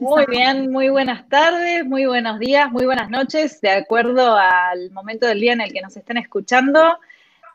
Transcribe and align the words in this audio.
Muy 0.00 0.26
bien, 0.28 0.70
muy 0.70 0.90
buenas 0.90 1.28
tardes, 1.28 1.84
muy 1.84 2.06
buenos 2.06 2.38
días, 2.38 2.70
muy 2.70 2.86
buenas 2.86 3.10
noches, 3.10 3.60
de 3.60 3.70
acuerdo 3.70 4.36
al 4.36 4.92
momento 4.92 5.26
del 5.26 5.40
día 5.40 5.54
en 5.54 5.60
el 5.60 5.72
que 5.72 5.80
nos 5.80 5.96
estén 5.96 6.18
escuchando. 6.18 6.98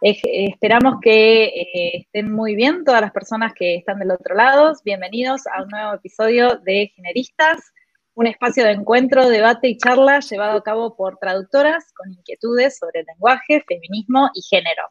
esperamos 0.01 0.95
que 1.01 1.45
eh, 1.45 1.91
estén 2.01 2.29
muy 2.29 2.55
bien 2.55 2.83
todas 2.83 2.99
las 2.99 3.11
personas 3.11 3.53
que 3.53 3.75
están 3.75 3.99
del 3.99 4.11
otro 4.11 4.35
lado. 4.35 4.73
Bienvenidos 4.83 5.47
a 5.47 5.63
un 5.63 5.69
nuevo 5.69 5.93
episodio 5.93 6.57
de 6.57 6.91
Generistas, 6.93 7.71
un 8.13 8.27
espacio 8.27 8.65
de 8.65 8.71
encuentro, 8.71 9.29
debate 9.29 9.69
y 9.69 9.77
charla 9.77 10.19
llevado 10.19 10.57
a 10.57 10.63
cabo 10.63 10.97
por 10.97 11.17
traductoras 11.19 11.93
con 11.93 12.11
inquietudes 12.11 12.77
sobre 12.77 13.03
lenguaje, 13.03 13.63
feminismo 13.65 14.29
y 14.33 14.41
género. 14.41 14.83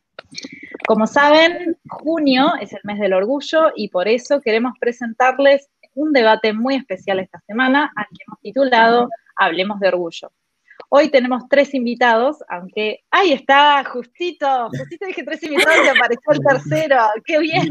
Como 0.86 1.06
saben, 1.06 1.76
junio 1.88 2.54
es 2.62 2.72
el 2.72 2.80
mes 2.84 2.98
del 2.98 3.12
orgullo 3.12 3.72
y 3.76 3.88
por 3.88 4.08
eso 4.08 4.40
queremos 4.40 4.72
presentarles 4.80 5.68
un 5.94 6.12
debate 6.12 6.52
muy 6.52 6.76
especial 6.76 7.20
esta 7.20 7.40
semana 7.46 7.92
al 7.94 8.06
que 8.06 8.24
hemos 8.26 8.40
titulado 8.40 9.08
Hablemos 9.36 9.80
de 9.80 9.88
Orgullo. 9.88 10.32
Hoy 10.88 11.08
tenemos 11.10 11.44
tres 11.48 11.74
invitados, 11.74 12.38
aunque 12.48 13.00
ahí 13.10 13.32
está, 13.32 13.82
justito, 13.84 14.68
justito 14.70 15.06
dije 15.06 15.24
tres 15.24 15.42
invitados 15.42 15.84
y 15.84 15.88
apareció 15.88 16.32
el 16.32 16.40
tercero. 16.40 16.96
¡Qué 17.24 17.38
bien! 17.38 17.68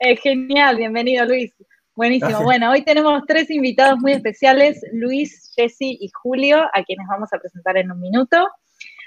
Eh, 0.00 0.16
genial, 0.16 0.76
bienvenido 0.76 1.24
Luis. 1.24 1.54
Buenísimo. 1.94 2.42
Bueno, 2.42 2.72
hoy 2.72 2.82
tenemos 2.82 3.22
tres 3.28 3.48
invitados 3.48 4.00
muy 4.00 4.12
especiales, 4.12 4.84
Luis, 4.92 5.52
Jesse 5.54 5.82
y 5.82 6.10
Julio, 6.12 6.68
a 6.74 6.82
quienes 6.82 7.06
vamos 7.06 7.32
a 7.32 7.38
presentar 7.38 7.76
en 7.76 7.92
un 7.92 8.00
minuto. 8.00 8.48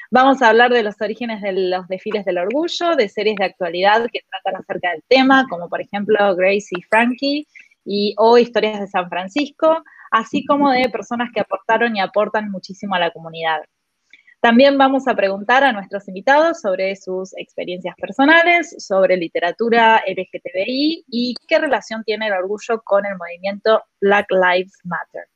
Vamos 0.10 0.42
a 0.42 0.48
hablar 0.48 0.72
de 0.72 0.84
los 0.84 0.96
orígenes 1.02 1.42
de 1.42 1.52
los 1.52 1.88
desfiles 1.90 2.24
del 2.24 2.38
orgullo, 2.38 2.96
de 2.96 3.10
series 3.10 3.36
de 3.36 3.46
actualidad 3.46 4.08
que 4.12 4.22
tratan 4.30 4.62
acerca 4.62 4.92
del 4.92 5.04
tema, 5.10 5.46
como 5.50 5.68
por 5.68 5.82
ejemplo 5.82 6.34
Grace 6.36 6.70
y 6.72 6.82
Frankie, 6.84 7.46
y, 7.88 8.14
o 8.18 8.38
historias 8.38 8.80
de 8.80 8.88
San 8.88 9.10
Francisco, 9.10 9.84
así 10.12 10.46
como 10.46 10.72
de 10.72 10.90
personas 10.90 11.30
que 11.34 11.40
aportaron 11.40 11.96
y 11.96 12.02
aportan 12.02 12.52
muchísimo 12.52 12.96
a 12.96 13.00
la 13.00 13.12
comunidad. 13.12 13.62
También 14.40 14.78
vamos 14.78 15.08
a 15.08 15.16
preguntar 15.16 15.64
a 15.64 15.72
nuestros 15.72 16.08
invitados 16.08 16.62
sobre 16.62 16.96
sus 16.96 17.36
experiencias 17.38 17.96
personales, 17.96 18.76
sobre 18.78 19.18
literatura 19.18 20.04
LGTBI 20.06 21.06
y 21.08 21.34
qué 21.48 21.58
relación 21.58 22.04
tiene 22.04 22.28
el 22.28 22.34
orgullo 22.34 22.82
con 22.84 23.06
el 23.06 23.18
movimiento 23.18 23.84
Black 24.00 24.28
Lives 24.30 24.74
Matter. 24.84 25.28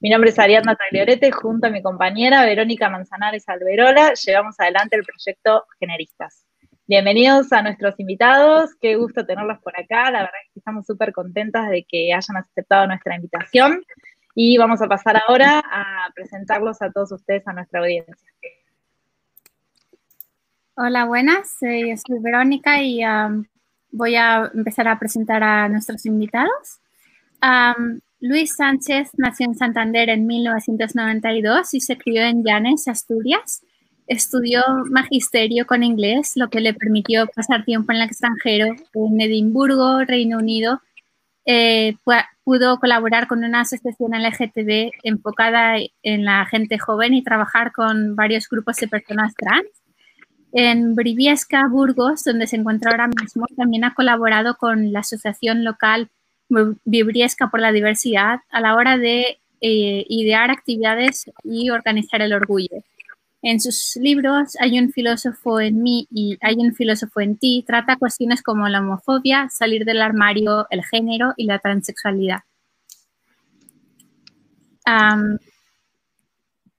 Mi 0.00 0.10
nombre 0.10 0.30
es 0.30 0.38
Ariadna 0.38 0.76
Tagliorete, 0.76 1.32
junto 1.32 1.68
a 1.68 1.70
mi 1.70 1.82
compañera 1.82 2.44
Verónica 2.44 2.90
Manzanares 2.90 3.48
Alberola, 3.48 4.12
llevamos 4.12 4.60
adelante 4.60 4.96
el 4.96 5.04
proyecto 5.04 5.64
Generistas. 5.80 6.44
Bienvenidos 6.86 7.50
a 7.54 7.62
nuestros 7.62 7.98
invitados, 7.98 8.74
qué 8.78 8.96
gusto 8.96 9.24
tenerlos 9.24 9.58
por 9.60 9.72
acá, 9.74 10.10
la 10.10 10.18
verdad 10.18 10.34
es 10.44 10.52
que 10.52 10.58
estamos 10.58 10.84
súper 10.84 11.14
contentas 11.14 11.70
de 11.70 11.82
que 11.88 12.12
hayan 12.12 12.36
aceptado 12.36 12.86
nuestra 12.86 13.16
invitación 13.16 13.82
y 14.34 14.58
vamos 14.58 14.82
a 14.82 14.86
pasar 14.86 15.18
ahora 15.26 15.60
a 15.60 16.10
presentarlos 16.14 16.82
a 16.82 16.92
todos 16.92 17.10
ustedes, 17.12 17.48
a 17.48 17.54
nuestra 17.54 17.80
audiencia. 17.80 18.14
Hola, 20.74 21.06
buenas, 21.06 21.56
yo 21.62 21.96
soy 22.06 22.18
Verónica 22.20 22.82
y 22.82 23.02
um, 23.02 23.46
voy 23.90 24.16
a 24.16 24.50
empezar 24.52 24.86
a 24.86 24.98
presentar 24.98 25.42
a 25.42 25.70
nuestros 25.70 26.04
invitados. 26.04 26.80
Um, 27.40 28.00
Luis 28.20 28.56
Sánchez 28.56 29.12
nació 29.16 29.46
en 29.46 29.54
Santander 29.54 30.10
en 30.10 30.26
1992 30.26 31.72
y 31.72 31.80
se 31.80 31.96
crió 31.96 32.20
en 32.20 32.44
Llanes, 32.44 32.88
Asturias. 32.88 33.62
Estudió 34.06 34.62
magisterio 34.90 35.66
con 35.66 35.82
inglés, 35.82 36.32
lo 36.36 36.50
que 36.50 36.60
le 36.60 36.74
permitió 36.74 37.26
pasar 37.26 37.64
tiempo 37.64 37.92
en 37.92 37.98
el 37.98 38.04
extranjero, 38.04 38.74
en 38.94 39.20
Edimburgo, 39.20 40.04
Reino 40.04 40.38
Unido. 40.38 40.80
Eh, 41.46 41.96
pudo 42.42 42.78
colaborar 42.78 43.26
con 43.26 43.44
una 43.44 43.62
asociación 43.62 44.12
LGTB 44.12 44.92
enfocada 45.02 45.76
en 46.02 46.24
la 46.24 46.46
gente 46.46 46.78
joven 46.78 47.14
y 47.14 47.22
trabajar 47.22 47.72
con 47.72 48.14
varios 48.16 48.48
grupos 48.48 48.76
de 48.76 48.88
personas 48.88 49.34
trans. 49.34 49.66
En 50.52 50.94
Briviesca, 50.94 51.66
Burgos, 51.68 52.22
donde 52.24 52.46
se 52.46 52.56
encuentra 52.56 52.92
ahora 52.92 53.08
mismo, 53.08 53.46
también 53.56 53.84
ha 53.84 53.94
colaborado 53.94 54.56
con 54.56 54.92
la 54.92 55.00
asociación 55.00 55.64
local 55.64 56.10
Briviesca 56.48 57.48
por 57.48 57.60
la 57.60 57.72
Diversidad 57.72 58.40
a 58.50 58.60
la 58.60 58.74
hora 58.74 58.98
de 58.98 59.38
eh, 59.60 60.06
idear 60.08 60.50
actividades 60.50 61.30
y 61.42 61.70
organizar 61.70 62.20
el 62.22 62.34
orgullo. 62.34 62.84
En 63.46 63.60
sus 63.60 63.96
libros 63.96 64.56
Hay 64.58 64.78
un 64.80 64.90
filósofo 64.90 65.60
en 65.60 65.82
mí 65.82 66.08
y 66.10 66.38
Hay 66.40 66.56
un 66.56 66.74
filósofo 66.74 67.20
en 67.20 67.36
ti 67.36 67.62
trata 67.66 67.96
cuestiones 67.96 68.42
como 68.42 68.66
la 68.68 68.80
homofobia, 68.80 69.48
salir 69.50 69.84
del 69.84 70.00
armario, 70.00 70.66
el 70.70 70.82
género 70.82 71.34
y 71.36 71.44
la 71.44 71.58
transexualidad. 71.58 72.40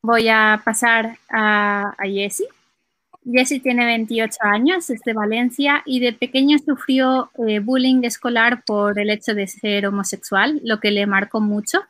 voy 0.02 0.28
a 0.28 0.62
pasar 0.66 1.18
a, 1.30 1.94
a 1.98 2.06
Jessie. 2.06 2.48
Jessie 3.24 3.60
tiene 3.60 3.86
28 3.86 4.38
años, 4.42 4.90
es 4.90 5.02
de 5.02 5.14
Valencia 5.14 5.82
y 5.86 6.00
de 6.00 6.14
pequeño 6.14 6.58
sufrió 6.60 7.32
eh, 7.48 7.60
bullying 7.60 8.04
escolar 8.04 8.64
por 8.66 9.00
el 9.00 9.10
hecho 9.10 9.34
de 9.34 9.48
ser 9.48 9.88
homosexual, 9.88 10.62
lo 10.64 10.80
que 10.80 10.92
le 10.92 11.08
marcó 11.08 11.42
mucho. 11.42 11.84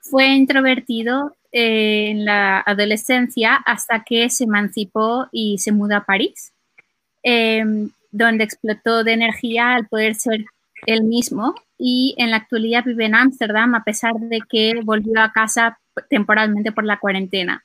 Fue 0.00 0.28
introvertido 0.28 1.34
eh, 1.52 2.08
en 2.10 2.24
la 2.24 2.60
adolescencia 2.60 3.56
hasta 3.56 4.04
que 4.04 4.30
se 4.30 4.44
emancipó 4.44 5.28
y 5.32 5.58
se 5.58 5.70
mudó 5.70 5.96
a 5.96 6.04
París, 6.04 6.52
em, 7.22 7.90
donde 8.10 8.44
explotó 8.44 9.04
de 9.04 9.12
energía 9.12 9.74
al 9.74 9.86
poder 9.86 10.14
ser 10.14 10.46
él 10.86 11.04
mismo 11.04 11.54
y 11.78 12.14
en 12.16 12.30
la 12.30 12.38
actualidad 12.38 12.84
vive 12.84 13.04
en 13.04 13.14
Ámsterdam 13.14 13.74
a 13.74 13.84
pesar 13.84 14.14
de 14.14 14.40
que 14.48 14.80
volvió 14.82 15.20
a 15.20 15.32
casa 15.32 15.78
temporalmente 16.08 16.72
por 16.72 16.84
la 16.84 16.98
cuarentena. 16.98 17.62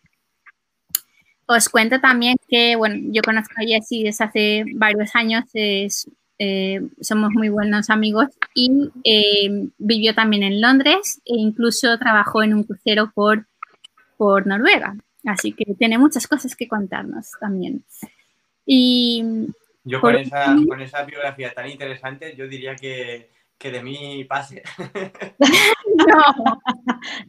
Os 1.46 1.70
cuento 1.70 2.02
también 2.02 2.36
que, 2.50 2.76
bueno, 2.76 2.96
yo 3.14 3.22
conozco 3.22 3.54
a 3.58 3.66
Jessie 3.66 4.04
desde 4.04 4.26
hace 4.26 4.64
varios 4.76 5.16
años, 5.16 5.46
es, 5.54 6.10
eh, 6.40 6.82
somos 7.00 7.32
muy 7.32 7.48
buenos 7.50 7.90
amigos 7.90 8.28
y 8.54 8.70
em, 9.06 9.72
vivió 9.78 10.14
también 10.14 10.44
en 10.44 10.60
Londres 10.60 11.22
e 11.26 11.36
incluso 11.38 11.98
trabajó 11.98 12.44
en 12.44 12.54
un 12.54 12.64
crucero 12.64 13.12
por 13.16 13.48
por 14.18 14.48
Noruega. 14.48 14.96
Así 15.26 15.54
que 15.54 15.76
tiene 15.76 15.98
muchas 15.98 16.28
cosas 16.28 16.56
que 16.56 16.68
contarnos 16.68 17.32
también. 17.40 17.84
Y 18.66 19.24
yo 19.84 20.02
con, 20.02 20.16
esa, 20.16 20.56
con 20.68 20.82
esa, 20.82 21.04
biografía 21.04 21.54
tan 21.54 21.70
interesante, 21.70 22.36
yo 22.36 22.48
diría 22.48 22.76
que, 22.76 23.30
que 23.58 23.72
de 23.72 23.82
mí 23.82 24.26
pase. 24.26 24.64
no, 25.40 26.62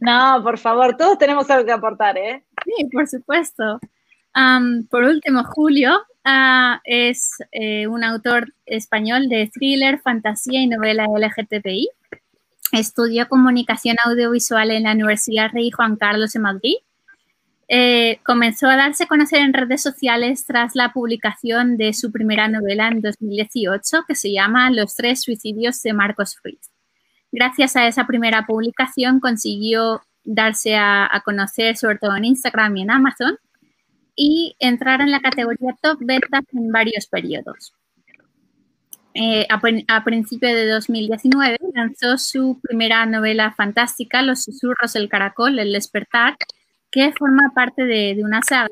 no, 0.01 0.43
por 0.43 0.57
favor, 0.57 0.97
todos 0.97 1.17
tenemos 1.17 1.49
algo 1.49 1.65
que 1.65 1.71
aportar, 1.71 2.17
¿eh? 2.17 2.43
Sí, 2.65 2.89
por 2.91 3.07
supuesto. 3.07 3.79
por 4.89 5.03
último, 5.03 5.43
Julio 5.45 6.01
ah, 6.23 6.81
es 6.83 7.37
eh, 7.51 7.87
un 7.87 8.03
autor 8.03 8.53
español 8.65 9.29
de 9.29 9.49
thriller, 9.53 9.99
fantasía 10.01 10.61
y 10.61 10.67
novela 10.67 11.05
LGTBI. 11.05 11.89
Estudió 12.71 13.27
comunicación 13.27 13.97
audiovisual 14.05 14.71
en 14.71 14.83
la 14.83 14.93
Universidad 14.93 15.49
Rey 15.51 15.71
Juan 15.71 15.95
Carlos 15.95 16.33
de 16.33 16.39
Madrid. 16.39 16.75
Eh, 17.67 18.19
comenzó 18.25 18.67
a 18.67 18.75
darse 18.75 19.03
a 19.03 19.07
conocer 19.07 19.39
en 19.39 19.53
redes 19.53 19.81
sociales 19.81 20.45
tras 20.45 20.75
la 20.75 20.91
publicación 20.91 21.77
de 21.77 21.93
su 21.93 22.11
primera 22.11 22.47
novela 22.47 22.87
en 22.87 23.01
2018 23.01 24.05
que 24.07 24.15
se 24.15 24.31
llama 24.31 24.71
Los 24.71 24.95
tres 24.95 25.21
suicidios 25.21 25.81
de 25.83 25.93
Marcos 25.93 26.35
Fritz. 26.41 26.71
Gracias 27.31 27.75
a 27.75 27.87
esa 27.87 28.07
primera 28.07 28.47
publicación 28.47 29.19
consiguió 29.19 30.01
darse 30.23 30.75
a, 30.75 31.07
a, 31.11 31.21
conocer 31.21 31.77
sobre 31.77 31.99
todo 31.99 32.15
en 32.15 32.25
Instagram 32.25 32.77
y 32.77 32.81
en 32.81 32.91
Amazon 32.91 33.37
y 34.15 34.55
entrar 34.59 35.01
en 35.01 35.11
la 35.11 35.21
categoría 35.21 35.75
top 35.81 35.99
ventas 36.01 36.43
en 36.53 36.71
varios 36.71 37.07
periodos. 37.07 37.73
Eh, 39.13 39.47
a, 39.49 40.03
principios 40.03 40.53
de 40.53 40.67
2019 40.67 41.57
lanzó 41.73 42.17
su 42.17 42.59
primera 42.61 43.05
novela 43.05 43.51
fantástica, 43.51 44.21
Los 44.21 44.43
susurros 44.43 44.93
del 44.93 45.09
caracol, 45.09 45.59
El 45.59 45.73
despertar, 45.73 46.37
que 46.91 47.11
forma 47.13 47.51
parte 47.55 47.85
de, 47.85 48.17
una 48.23 48.41
saga. 48.41 48.69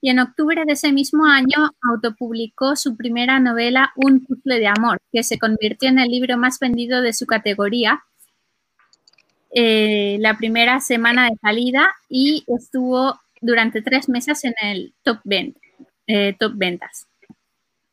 Y 0.00 0.10
en 0.10 0.20
octubre 0.20 0.64
de 0.64 0.72
ese 0.72 0.92
mismo 0.92 1.26
año 1.26 1.72
autopublicó 1.82 2.76
su 2.76 2.96
primera 2.96 3.40
novela, 3.40 3.92
Un 3.96 4.24
puzzle 4.24 4.58
de 4.58 4.68
amor, 4.68 4.98
que 5.12 5.22
se 5.22 5.38
convirtió 5.38 5.88
en 5.88 5.98
el 5.98 6.08
libro 6.08 6.36
más 6.38 6.58
vendido 6.58 7.02
de 7.02 7.12
su 7.12 7.26
categoría 7.26 8.02
eh, 9.50 10.18
la 10.20 10.36
primera 10.36 10.80
semana 10.80 11.30
de 11.30 11.36
salida 11.40 11.90
y 12.08 12.44
estuvo 12.46 13.18
durante 13.40 13.80
tres 13.82 14.08
meses 14.08 14.44
en 14.44 14.54
el 14.60 14.94
top, 15.02 15.20
eh, 16.06 16.36
top 16.38 16.52
ventas. 16.54 17.06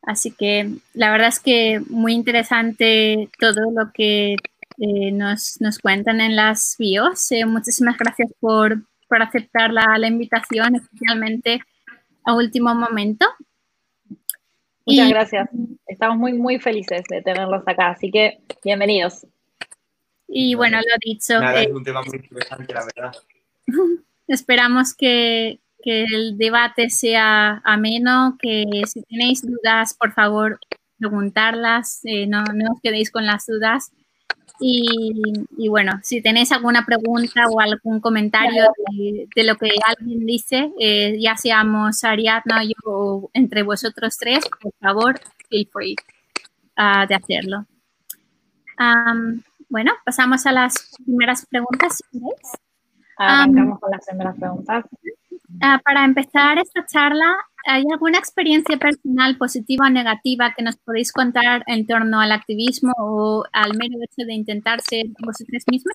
Así 0.06 0.32
que 0.32 0.70
la 0.94 1.12
verdad 1.12 1.30
es 1.30 1.40
que 1.40 1.82
muy 1.90 2.14
interesante 2.14 3.30
todo 3.40 3.72
lo 3.72 3.92
que 3.92 4.36
eh, 4.78 5.12
nos, 5.12 5.58
cuentan 5.82 6.22
en 6.22 6.36
las 6.36 6.76
bios. 6.78 7.32
Eh, 7.32 7.46
muchísimas 7.46 7.98
gracias 7.98 8.32
por, 8.40 8.78
aceptar 9.10 9.72
la, 9.72 10.08
invitación, 10.08 10.76
especialmente 10.76 11.62
a 12.26 12.36
último 12.36 12.76
momento. 12.76 13.26
Muchas 14.86 15.10
gracias. 15.10 15.50
Estamos 15.88 16.18
muy, 16.18 16.34
muy 16.34 16.60
felices 16.60 17.04
de 17.10 17.22
tenerlos 17.22 17.64
acá, 17.66 17.92
así 17.92 18.12
que 18.12 18.40
bienvenidos. 18.64 19.26
Y 20.28 20.56
bueno, 20.56 20.78
lo 20.78 20.98
dicho. 21.04 21.40
Nada, 21.40 21.62
es 21.62 21.72
un 21.72 21.84
tema 21.84 22.02
muy 22.04 22.18
interesante, 22.18 22.74
la 22.74 22.86
verdad. 22.86 23.16
Esperamos 24.28 24.94
que, 24.94 25.60
el 25.86 26.38
debate 26.38 26.90
sea 26.90 27.62
ameno, 27.64 28.38
que 28.42 28.66
si 28.88 29.04
tenéis 29.04 29.42
dudas, 29.42 29.94
por 29.94 30.14
favor, 30.14 30.60
preguntarlas, 30.98 32.02
eh, 32.04 32.28
no, 32.28 32.44
no, 32.44 32.74
os 32.74 32.82
quedéis 32.82 33.12
con 33.12 33.26
las 33.26 33.46
dudas. 33.46 33.92
Y, 34.60 35.68
bueno, 35.68 36.00
si 36.02 36.22
tenéis 36.22 36.52
alguna 36.54 36.86
pregunta 36.86 37.46
o 37.50 37.60
algún 37.60 38.00
comentario 38.00 38.64
de, 39.36 39.44
lo 39.44 39.58
que 39.58 39.70
alguien 39.86 40.26
dice, 40.26 40.72
eh, 40.80 41.18
ya 41.20 41.36
seamos 41.36 42.04
Ariadna, 42.06 42.64
yo 42.64 42.74
o 42.86 43.30
entre 43.34 43.64
vosotros 43.64 44.16
tres, 44.18 44.46
por 44.62 44.74
favor, 44.80 45.20
feel 45.50 45.68
free 45.72 45.96
uh, 46.78 47.06
de 47.06 47.16
hacerlo. 47.16 47.66
bueno, 49.68 49.92
pasamos 50.06 50.46
a 50.46 50.54
las 50.54 50.96
primeras 51.04 51.46
preguntas, 51.48 52.02
si 52.10 52.20
Arrancamos 53.18 53.80
con 53.80 53.92
las 53.92 54.06
primeras 54.06 54.36
preguntas. 54.38 54.86
Ah, 55.62 55.80
para 55.84 56.04
empezar 56.04 56.58
esta 56.58 56.86
charla, 56.86 57.38
¿hay 57.66 57.84
alguna 57.92 58.18
experiencia 58.18 58.78
personal 58.78 59.38
positiva 59.38 59.88
o 59.88 59.90
negativa 59.90 60.54
que 60.56 60.64
nos 60.64 60.76
podéis 60.78 61.12
contar 61.12 61.64
en 61.68 61.88
torno 61.88 62.20
al 62.20 62.32
activismo 62.32 62.94
o 62.98 63.46
al 63.54 63.78
mero 63.78 63.98
hecho 64.04 64.26
de 64.26 64.34
intentar 64.34 64.82
ser 64.82 65.06
vosotros 65.20 65.64
mismos? 65.68 65.94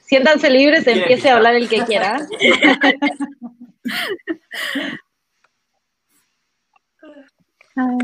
siéntanse 0.00 0.50
libres, 0.50 0.86
empiece 0.86 1.30
a 1.30 1.36
hablar 1.36 1.54
el 1.54 1.68
que 1.68 1.84
quiera. 1.84 2.26
Ah, 7.76 7.96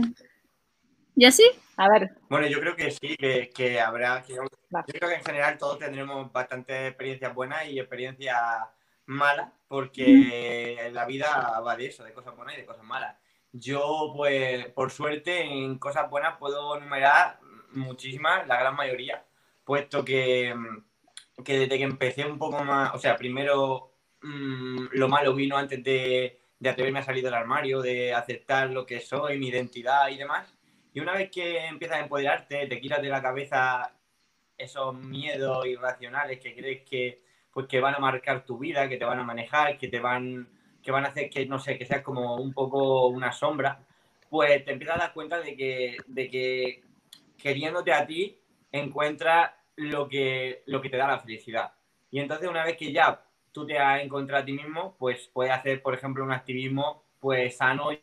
¿Ya 1.16 1.30
sí? 1.30 1.50
A 1.78 1.88
ver. 1.88 2.10
Bueno, 2.28 2.46
yo 2.46 2.60
creo 2.60 2.76
que 2.76 2.90
sí, 2.90 3.16
que, 3.16 3.80
habrá. 3.80 4.22
yo 4.28 4.44
creo 4.86 5.08
que 5.08 5.16
en 5.16 5.24
general 5.24 5.56
todos 5.56 5.78
tendremos 5.78 6.30
bastantes 6.30 6.88
experiencias 6.88 7.34
buenas 7.34 7.66
y 7.68 7.78
experiencias 7.78 8.36
malas, 9.06 9.50
porque 9.66 10.90
la 10.92 11.06
vida 11.06 11.58
va 11.60 11.74
de 11.74 11.86
eso, 11.86 12.04
de 12.04 12.12
cosas 12.12 12.36
buenas 12.36 12.54
y 12.54 12.60
de 12.60 12.66
cosas 12.66 12.84
malas. 12.84 13.16
Yo, 13.50 14.12
pues, 14.14 14.66
por 14.72 14.90
suerte, 14.90 15.40
en 15.40 15.78
cosas 15.78 16.10
buenas 16.10 16.36
puedo 16.36 16.76
enumerar 16.76 17.40
muchísimas, 17.72 18.46
la 18.46 18.58
gran 18.58 18.76
mayoría, 18.76 19.24
puesto 19.64 20.04
que, 20.04 20.54
que 21.42 21.60
desde 21.60 21.78
que 21.78 21.84
empecé 21.84 22.26
un 22.26 22.38
poco 22.38 22.62
más, 22.62 22.94
o 22.94 22.98
sea, 22.98 23.16
primero 23.16 23.94
mm, 24.20 24.88
lo 24.92 25.08
malo 25.08 25.34
vino 25.34 25.56
antes 25.56 25.82
de, 25.82 26.40
de 26.58 26.68
atreverme 26.68 26.98
a 26.98 27.04
salir 27.04 27.24
del 27.24 27.34
armario, 27.34 27.80
de 27.80 28.12
aceptar 28.12 28.68
lo 28.68 28.84
que 28.84 29.00
soy, 29.00 29.38
mi 29.38 29.48
identidad 29.48 30.08
y 30.08 30.18
demás. 30.18 30.55
Y 30.96 31.00
una 31.00 31.12
vez 31.12 31.30
que 31.30 31.66
empiezas 31.66 31.98
a 31.98 32.00
empoderarte, 32.00 32.66
te 32.68 32.80
quitas 32.80 33.02
de 33.02 33.10
la 33.10 33.20
cabeza 33.20 33.92
esos 34.56 34.94
miedos 34.94 35.66
irracionales 35.66 36.40
que 36.40 36.54
crees 36.54 36.88
que, 36.88 37.20
pues, 37.52 37.66
que 37.66 37.80
van 37.80 37.94
a 37.94 37.98
marcar 37.98 38.46
tu 38.46 38.56
vida, 38.56 38.88
que 38.88 38.96
te 38.96 39.04
van 39.04 39.18
a 39.18 39.22
manejar, 39.22 39.76
que 39.76 39.88
te 39.88 40.00
van, 40.00 40.48
que 40.82 40.90
van 40.90 41.04
a 41.04 41.08
hacer 41.08 41.28
que, 41.28 41.44
no 41.44 41.58
sé, 41.58 41.76
que 41.76 41.84
seas 41.84 42.00
como 42.00 42.36
un 42.36 42.54
poco 42.54 43.08
una 43.08 43.30
sombra, 43.30 43.78
pues 44.30 44.64
te 44.64 44.72
empiezas 44.72 44.96
a 44.96 45.00
dar 45.00 45.12
cuenta 45.12 45.38
de 45.38 45.54
que, 45.54 45.98
de 46.06 46.30
que 46.30 46.82
queriéndote 47.36 47.92
a 47.92 48.06
ti 48.06 48.40
encuentras 48.72 49.50
lo 49.74 50.08
que, 50.08 50.62
lo 50.64 50.80
que 50.80 50.88
te 50.88 50.96
da 50.96 51.08
la 51.08 51.20
felicidad. 51.20 51.72
Y 52.10 52.20
entonces 52.20 52.48
una 52.48 52.64
vez 52.64 52.78
que 52.78 52.90
ya 52.90 53.22
tú 53.52 53.66
te 53.66 53.78
has 53.78 54.00
encontrado 54.02 54.44
a 54.44 54.46
ti 54.46 54.52
mismo, 54.54 54.96
pues 54.98 55.28
puedes 55.30 55.52
hacer, 55.52 55.82
por 55.82 55.92
ejemplo, 55.92 56.24
un 56.24 56.32
activismo 56.32 57.04
pues 57.20 57.54
sano 57.58 57.92
y 57.92 58.00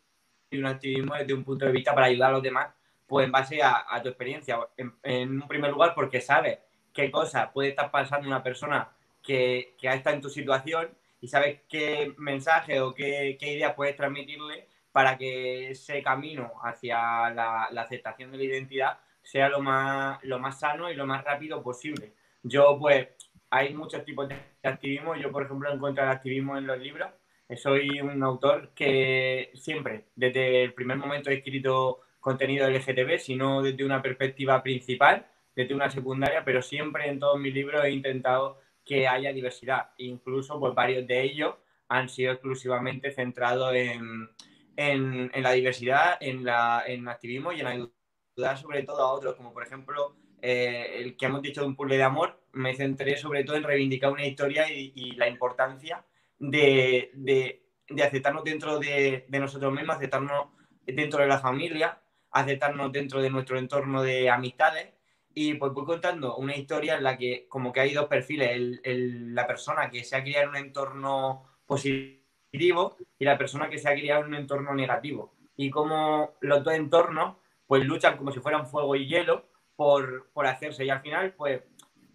un 0.60 0.68
activismo 0.68 1.16
desde 1.16 1.34
un 1.34 1.44
punto 1.44 1.66
de 1.66 1.72
vista 1.72 1.96
para 1.96 2.06
ayudar 2.06 2.30
a 2.30 2.34
los 2.34 2.44
demás 2.44 2.68
pues 3.14 3.28
en 3.28 3.32
base 3.32 3.62
a, 3.62 4.02
tu 4.02 4.10
experiencia. 4.10 4.58
En, 5.04 5.40
un 5.40 5.48
primer 5.48 5.70
lugar, 5.70 5.94
porque 5.94 6.20
sabes 6.20 6.58
qué 6.92 7.12
cosa 7.12 7.52
puede 7.54 7.70
estar 7.70 7.92
pasando 7.92 8.28
una 8.28 8.42
persona 8.42 8.90
que, 9.22 9.76
que 9.80 9.88
está 9.88 10.12
en 10.14 10.20
tu 10.20 10.32
situación 10.32 10.90
y 11.22 11.28
sabes 11.28 11.60
qué 11.70 12.16
mensaje 12.18 12.82
o 12.82 12.92
qué, 12.92 13.38
qué 13.40 13.54
idea 13.54 13.76
puedes 13.76 13.96
transmitirle 13.96 14.68
para 14.92 15.16
que 15.16 15.70
ese 15.70 16.02
camino 16.02 16.54
hacia 16.64 17.30
la, 17.30 17.66
aceptación 17.66 18.32
de 18.32 18.40
la 18.40 18.44
identidad 18.46 18.98
sea 19.22 19.48
lo 19.48 19.62
más, 19.62 20.18
lo 20.24 20.40
más 20.40 20.60
sano 20.60 20.90
y 20.90 20.96
lo 20.96 21.06
más 21.06 21.24
rápido 21.24 21.62
posible. 21.62 22.14
Yo, 22.42 22.80
pues, 22.80 23.10
hay 23.52 23.76
muchos 23.76 24.04
tipos 24.04 24.28
de 24.28 24.38
activismo. 24.64 25.16
Yo, 25.16 25.32
por 25.32 25.44
ejemplo, 25.44 25.72
encuentro 25.72 26.04
el 26.04 26.10
activismo 26.10 26.58
en 26.58 26.66
los 26.66 26.80
libros. 26.80 27.12
Soy 27.58 28.02
un 28.02 28.24
autor 28.24 28.72
que 28.74 29.52
siempre, 29.54 30.06
desde 30.16 30.64
el 30.64 30.74
primer 30.74 30.98
momento, 30.98 31.30
he 31.30 31.36
escrito 31.36 32.00
contenido 32.24 32.70
LGTB, 32.70 33.20
sino 33.20 33.62
desde 33.62 33.84
una 33.84 34.02
perspectiva 34.02 34.64
principal, 34.64 35.28
desde 35.54 35.76
una 35.76 35.90
secundaria, 35.92 36.46
pero 36.46 36.62
siempre 36.62 37.10
en 37.10 37.20
todos 37.20 37.38
mis 37.38 37.54
libros 37.54 37.84
he 37.84 37.92
intentado 37.92 38.62
que 38.86 39.10
haya 39.10 39.34
diversidad. 39.34 39.90
Incluso 39.98 40.58
pues, 40.58 40.74
varios 40.74 41.06
de 41.06 41.22
ellos 41.22 41.56
han 41.90 42.08
sido 42.08 42.32
exclusivamente 42.32 43.12
centrados 43.12 43.76
en, 43.76 44.30
en, 44.78 45.44
la 45.44 45.52
diversidad, 45.52 46.18
en, 46.22 46.46
la, 46.46 46.84
en 46.88 47.10
activismo 47.10 47.52
y 47.52 47.60
en 47.60 47.68
ayudar 47.68 48.58
sobre 48.58 48.84
todo 48.84 49.02
a 49.04 49.12
otros, 49.12 49.36
como 49.36 49.54
por 49.54 49.64
ejemplo 49.64 50.16
eh, 50.42 51.02
el 51.02 51.18
que 51.18 51.26
hemos 51.26 51.42
dicho 51.42 51.60
de 51.60 51.68
un 51.68 51.76
puzzle 51.76 51.98
de 51.98 52.04
amor, 52.04 52.42
me 52.54 52.74
centré 52.74 53.18
sobre 53.18 53.44
todo 53.44 53.58
en 53.58 53.64
reivindicar 53.64 54.14
una 54.14 54.26
historia 54.26 54.72
y, 54.72 55.12
la 55.18 55.28
importancia 55.28 56.06
de, 56.40 57.12
de, 57.16 57.66
aceptarnos 58.02 58.46
dentro 58.46 58.80
de, 58.80 59.26
de, 59.28 59.40
nosotros 59.40 59.74
mismos, 59.74 59.98
aceptarnos 59.98 60.48
dentro 60.86 61.20
de 61.20 61.28
la 61.28 61.40
familia 61.40 62.00
aceptarnos 62.34 62.92
dentro 62.92 63.22
de 63.22 63.30
nuestro 63.30 63.58
entorno 63.58 64.04
de 64.04 64.30
amistades. 64.30 64.94
Y 65.36 65.56
pues 65.56 65.74
voy 65.74 65.86
contando 65.86 66.36
una 66.36 66.56
historia 66.56 66.96
en 66.96 67.04
la 67.04 67.18
que 67.18 67.48
como 67.50 67.72
que 67.72 67.80
hay 67.80 67.94
dos 67.94 68.08
perfiles, 68.08 68.82
la 68.84 69.48
persona 69.48 69.90
que 69.90 70.04
se 70.04 70.16
ha 70.16 70.24
criado 70.24 70.44
en 70.44 70.50
un 70.50 70.56
entorno 70.58 71.44
positivo 71.66 72.98
y 73.18 73.26
la 73.26 73.38
persona 73.38 73.70
que 73.70 73.80
se 73.80 73.90
ha 73.90 73.94
criado 73.94 74.22
en 74.22 74.28
un 74.28 74.36
entorno 74.36 74.76
negativo. 74.76 75.34
Y 75.56 75.70
como 75.70 76.36
los 76.42 76.64
dos 76.64 76.74
entornos 76.74 77.36
pues 77.68 77.86
luchan 77.86 78.18
como 78.18 78.32
si 78.32 78.40
fueran 78.40 78.68
fuego 78.68 78.96
y 78.96 79.08
hielo 79.08 79.46
por, 79.76 80.30
por 80.32 80.46
hacerse. 80.46 80.86
Y 80.86 80.90
al 80.90 81.02
final, 81.02 81.34
pues 81.34 81.64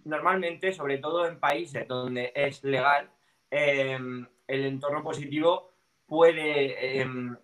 normalmente, 0.05 0.73
sobre 0.73 0.99
todo 0.99 1.26
en 1.26 1.41
países 1.41 1.87
donde 1.88 2.32
es 2.35 2.62
legal, 2.62 3.11
em, 3.50 4.26
el 4.47 4.64
entorno 4.67 5.03
positivo 5.03 5.73
puede, 6.06 7.00
em, 7.00 7.37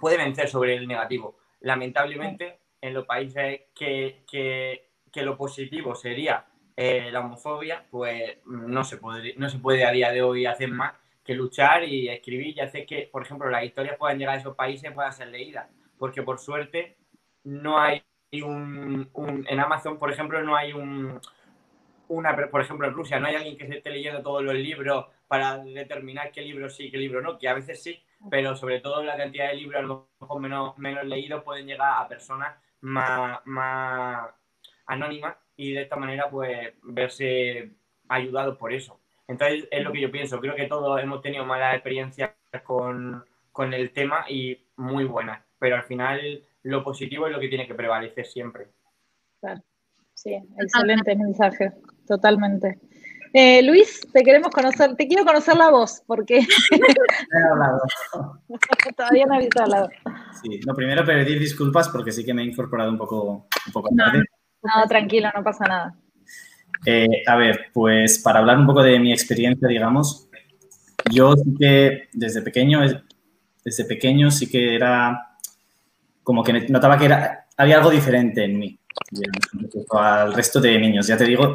puede 0.00 0.16
vencer 0.16 0.48
sobre 0.48 0.74
el 0.74 0.88
negativo 0.88 1.39
lamentablemente, 1.60 2.60
en 2.80 2.94
los 2.94 3.06
países 3.06 3.62
que, 3.74 4.88
lo 5.14 5.36
positivo 5.36 5.94
sería 5.94 6.46
eh, 6.76 7.10
la 7.10 7.20
homofobia, 7.20 7.84
pues 7.90 8.38
no 8.46 8.84
se, 8.84 8.96
puede, 8.96 9.34
no 9.36 9.48
se 9.48 9.58
puede 9.58 9.84
a 9.84 9.90
día 9.90 10.10
de 10.12 10.22
hoy 10.22 10.46
hacer 10.46 10.70
más 10.70 10.94
que 11.24 11.34
luchar 11.34 11.84
y 11.84 12.08
escribir 12.08 12.56
y 12.56 12.60
hacer 12.60 12.86
que, 12.86 13.08
por 13.12 13.22
ejemplo, 13.22 13.50
las 13.50 13.64
historias 13.64 13.96
puedan 13.96 14.18
llegar 14.18 14.36
a 14.36 14.38
esos 14.38 14.56
países 14.56 14.90
y 14.90 14.94
puedan 14.94 15.12
ser 15.12 15.28
leídas. 15.28 15.68
Porque 15.98 16.22
por 16.22 16.38
suerte 16.38 16.96
no 17.44 17.78
hay 17.78 18.02
un, 18.42 19.10
en 19.48 19.60
Amazon, 19.60 19.98
por 19.98 20.10
ejemplo, 20.10 20.42
no 20.42 20.56
hay 20.56 20.72
un, 20.72 21.20
una, 22.08 22.36
por 22.50 22.60
ejemplo, 22.60 22.86
en 22.86 22.94
Rusia 22.94 23.20
no 23.20 23.26
hay 23.26 23.36
alguien 23.36 23.56
que 23.56 23.66
se 23.66 23.78
esté 23.78 23.90
leyendo 23.90 24.22
todos 24.22 24.42
los 24.42 24.54
libros 24.54 25.06
para 25.28 25.58
determinar 25.58 26.32
qué 26.32 26.42
libro 26.42 26.68
sí, 26.68 26.90
qué 26.90 26.98
libro 26.98 27.20
no, 27.22 27.38
que 27.38 27.48
a 27.48 27.54
veces 27.54 27.82
sí, 27.82 28.02
pero 28.28 28.54
sobre 28.56 28.80
todo 28.80 29.02
la 29.02 29.16
cantidad 29.16 29.48
de 29.48 29.56
libros 29.56 29.78
a 29.78 29.86
lo 29.86 30.08
mejor 30.20 30.40
menos, 30.40 30.78
menos 30.78 31.04
leídos 31.04 31.42
pueden 31.42 31.66
llegar 31.66 32.02
a 32.02 32.08
personas 32.08 32.54
más, 32.80 33.40
más 33.44 34.28
anónimas 34.86 35.36
y 35.56 35.72
de 35.72 35.82
esta 35.82 35.96
manera 35.96 36.28
pues 36.28 36.74
verse 36.82 37.70
ayudados 38.08 38.58
por 38.58 38.72
eso. 38.72 39.00
Entonces 39.28 39.68
es 39.70 39.84
lo 39.84 39.92
que 39.92 40.00
yo 40.00 40.10
pienso, 40.10 40.40
creo 40.40 40.56
que 40.56 40.66
todos 40.66 41.00
hemos 41.00 41.22
tenido 41.22 41.44
malas 41.44 41.74
experiencias 41.74 42.32
con, 42.64 43.24
con 43.52 43.72
el 43.72 43.92
tema 43.92 44.24
y 44.28 44.58
muy 44.76 45.04
buenas, 45.04 45.42
pero 45.58 45.76
al 45.76 45.84
final 45.84 46.42
lo 46.64 46.82
positivo 46.82 47.26
es 47.26 47.32
lo 47.32 47.40
que 47.40 47.48
tiene 47.48 47.66
que 47.66 47.74
prevalecer 47.74 48.26
siempre. 48.26 48.66
Claro, 49.40 49.62
sí, 50.14 50.34
excelente 50.58 51.14
mensaje, 51.14 51.72
totalmente. 52.06 52.78
Eh, 53.32 53.62
Luis, 53.62 54.00
te 54.12 54.22
queremos 54.22 54.50
conocer, 54.50 54.96
te 54.96 55.06
quiero 55.06 55.24
conocer 55.24 55.56
la 55.56 55.70
voz, 55.70 56.02
porque 56.06 56.40
todavía 58.96 59.26
no 59.26 59.34
había 59.34 59.48
hablado. 59.60 59.88
Sí, 60.42 60.60
lo 60.66 60.74
primero 60.74 61.04
pedir 61.04 61.38
disculpas 61.38 61.88
porque 61.88 62.10
sí 62.10 62.24
que 62.24 62.34
me 62.34 62.42
he 62.42 62.46
incorporado 62.46 62.90
un 62.90 62.98
poco, 62.98 63.46
un 63.66 63.72
poco 63.72 63.88
tarde. 63.96 64.24
No, 64.62 64.86
tranquilo, 64.88 65.28
no 65.34 65.44
pasa 65.44 65.64
nada. 65.64 65.94
Eh, 66.84 67.22
a 67.26 67.36
ver, 67.36 67.66
pues 67.72 68.18
para 68.18 68.40
hablar 68.40 68.58
un 68.58 68.66
poco 68.66 68.82
de 68.82 68.98
mi 68.98 69.12
experiencia, 69.12 69.68
digamos, 69.68 70.28
yo 71.10 71.34
sí 71.36 71.54
que 71.58 72.08
desde 72.12 72.42
pequeño, 72.42 72.80
desde 73.64 73.84
pequeño 73.84 74.30
sí 74.30 74.48
que 74.48 74.74
era 74.74 75.36
como 76.22 76.42
que 76.42 76.52
notaba 76.68 76.98
que 76.98 77.04
era, 77.04 77.46
había 77.56 77.76
algo 77.76 77.90
diferente 77.90 78.44
en 78.44 78.58
mí 78.58 78.79
al 79.90 80.34
resto 80.34 80.60
de 80.60 80.78
niños. 80.78 81.06
Ya 81.06 81.16
te 81.16 81.24
digo, 81.24 81.54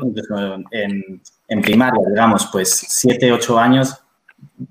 en, 0.72 1.62
primaria, 1.62 2.02
digamos, 2.10 2.48
pues 2.52 2.86
7, 2.88 3.32
8 3.32 3.60
años, 3.60 3.96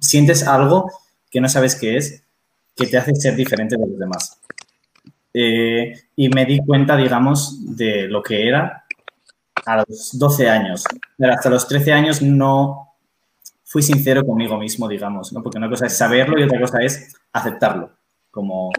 sientes 0.01 0.47
algo 0.47 0.91
que 1.31 1.41
no 1.41 1.49
sabes 1.49 1.75
qué 1.77 1.97
es, 1.97 2.23
que 2.77 2.87
te 2.87 2.99
hace 2.99 3.15
ser 3.15 3.37
diferente 3.37 3.77
de 3.77 3.87
los 3.87 3.99
demás. 3.99 4.39
eh, 5.33 5.93
y 6.17 6.29
me 6.29 6.45
di 6.45 6.61
cuenta, 6.65 6.97
digamos, 6.97 7.77
de 7.77 8.07
lo 8.07 8.23
que 8.23 8.47
era 8.47 8.85
a 9.67 9.77
los 9.79 10.11
12 10.19 10.49
años. 10.49 10.85
Pero 11.17 11.33
hasta 11.33 11.51
los 11.51 11.67
13 11.67 11.93
años 11.93 12.23
no 12.23 12.95
fui 13.65 13.83
sincero 13.83 14.25
conmigo 14.25 14.57
mismo, 14.59 14.87
digamos, 14.89 15.33
¿no? 15.33 15.43
Porque 15.43 15.59
una 15.59 15.69
cosa 15.69 15.87
es 15.87 15.97
saberlo 15.97 16.39
y 16.39 16.45
otra 16.45 16.61
cosa 16.61 16.79
es 16.81 17.17
aceptarlo, 17.33 17.91
como, 18.31 18.71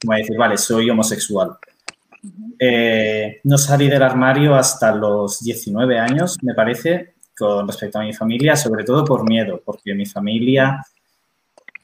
como 0.00 0.16
decir, 0.16 0.36
vale, 0.36 0.56
soy 0.56 0.90
homosexual. 0.90 1.56
Eh, 2.58 3.40
no 3.44 3.58
salí 3.58 3.88
del 3.88 4.02
armario 4.02 4.54
hasta 4.54 4.94
los 4.94 5.40
19 5.40 5.98
años, 5.98 6.38
me 6.42 6.54
parece, 6.54 7.14
con 7.36 7.66
respecto 7.66 7.98
a 7.98 8.02
mi 8.02 8.12
familia, 8.12 8.56
sobre 8.56 8.84
todo 8.84 9.04
por 9.04 9.28
miedo, 9.28 9.60
porque 9.64 9.94
mi 9.94 10.06
familia, 10.06 10.84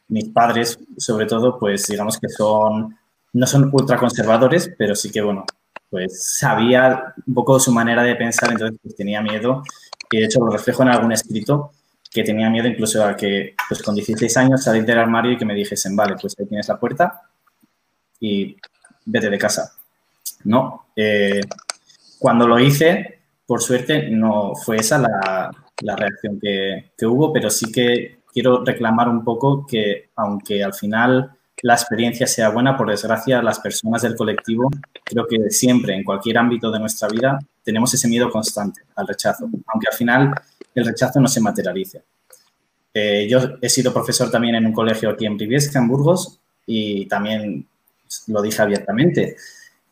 mis 0.09 0.29
padres, 0.29 0.79
sobre 0.97 1.27
todo, 1.27 1.59
pues 1.59 1.87
digamos 1.87 2.19
que 2.19 2.29
son, 2.29 2.97
no 3.33 3.47
son 3.47 3.71
ultraconservadores, 3.73 4.73
pero 4.79 4.95
sí 4.95 5.11
que, 5.11 5.23
bueno, 5.23 5.45
pues 5.91 6.39
sabía 6.39 7.15
un 7.27 7.35
poco 7.35 7.59
su 7.59 7.73
manera 7.73 8.03
de 8.03 8.15
pensar, 8.15 8.53
entonces 8.53 8.79
pues, 8.81 8.95
tenía 8.95 9.21
miedo 9.21 9.63
y 10.11 10.19
de 10.19 10.25
hecho 10.25 10.41
lo 10.41 10.51
reflejo 10.51 10.83
en 10.83 10.91
algún 10.91 11.13
escrito 11.13 11.73
que 12.11 12.25
tenía 12.25 12.51
miedo 12.51 12.69
incluso 12.69 13.05
a 13.05 13.17
que 13.17 13.55
pues 13.69 13.83
con 13.83 13.95
16 13.95 14.37
años 14.37 14.65
salir 14.65 14.85
del 14.85 14.99
armario 14.99 15.33
y 15.33 15.39
que 15.39 15.45
me 15.45 15.55
dijesen, 15.55 15.95
vale, 15.95 16.17
pues 16.21 16.35
ahí 16.39 16.47
tienes 16.47 16.69
la 16.69 16.79
puerta 16.79 17.23
y 18.19 18.57
vete 19.05 19.31
de 19.31 19.39
casa. 19.39 19.80
No, 20.45 20.87
eh, 20.97 21.41
cuando 22.19 22.47
lo 22.47 22.59
hice, 22.59 23.21
por 23.47 23.63
suerte 23.63 24.11
no 24.11 24.55
fue 24.55 24.77
esa 24.77 24.99
la, 24.99 25.97
reacción 25.97 26.39
que, 26.41 27.07
hubo, 27.07 27.33
pero 27.33 27.51
sí 27.51 27.73
que 27.73 28.21
quiero 28.33 28.65
reclamar 28.65 29.09
un 29.09 29.25
poco 29.25 29.67
que 29.67 30.11
aunque 30.17 30.63
al 30.63 30.75
final 30.75 31.33
la 31.63 31.75
experiencia 31.75 32.27
sea 32.27 32.51
buena, 32.51 32.77
por 32.77 32.91
desgracia, 32.91 33.43
las 33.43 33.59
personas 33.61 34.03
del 34.03 34.15
colectivo, 34.15 34.71
creo 35.05 35.27
que 35.27 35.51
siempre, 35.51 35.95
en 35.95 36.05
cualquier 36.05 36.39
ámbito 36.39 36.71
de 36.71 36.79
nuestra 36.79 37.09
vida, 37.09 37.39
tenemos 37.63 37.93
ese 37.93 38.09
miedo 38.09 38.31
constante 38.31 38.83
al 38.97 39.07
rechazo, 39.07 39.45
aunque 39.45 39.89
al 39.91 39.97
final 39.97 40.35
el 40.75 40.87
rechazo 40.87 41.21
no 41.21 41.29
se 41.29 41.41
materialice. 41.41 42.03
Eh, 42.93 43.27
yo 43.29 43.41
he 43.61 43.69
sido 43.69 43.93
profesor 43.93 44.31
también 44.31 44.55
en 44.57 44.67
un 44.67 44.73
colegio 44.73 45.11
aquí 45.11 45.27
en 45.27 45.37
Briviesca, 45.37 45.79
en 45.79 45.89
Burgos, 45.89 46.41
y 46.67 47.07
también 47.07 47.67
lo 48.27 48.43
dije 48.43 48.63
abiertamente, 48.63 49.37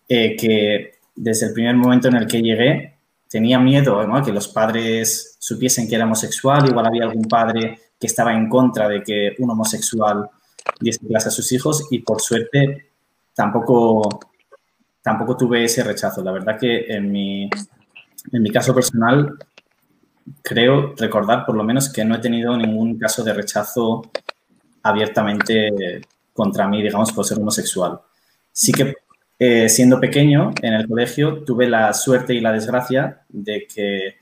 eh, 0.09 0.37
que 0.37 0.99
desde 1.15 1.47
el 1.47 1.53
primer 1.53 1.77
momento 1.77 2.09
en 2.09 2.17
el 2.17 2.27
que 2.27 2.41
llegué 2.41 2.95
tenía 3.29 3.59
miedo 3.59 4.07
¿no? 4.07 4.23
que 4.25 4.33
los 4.33 4.49
padres 4.49 5.37
supiesen 5.39 5.89
que 5.89 5.97
era 5.97 6.05
homosexual, 6.05 6.67
igual 6.67 6.87
había 6.87 7.05
algún 7.05 7.25
padre 7.25 7.79
que 8.01 8.07
estaba 8.07 8.33
en 8.33 8.49
contra 8.49 8.89
de 8.89 9.03
que 9.03 9.35
un 9.39 9.51
homosexual 9.51 10.31
diese 10.81 11.07
clase 11.07 11.29
a 11.29 11.33
sus 11.33 11.51
hijos 11.53 11.87
y 11.91 12.01
por 12.01 12.21
suerte 12.21 12.91
tampoco, 13.35 14.21
tampoco 15.03 15.37
tuve 15.37 15.65
ese 15.65 15.83
rechazo. 15.83 16.23
La 16.23 16.33
verdad 16.33 16.59
que 16.59 16.87
en 16.89 17.11
mi, 17.11 17.51
en 18.33 18.43
mi 18.43 18.51
caso 18.51 18.75
personal 18.75 19.37
creo 20.43 20.95
recordar 20.97 21.45
por 21.45 21.55
lo 21.57 21.65
menos 21.65 21.91
que 21.91 22.05
no 22.05 22.15
he 22.15 22.19
tenido 22.19 22.57
ningún 22.57 22.99
caso 22.99 23.23
de 23.23 23.33
rechazo 23.33 24.11
abiertamente 24.83 26.01
contra 26.33 26.69
mí, 26.69 26.83
digamos, 26.83 27.13
por 27.13 27.25
ser 27.25 27.39
homosexual. 27.39 28.01
Sí 28.53 28.73
que 28.73 28.95
eh, 29.39 29.69
siendo 29.69 30.01
pequeño 30.01 30.53
en 30.63 30.75
el 30.75 30.89
colegio 30.89 31.45
tuve 31.45 31.69
la 31.69 31.93
suerte 31.93 32.35
y 32.35 32.41
la 32.41 32.53
desgracia 32.53 33.23
de 33.29 33.67
que 33.73 34.17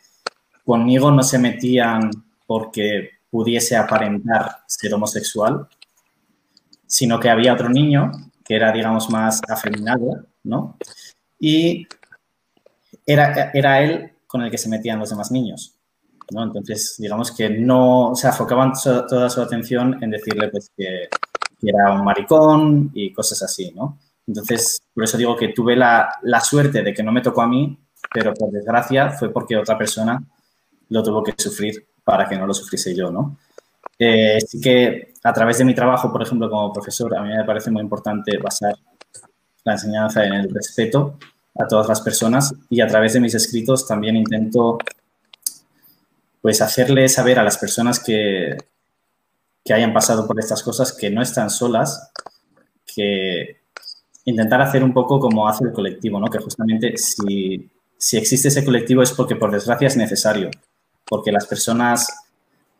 conmigo 0.65 1.11
no 1.11 1.23
se 1.23 1.39
metían 1.39 2.11
porque 2.47 3.11
pudiese 3.31 3.77
aparentar 3.77 4.59
ser 4.67 4.93
homosexual, 4.95 5.69
sino 6.87 7.19
que 7.19 7.31
había 7.31 7.55
otro 7.55 7.69
niño 7.69 8.11
que 8.45 8.55
era, 8.55 8.73
digamos, 8.73 9.11
más 9.11 9.41
afeminado, 9.49 10.27
¿no? 10.45 10.77
Y 11.39 11.87
era, 13.05 13.51
era 13.53 13.83
él 13.83 14.13
con 14.27 14.43
el 14.43 14.51
que 14.51 14.59
se 14.59 14.69
metían 14.69 14.99
los 14.99 15.11
demás 15.11 15.31
niños, 15.31 15.75
¿no? 16.31 16.45
Entonces, 16.45 16.97
digamos 16.99 17.33
que 17.33 17.51
no, 17.51 18.13
se 18.15 18.29
enfocaban 18.29 18.73
toda 18.83 19.31
su 19.31 19.41
atención 19.41 20.03
en 20.03 20.11
decirle 20.11 20.49
pues, 20.49 20.71
que, 20.77 21.09
era 21.63 21.93
un 21.93 22.05
maricón 22.05 22.91
y 22.95 23.13
cosas 23.13 23.43
así, 23.43 23.73
¿no? 23.75 23.99
Entonces, 24.27 24.83
por 24.93 25.05
eso 25.05 25.17
digo 25.17 25.37
que 25.37 25.49
tuve 25.49 25.77
la, 25.77 26.11
la, 26.23 26.41
suerte 26.41 26.83
de 26.83 26.93
que 26.93 27.03
no 27.03 27.13
me 27.13 27.21
tocó 27.21 27.43
a 27.43 27.47
mí, 27.47 27.79
pero 28.13 28.35
por 28.35 28.51
desgracia 28.51 29.11
fue 29.11 29.33
porque 29.33 29.57
otra 29.57 29.79
persona 29.79 30.23
lo 30.89 31.03
tuvo 31.03 31.23
que 31.23 31.35
sufrir 31.37 31.87
para 32.03 32.29
que 32.29 32.37
no 32.37 32.47
lo 32.47 32.55
sufriese 32.55 32.95
yo, 32.95 33.11
¿no? 33.11 33.39
Eh, 33.99 34.39
que 34.63 35.15
a 35.23 35.33
través 35.33 35.59
de 35.59 35.65
mi 35.65 35.75
trabajo, 35.75 36.13
por 36.13 36.23
ejemplo, 36.23 36.51
como 36.51 36.73
profesor, 36.73 37.17
a 37.17 37.23
mí 37.23 37.31
me 37.35 37.45
parece 37.45 37.71
muy 37.71 37.83
importante 37.83 38.37
basar 38.39 38.75
la 39.65 39.73
enseñanza 39.73 40.25
en 40.25 40.35
el 40.35 40.55
respeto 40.55 41.19
a 41.59 41.67
todas 41.67 41.89
las 41.89 42.01
personas 42.01 42.55
y 42.69 42.81
a 42.81 42.87
través 42.87 43.15
de 43.15 43.21
mis 43.21 43.35
escritos 43.35 43.87
también 43.87 44.17
intento 44.17 44.79
pues 46.43 46.61
hacerle 46.61 47.09
saber 47.09 47.39
a 47.39 47.43
las 47.43 47.59
personas 47.59 47.99
que, 47.99 48.57
que 49.65 49.75
hayan 49.75 49.93
pasado 49.93 50.27
por 50.27 50.39
estas 50.39 50.63
cosas 50.63 50.93
que 50.93 51.11
no 51.11 51.23
están 51.23 51.51
solas, 51.51 52.13
que 52.95 53.63
intentar 54.27 54.61
hacer 54.61 54.85
un 54.85 54.93
poco 54.93 55.19
como 55.19 55.49
hace 55.49 55.65
el 55.65 55.73
colectivo, 55.73 56.21
¿no? 56.21 56.29
Que 56.29 56.39
justamente 56.39 56.97
si, 56.99 57.71
si 57.97 58.17
existe 58.19 58.49
ese 58.49 58.65
colectivo 58.65 59.03
es 59.03 59.13
porque 59.13 59.37
por 59.37 59.51
desgracia 59.51 59.89
es 59.89 59.97
necesario, 59.97 60.51
porque 61.05 61.33
las 61.33 61.47
personas 61.47 62.27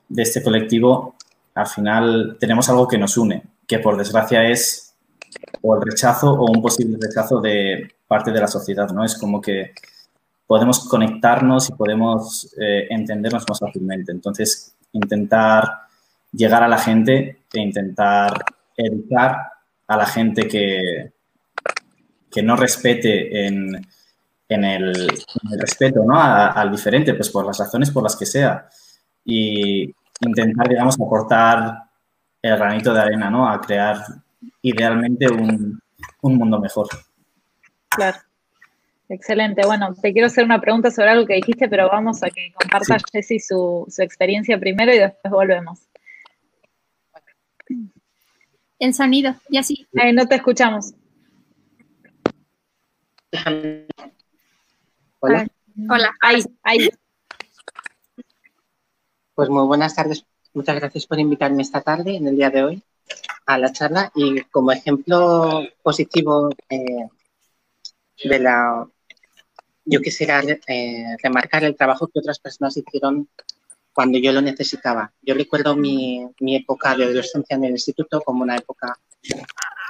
de 0.09 0.23
este 0.23 0.43
colectivo, 0.43 1.15
al 1.55 1.67
final 1.67 2.37
tenemos 2.39 2.69
algo 2.69 2.87
que 2.87 2.99
nos 2.99 3.17
une, 3.17 3.43
que 3.67 3.79
por 3.79 3.97
desgracia 3.97 4.49
es 4.49 4.95
o 5.63 5.77
el 5.77 5.83
rechazo 5.83 6.33
o 6.33 6.51
un 6.51 6.61
posible 6.61 6.99
rechazo 7.01 7.41
de 7.41 7.95
parte 8.07 8.33
de 8.33 8.41
la 8.41 8.49
sociedad, 8.49 8.91
¿no? 8.91 9.05
Es 9.05 9.17
como 9.17 9.41
que 9.41 9.73
podemos 10.47 10.89
conectarnos 10.89 11.71
y 11.71 11.73
podemos 11.75 12.53
eh, 12.59 12.87
entendernos 12.91 13.45
más 13.49 13.59
fácilmente. 13.59 14.13
Entonces, 14.13 14.75
intentar 14.93 15.87
llegar 16.33 16.63
a 16.63 16.69
la 16.69 16.79
gente 16.79 17.39
e 17.53 17.61
intentar 17.61 18.45
educar 18.77 19.53
a 19.87 19.97
la 19.97 20.07
gente 20.07 20.49
que, 20.49 21.13
que 22.37 22.43
no 22.43 22.55
respete 22.55 23.47
en, 23.47 23.83
el, 24.47 25.09
respeto 25.59 26.05
¿no? 26.05 26.21
al 26.21 26.71
diferente, 26.71 27.15
pues 27.15 27.31
por 27.31 27.47
las 27.47 27.59
razones 27.59 27.91
por 27.91 28.03
las 28.03 28.15
que 28.15 28.27
sea 28.27 28.69
y 29.25 29.91
intentar, 30.21 30.69
digamos, 30.69 30.97
aportar 31.01 31.85
el 32.43 32.57
granito 32.59 32.93
de 32.93 33.01
arena, 33.01 33.31
¿no? 33.31 33.49
A 33.49 33.59
crear 33.59 34.03
idealmente 34.61 35.27
un, 35.29 35.81
mundo 36.21 36.61
mejor. 36.61 36.89
Claro. 37.89 38.19
Excelente. 39.09 39.63
Bueno, 39.65 39.95
te 39.95 40.13
quiero 40.13 40.27
hacer 40.27 40.45
una 40.45 40.61
pregunta 40.61 40.91
sobre 40.91 41.09
algo 41.09 41.25
que 41.25 41.37
dijiste, 41.37 41.69
pero 41.69 41.89
vamos 41.89 42.23
a 42.23 42.29
que 42.29 42.53
comparta 42.53 42.99
Jessy 43.13 43.41
su, 43.41 43.87
experiencia 43.97 44.61
primero 44.61 44.93
y 44.93 44.99
después 44.99 45.33
volvemos. 45.33 45.89
El 48.79 48.93
sonido, 48.93 49.35
ya 49.49 49.63
sí. 49.63 49.87
no 50.13 50.27
te 50.27 50.35
escuchamos. 50.35 50.93
Hola. 55.21 55.47
Hola. 55.91 56.15
Ahí, 56.21 56.43
ahí. 56.63 56.91
Pues 59.35 59.49
muy 59.51 59.67
buenas 59.67 59.95
tardes. 59.95 60.25
Muchas 60.55 60.77
gracias 60.77 61.07
por 61.07 61.19
invitarme 61.19 61.63
esta 61.63 61.83
tarde, 61.83 62.17
en 62.17 62.27
el 62.29 62.37
día 62.37 62.51
de 62.51 62.65
hoy, 62.65 62.83
a 63.45 63.59
la 63.59 63.73
charla. 63.73 64.11
Y 64.15 64.41
como 64.45 64.73
ejemplo 64.73 65.63
positivo 65.83 66.51
eh, 66.71 67.09
de 68.25 68.39
la... 68.39 68.89
Yo 69.85 70.01
quisiera 70.01 70.43
eh, 70.43 71.17
remarcar 71.23 71.65
el 71.65 71.77
trabajo 71.77 72.09
que 72.09 72.19
otras 72.21 72.39
personas 72.39 72.77
hicieron 72.77 73.29
cuando 73.93 74.19
yo 74.19 74.33
lo 74.33 74.41
necesitaba. 74.41 75.13
Yo 75.23 75.35
recuerdo 75.35 75.77
mi, 75.77 76.27
mi 76.41 76.57
época 76.57 76.97
de 76.97 77.05
adolescencia 77.05 77.57
en 77.57 77.65
el 77.65 77.73
instituto 77.73 78.21
como 78.21 78.43
una 78.43 78.57
época 78.57 78.99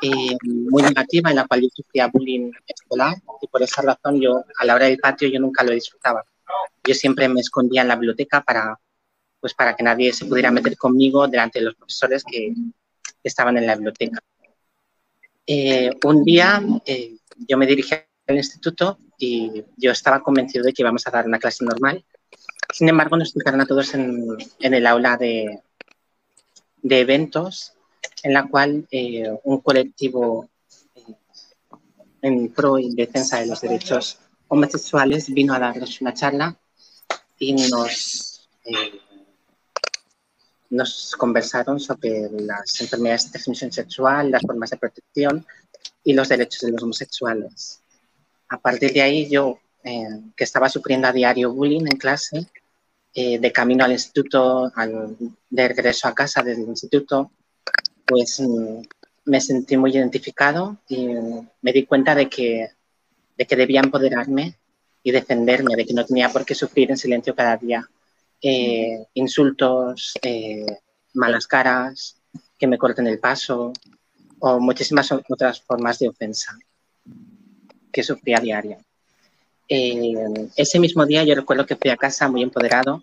eh, 0.02 0.36
muy 0.42 0.82
negativa 0.82 1.30
en 1.30 1.36
la 1.36 1.46
cual 1.46 1.62
yo 1.62 1.68
sufría 1.72 2.08
bullying 2.08 2.50
escolar 2.66 3.16
y 3.40 3.46
por 3.46 3.62
esa 3.62 3.82
razón 3.82 4.20
yo 4.20 4.44
a 4.58 4.64
la 4.64 4.74
hora 4.74 4.86
del 4.86 4.98
patio 4.98 5.28
yo 5.28 5.40
nunca 5.40 5.62
lo 5.64 5.72
disfrutaba. 5.72 6.24
Yo 6.84 6.94
siempre 6.94 7.28
me 7.28 7.40
escondía 7.40 7.82
en 7.82 7.88
la 7.88 7.96
biblioteca 7.96 8.42
para 8.42 8.78
pues 9.40 9.54
para 9.54 9.76
que 9.76 9.82
nadie 9.82 10.12
se 10.12 10.24
pudiera 10.24 10.50
meter 10.50 10.76
conmigo 10.76 11.28
delante 11.28 11.58
de 11.58 11.66
los 11.66 11.74
profesores 11.76 12.24
que, 12.24 12.52
estaban 13.22 13.56
en 13.56 13.66
la 13.66 13.74
biblioteca. 13.74 14.20
Eh, 15.46 15.90
un 16.04 16.22
día 16.22 16.62
eh, 16.84 17.16
yo 17.48 17.56
me 17.56 17.66
dirigí 17.66 17.94
al 18.26 18.36
instituto 18.36 18.98
y 19.18 19.64
yo 19.76 19.90
estaba 19.90 20.22
convencido 20.22 20.64
de 20.64 20.72
que 20.72 20.82
íbamos 20.82 21.06
a 21.06 21.10
dar 21.10 21.26
una 21.26 21.38
clase 21.38 21.64
normal. 21.64 22.04
Sin 22.72 22.88
embargo, 22.88 23.16
nos 23.16 23.32
citaron 23.32 23.60
a 23.60 23.66
todos 23.66 23.94
en, 23.94 24.36
el 24.60 24.86
aula 24.86 25.16
de, 25.16 25.60
de, 26.82 27.00
eventos, 27.00 27.72
en 28.22 28.32
la 28.32 28.46
cual 28.46 28.86
eh, 28.90 29.30
un 29.44 29.60
colectivo 29.60 30.48
en 32.22 32.48
pro 32.52 32.78
y 32.78 32.94
defensa 32.94 33.40
de 33.40 33.46
los 33.46 33.60
derechos 33.60 34.18
homosexuales 34.48 35.32
vino 35.32 35.54
a 35.54 35.58
darnos 35.58 36.00
una 36.00 36.14
charla 36.14 36.56
y 37.38 37.52
nos 37.52 38.48
nos 40.70 41.14
conversaron 41.16 41.78
sobre 41.80 42.28
las 42.30 42.80
enfermedades 42.80 43.26
de 43.26 43.30
transmisión 43.32 43.72
sexual, 43.72 44.30
las 44.30 44.42
formas 44.42 44.70
de 44.70 44.76
protección 44.76 45.46
y 46.02 46.12
los 46.12 46.28
derechos 46.28 46.62
de 46.62 46.72
los 46.72 46.82
homosexuales. 46.82 47.82
A 48.48 48.58
partir 48.58 48.92
de 48.92 49.02
ahí, 49.02 49.28
yo, 49.28 49.58
eh, 49.84 50.20
que 50.36 50.44
estaba 50.44 50.68
sufriendo 50.68 51.08
a 51.08 51.12
diario 51.12 51.52
bullying 51.52 51.86
en 51.86 51.98
clase, 51.98 52.46
eh, 53.14 53.38
de 53.38 53.52
camino 53.52 53.84
al 53.84 53.92
instituto, 53.92 54.70
al, 54.74 55.16
de 55.50 55.68
regreso 55.68 56.08
a 56.08 56.14
casa 56.14 56.42
del 56.42 56.60
instituto, 56.60 57.30
pues 58.06 58.40
mm, 58.40 58.82
me 59.26 59.40
sentí 59.40 59.76
muy 59.76 59.92
identificado 59.92 60.78
y 60.88 61.08
me 61.62 61.72
di 61.72 61.84
cuenta 61.84 62.14
de 62.14 62.28
que, 62.28 62.68
de 63.36 63.46
que 63.46 63.56
debía 63.56 63.80
empoderarme 63.80 64.56
y 65.02 65.10
defenderme, 65.10 65.76
de 65.76 65.84
que 65.84 65.94
no 65.94 66.04
tenía 66.04 66.30
por 66.30 66.44
qué 66.44 66.54
sufrir 66.54 66.90
en 66.90 66.96
silencio 66.96 67.34
cada 67.34 67.56
día 67.56 67.88
eh, 68.42 69.06
insultos, 69.14 70.18
eh, 70.22 70.66
malas 71.14 71.46
caras, 71.46 72.16
que 72.58 72.66
me 72.66 72.78
corten 72.78 73.06
el 73.06 73.18
paso 73.18 73.72
o 74.38 74.60
muchísimas 74.60 75.10
otras 75.12 75.60
formas 75.60 75.98
de 75.98 76.08
ofensa 76.08 76.56
que 77.90 78.02
sufría 78.02 78.38
a 78.38 78.40
diario. 78.40 78.78
Eh, 79.68 80.48
ese 80.56 80.78
mismo 80.78 81.06
día 81.06 81.24
yo 81.24 81.34
recuerdo 81.34 81.66
que 81.66 81.76
fui 81.76 81.90
a 81.90 81.96
casa 81.96 82.28
muy 82.28 82.42
empoderado 82.42 83.02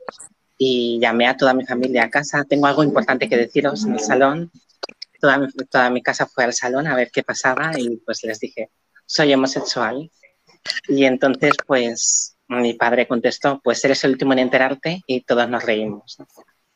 y 0.58 1.00
llamé 1.00 1.28
a 1.28 1.36
toda 1.36 1.54
mi 1.54 1.66
familia 1.66 2.04
a 2.04 2.10
casa. 2.10 2.46
Tengo 2.46 2.68
algo 2.68 2.84
importante 2.84 3.28
que 3.28 3.38
deciros 3.38 3.84
en 3.86 3.94
el 3.94 4.00
salón. 4.00 4.52
Toda 5.24 5.38
mi, 5.38 5.48
toda 5.72 5.90
mi 5.90 6.04
casa 6.04 6.26
fue 6.26 6.44
al 6.44 6.52
salón 6.52 6.86
a 6.86 6.98
ver 6.98 7.10
qué 7.10 7.24
pasaba 7.24 7.72
y 7.78 7.96
pues 8.06 8.24
les 8.24 8.42
dije, 8.42 8.72
soy 9.06 9.34
homosexual. 9.34 10.12
Y 10.90 11.06
entonces 11.06 11.54
pues 11.66 12.36
mi 12.50 12.74
padre 12.74 13.08
contestó, 13.08 13.62
pues 13.64 13.86
eres 13.86 14.04
el 14.04 14.12
último 14.12 14.34
en 14.34 14.40
enterarte 14.40 15.02
y 15.08 15.22
todos 15.22 15.48
nos 15.48 15.64
reímos. 15.64 16.18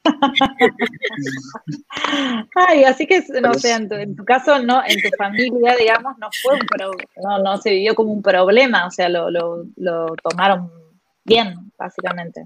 Ay, 2.56 2.86
así 2.86 3.06
que, 3.06 3.22
no 3.42 3.54
sé, 3.56 3.74
en 3.74 4.16
tu, 4.16 4.24
caso, 4.24 4.63
no, 4.63 4.82
en 4.88 5.01
tu 5.01 5.10
familia, 5.18 5.75
digamos, 5.77 6.18
no 6.20 6.30
fue 6.42 6.54
un 6.54 6.62
no, 7.22 7.39
no 7.39 7.58
se 7.58 7.72
vivió 7.72 7.96
como 7.96 8.13
un 8.13 8.22
problema, 8.22 8.88
o 8.88 8.92
sea, 8.92 9.10
lo, 9.10 9.27
tomaron 10.24 10.72
bien, 11.25 11.70
básicamente. 11.77 12.46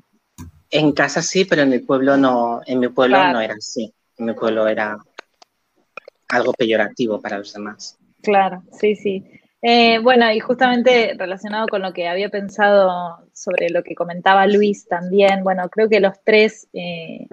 En 0.71 0.93
casa 0.93 1.21
sí, 1.21 1.45
pero 1.45 1.61
en 1.61 1.69
mi 1.69 1.77
pueblo 1.77 2.17
no, 2.17 2.61
en 2.65 2.79
mi 2.79 2.87
pueblo 2.87 3.23
no 3.31 3.39
era 3.39 3.53
así. 3.53 3.93
En 4.17 4.25
mi 4.25 4.33
pueblo 4.33 4.67
era 4.67 4.97
algo 6.31 6.53
peyorativo 6.53 7.21
para 7.21 7.37
los 7.37 7.53
demás. 7.53 7.97
Claro, 8.21 8.63
sí, 8.71 8.95
sí. 8.95 9.23
Eh, 9.61 9.99
bueno, 9.99 10.31
y 10.31 10.39
justamente 10.39 11.13
relacionado 11.17 11.67
con 11.67 11.83
lo 11.83 11.93
que 11.93 12.07
había 12.07 12.29
pensado 12.29 13.19
sobre 13.31 13.69
lo 13.69 13.83
que 13.83 13.93
comentaba 13.93 14.47
Luis 14.47 14.87
también, 14.87 15.43
bueno, 15.43 15.69
creo 15.69 15.87
que 15.87 15.99
los 15.99 16.15
tres 16.23 16.67
eh, 16.73 17.27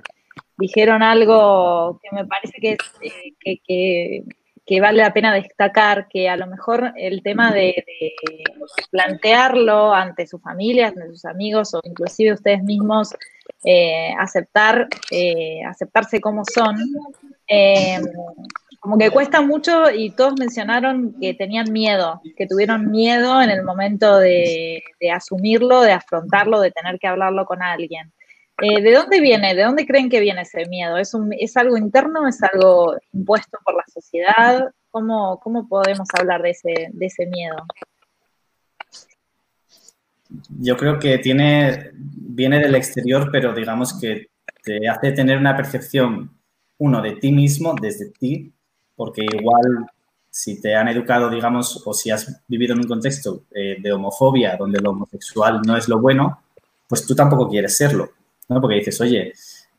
dijeron 0.59 1.03
algo 1.03 1.99
que 2.03 2.15
me 2.15 2.27
parece 2.27 2.59
que, 2.61 2.77
eh, 3.01 4.25
que, 4.67 4.81
vale 4.81 4.99
la 4.99 5.15
pena 5.15 5.33
destacar, 5.33 6.07
que 6.09 6.29
a 6.29 6.37
lo 6.37 6.47
mejor 6.47 6.93
el 6.97 7.23
tema 7.23 7.51
de, 7.51 7.83
plantearlo 8.91 9.95
ante 9.95 10.27
sus 10.27 10.43
familias, 10.43 10.93
ante 10.95 11.09
sus 11.09 11.25
amigos 11.25 11.73
o 11.73 11.81
inclusive 11.83 12.35
ustedes 12.35 12.63
mismos, 12.63 13.15
aceptar, 14.19 14.87
aceptarse 15.67 16.21
como 16.21 16.43
son, 16.45 16.77
como 18.81 18.97
que 18.97 19.11
cuesta 19.11 19.41
mucho 19.41 19.91
y 19.91 20.11
todos 20.11 20.35
mencionaron 20.39 21.15
que 21.21 21.35
tenían 21.35 21.73
miedo, 21.73 22.21
que 22.37 22.47
tuvieron 22.47 22.91
miedo 22.91 23.43
en 23.43 23.51
el 23.51 23.65
momento 23.65 24.19
de, 24.19 24.83
asumirlo, 25.13 25.83
de 25.83 25.93
afrontarlo, 25.93 26.61
de 26.61 26.71
tener 26.71 26.99
que 26.99 27.09
hablarlo 27.09 27.45
con 27.45 27.63
alguien. 27.63 28.13
Eh, 28.61 28.81
¿De 28.81 28.93
dónde 28.93 29.21
viene? 29.21 29.55
¿De 29.55 29.63
dónde 29.63 29.87
creen 29.87 30.09
que 30.09 30.21
viene 30.21 30.43
ese 30.43 30.67
miedo? 30.67 30.97
¿Es, 30.97 31.13
¿Es 31.39 31.57
algo 31.57 31.77
interno? 31.77 32.27
¿Es 32.27 32.43
algo 32.43 32.97
impuesto 33.13 33.59
por 33.65 33.75
la 33.75 33.85
sociedad? 33.93 34.71
¿Cómo, 34.91 35.39
cómo 35.41 35.69
podemos 35.69 36.09
hablar 36.19 36.43
de 36.43 36.51
ese, 36.51 36.89
de 36.93 37.07
ese 37.07 37.27
miedo? 37.27 37.57
Yo 40.61 40.77
creo 40.77 40.99
que 40.99 41.19
tiene, 41.19 41.91
viene 41.95 42.59
del 42.59 42.75
exterior, 42.75 43.31
pero 43.33 43.55
digamos 43.55 43.99
que 43.99 44.29
te 44.63 44.89
hace 44.89 45.13
tener 45.13 45.39
una 45.39 45.57
percepción, 45.57 46.39
uno, 46.79 47.01
de 47.01 47.17
ti 47.17 47.33
mismo, 47.33 47.75
desde 47.81 48.11
ti, 48.11 48.53
porque 48.99 49.23
igual 49.23 49.87
si 50.29 50.61
te 50.61 50.75
han 50.75 50.89
educado, 50.89 51.31
digamos, 51.31 51.83
o 51.87 51.95
si 51.95 52.11
has 52.11 52.43
vivido 52.49 52.75
en 52.75 52.81
un 52.81 52.89
contexto 52.89 53.45
eh, 53.55 53.77
de 53.81 53.93
homofobia 53.93 54.57
donde 54.57 54.81
lo 54.81 54.91
homosexual 54.91 55.63
no 55.65 55.77
es 55.77 55.89
lo 55.89 56.01
bueno, 56.01 56.43
pues 56.89 57.07
tú 57.07 57.15
tampoco 57.15 57.49
quieres 57.49 57.77
serlo, 57.77 58.11
¿no? 58.49 58.61
Porque 58.61 58.77
dices, 58.77 59.01
oye, 59.01 59.33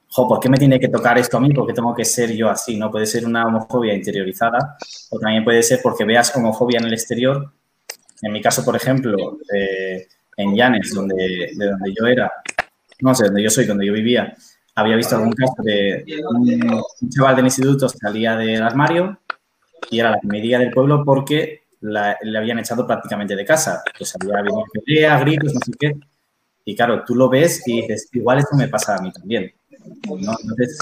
jo, 0.08 0.25
¿por 0.25 0.39
qué 0.39 0.47
me 0.49 0.58
tiene 0.58 0.79
que 0.79 0.88
tocar 0.88 1.17
esto 1.17 1.36
a 1.36 1.41
mí? 1.41 1.53
¿Por 1.53 1.67
qué 1.67 1.73
tengo 1.73 1.93
que 1.93 2.05
ser 2.05 2.32
yo 2.32 2.49
así? 2.49 2.77
¿No? 2.77 2.89
Puede 2.89 3.05
ser 3.05 3.25
una 3.25 3.45
homofobia 3.45 3.93
interiorizada 3.93 4.77
o 5.10 5.19
también 5.19 5.43
puede 5.43 5.62
ser 5.63 5.82
porque 5.84 6.05
veas 6.05 6.34
homofobia 6.36 6.79
en 6.79 6.86
el 6.86 6.93
exterior. 6.93 7.51
En 8.21 8.32
mi 8.32 8.41
caso, 8.41 8.63
por 8.63 8.77
ejemplo, 8.77 9.38
eh, 9.53 10.08
en 10.38 10.55
Llanes, 10.55 10.93
donde, 10.93 11.51
de 11.53 11.65
donde 11.65 11.93
yo 11.93 12.08
era, 12.08 12.32
no 13.01 13.13
sé, 13.13 13.25
donde 13.25 13.43
yo 13.43 13.49
soy, 13.49 13.65
donde 13.65 13.86
yo 13.86 13.91
vivía, 13.91 14.34
había 14.75 14.95
visto 14.95 15.15
algún 15.15 15.34
caso 15.34 15.55
de 15.63 16.03
un, 16.29 16.84
chaval 17.10 17.36
del 17.36 17.45
instituto 17.45 17.89
salía 17.89 18.36
del 18.36 18.62
armario 18.62 19.19
y 19.89 19.99
era 19.99 20.12
la 20.12 20.19
comedia 20.19 20.60
del 20.60 20.71
pueblo 20.71 21.03
porque 21.03 21.63
le 21.82 22.38
habían 22.38 22.60
echado 22.60 22.86
prácticamente 22.86 23.36
de 23.36 23.45
casa. 23.45 23.82
Pues 23.97 24.15
había 24.15 24.39
habido 24.39 24.63
pelea, 24.73 25.19
gritos, 25.19 25.53
no 25.53 25.60
sé 25.62 25.71
qué. 25.79 25.93
Y 26.65 26.75
claro, 26.75 27.03
tú 27.05 27.15
lo 27.15 27.29
ves 27.29 27.63
y 27.67 27.82
dices, 27.82 28.10
igual 28.12 28.39
esto 28.39 28.55
me 28.55 28.67
pasa 28.67 28.95
a 28.95 29.01
mí 29.01 29.12
también. 29.12 29.51
Entonces, 30.03 30.77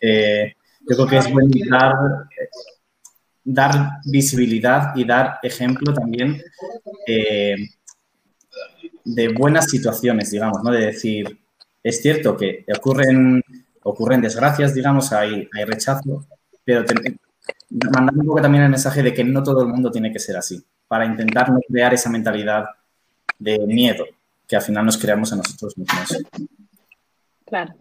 eh, 0.00 0.54
yo 0.88 0.96
creo 0.96 1.06
que 1.06 1.16
es 1.18 1.30
bueno 1.30 1.50
dar, 1.68 1.94
dar 3.44 3.90
visibilidad 4.06 4.96
y 4.96 5.04
dar 5.04 5.38
ejemplo 5.42 5.92
también 5.92 6.42
eh, 7.06 7.56
de 9.04 9.28
buenas 9.28 9.70
situaciones, 9.70 10.30
digamos, 10.30 10.62
¿no? 10.62 10.70
De 10.70 10.86
decir, 10.86 11.39
es 11.82 12.02
cierto 12.02 12.36
que 12.36 12.64
ocurren, 12.76 13.42
ocurren 13.82 14.20
desgracias, 14.20 14.74
digamos, 14.74 15.12
hay, 15.12 15.48
hay 15.52 15.64
rechazo, 15.64 16.26
pero 16.64 16.84
mandando 17.92 18.20
un 18.20 18.26
poco 18.26 18.42
también 18.42 18.64
el 18.64 18.70
mensaje 18.70 19.02
de 19.02 19.14
que 19.14 19.24
no 19.24 19.42
todo 19.42 19.62
el 19.62 19.68
mundo 19.68 19.90
tiene 19.90 20.12
que 20.12 20.18
ser 20.18 20.36
así, 20.36 20.62
para 20.86 21.06
intentar 21.06 21.50
no 21.50 21.60
crear 21.66 21.94
esa 21.94 22.10
mentalidad 22.10 22.66
de 23.38 23.58
miedo 23.66 24.06
que 24.46 24.56
al 24.56 24.62
final 24.62 24.84
nos 24.84 24.98
creamos 24.98 25.32
a 25.32 25.36
nosotros 25.36 25.78
mismos. 25.78 26.22
Claro. 27.46 27.74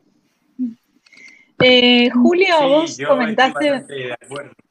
Eh, 1.62 2.10
Julio, 2.12 2.56
vos 2.70 2.98
comentaste. 3.06 3.86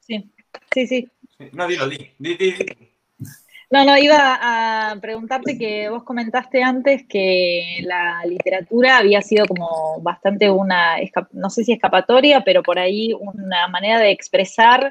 Sí, 0.00 0.30
sí, 0.72 0.86
sí. 0.86 1.08
No, 1.52 1.66
dilo, 1.66 1.88
di, 1.88 2.10
di, 2.18 2.36
di. 2.36 2.54
No, 3.70 3.84
no, 3.84 3.98
iba 3.98 4.38
a 4.90 4.96
preguntarte 4.98 5.58
que 5.58 5.90
vos 5.90 6.02
comentaste 6.02 6.62
antes 6.62 7.04
que 7.06 7.80
la 7.82 8.24
literatura 8.24 8.96
había 8.96 9.20
sido 9.20 9.44
como 9.46 10.00
bastante 10.00 10.50
una, 10.50 10.96
no 11.32 11.50
sé 11.50 11.64
si 11.64 11.72
escapatoria, 11.72 12.42
pero 12.42 12.62
por 12.62 12.78
ahí 12.78 13.12
una 13.12 13.68
manera 13.68 13.98
de 13.98 14.10
expresar 14.10 14.90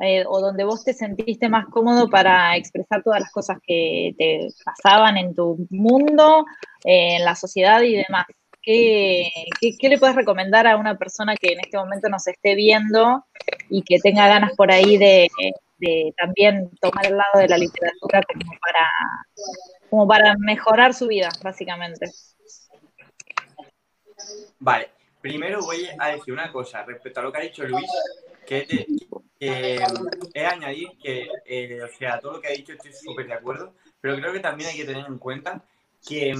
eh, 0.00 0.24
o 0.26 0.40
donde 0.40 0.64
vos 0.64 0.84
te 0.84 0.92
sentiste 0.92 1.48
más 1.48 1.66
cómodo 1.66 2.10
para 2.10 2.56
expresar 2.56 3.02
todas 3.02 3.20
las 3.20 3.32
cosas 3.32 3.56
que 3.66 4.14
te 4.18 4.48
pasaban 4.66 5.16
en 5.16 5.34
tu 5.34 5.66
mundo, 5.70 6.44
eh, 6.84 7.16
en 7.16 7.24
la 7.24 7.34
sociedad 7.34 7.80
y 7.80 7.96
demás. 7.96 8.26
¿Qué, 8.62 9.30
qué, 9.78 9.88
le 9.88 9.98
puedes 9.98 10.14
recomendar 10.14 10.66
a 10.66 10.76
una 10.76 10.98
persona 10.98 11.34
que 11.36 11.54
en 11.54 11.60
este 11.60 11.78
momento 11.78 12.10
nos 12.10 12.26
esté 12.26 12.54
viendo 12.54 13.24
y 13.70 13.82
que 13.82 13.98
tenga 13.98 14.28
ganas 14.28 14.52
por 14.54 14.70
ahí 14.70 14.98
de 14.98 15.30
de 15.80 16.14
también 16.16 16.70
tomar 16.80 17.06
el 17.06 17.16
lado 17.16 17.38
de 17.38 17.48
la 17.48 17.58
literatura 17.58 18.22
como 18.22 18.52
para, 18.60 18.90
como 19.88 20.08
para 20.08 20.34
mejorar 20.38 20.94
su 20.94 21.08
vida, 21.08 21.30
básicamente. 21.42 22.10
Vale, 24.58 24.90
primero 25.20 25.62
voy 25.62 25.88
a 25.98 26.08
decir 26.08 26.32
una 26.32 26.52
cosa 26.52 26.84
respecto 26.84 27.20
a 27.20 27.22
lo 27.22 27.32
que 27.32 27.38
ha 27.38 27.42
dicho 27.42 27.64
Luis, 27.64 27.90
que, 28.46 28.86
es 29.38 30.46
añadir 30.46 30.88
que, 31.02 31.28
eh, 31.46 31.82
o 31.82 31.88
sea, 31.88 32.20
todo 32.20 32.32
lo 32.34 32.40
que 32.40 32.48
ha 32.48 32.52
dicho 32.52 32.72
estoy 32.72 32.92
súper 32.92 33.26
de 33.26 33.34
acuerdo, 33.34 33.74
pero 34.00 34.16
creo 34.16 34.32
que 34.32 34.40
también 34.40 34.70
hay 34.70 34.76
que 34.76 34.84
tener 34.84 35.06
en 35.06 35.18
cuenta 35.18 35.64
que, 36.06 36.34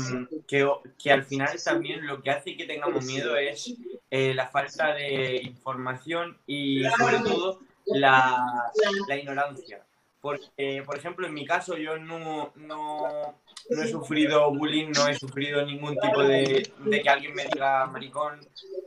que, 0.47 1.13
al 1.13 1.25
final 1.25 1.63
también 1.63 2.07
lo 2.07 2.23
que 2.23 2.31
hace 2.31 2.57
que 2.57 2.67
tengamos 2.67 3.05
miedo 3.05 3.37
es 3.37 3.75
eh, 4.11 4.35
la 4.35 4.49
falta 4.49 4.95
de 4.95 5.37
información 5.43 6.39
y 6.47 6.83
sobre 6.99 7.19
todo 7.19 7.61
la, 7.87 8.71
ignorancia. 9.17 9.85
Porque, 10.21 10.83
por 10.85 10.99
ejemplo, 10.99 11.27
en 11.27 11.33
mi 11.33 11.47
caso 11.47 11.79
yo 11.79 11.97
no, 11.97 12.53
no, 12.57 13.35
he 13.71 13.89
sufrido 13.89 14.51
bullying, 14.53 14.91
no 14.95 15.09
he 15.09 15.15
sufrido 15.15 15.65
ningún 15.65 15.97
tipo 15.99 16.23
de, 16.23 16.71
de, 16.85 17.03
que 17.03 17.09
alguien 17.09 17.35
me 17.35 17.47
diga 17.47 17.87
maricón, 17.87 18.39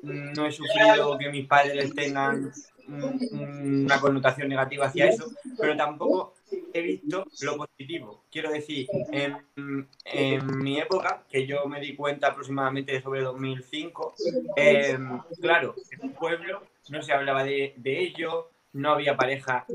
no 0.03 0.45
he 0.45 0.51
sufrido 0.51 1.17
que 1.17 1.29
mis 1.29 1.47
padres 1.47 1.93
tengan 1.95 2.51
una 2.88 3.99
connotación 3.99 4.49
negativa 4.49 4.88
hacia 4.88 5.10
eso, 5.10 5.32
pero 5.58 5.75
tampoco 5.75 6.34
he 6.73 6.82
visto 6.82 7.25
lo 7.41 7.58
positivo. 7.58 8.23
Quiero 8.32 8.51
decir, 8.51 8.88
en, 9.12 10.58
mi 10.60 10.79
época, 10.79 11.23
que 11.29 11.45
yo 11.45 11.65
me 11.67 11.79
di 11.79 11.95
cuenta 11.95 12.27
aproximadamente 12.27 13.01
sobre 13.01 13.21
2005, 13.21 14.15
em, 14.56 15.19
claro, 15.41 15.75
en 15.91 16.01
un 16.01 16.13
pueblo 16.13 16.63
no 16.89 17.01
se 17.01 17.13
hablaba 17.13 17.43
de, 17.43 17.73
de 17.77 18.01
ello, 18.01 18.49
no 18.73 18.91
había 18.91 19.15
pareja 19.15 19.65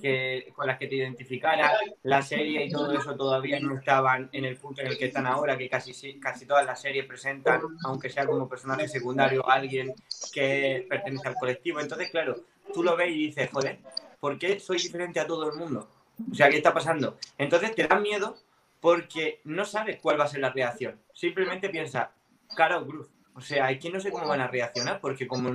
que, 0.00 0.52
con 0.54 0.66
las 0.66 0.78
que 0.78 0.86
te 0.86 0.96
identificara, 0.96 1.72
la 2.02 2.22
serie 2.22 2.64
y 2.64 2.70
todo 2.70 2.92
eso 2.92 3.14
todavía 3.14 3.60
no 3.60 3.78
estaban 3.78 4.28
en 4.32 4.44
el 4.44 4.56
punto 4.56 4.80
en 4.80 4.88
el 4.88 4.98
que 4.98 5.06
están 5.06 5.26
ahora, 5.26 5.56
que 5.56 5.68
casi, 5.68 6.18
casi 6.18 6.46
todas 6.46 6.64
las 6.64 6.80
series 6.80 7.06
presentan, 7.06 7.60
aunque 7.84 8.10
sea 8.10 8.26
como 8.26 8.48
personaje 8.48 8.88
secundario, 8.88 9.48
alguien 9.48 9.94
que 10.32 10.86
pertenece 10.88 11.28
al 11.28 11.34
colectivo. 11.34 11.80
Entonces, 11.80 12.10
claro, 12.10 12.36
tú 12.72 12.82
lo 12.82 12.96
ves 12.96 13.10
y 13.10 13.26
dices, 13.26 13.50
joder, 13.52 13.78
¿por 14.18 14.38
qué 14.38 14.58
soy 14.58 14.78
diferente 14.78 15.20
a 15.20 15.26
todo 15.26 15.50
el 15.50 15.58
mundo? 15.58 15.88
O 16.30 16.34
sea, 16.34 16.48
¿qué 16.48 16.56
está 16.56 16.72
pasando? 16.72 17.18
Entonces 17.36 17.74
te 17.74 17.86
da 17.86 18.00
miedo 18.00 18.36
porque 18.80 19.40
no 19.44 19.66
sabes 19.66 20.00
cuál 20.00 20.18
va 20.18 20.24
a 20.24 20.28
ser 20.28 20.40
la 20.40 20.50
reacción. 20.50 20.98
Simplemente 21.12 21.68
piensa, 21.68 22.10
cara 22.56 22.78
o 22.78 22.86
cruz. 22.86 23.08
O 23.34 23.40
sea, 23.42 23.78
quien 23.78 23.92
no 23.92 24.00
sé 24.00 24.10
cómo 24.10 24.26
van 24.26 24.40
a 24.40 24.48
reaccionar 24.48 24.98
porque 25.00 25.26
como 25.26 25.50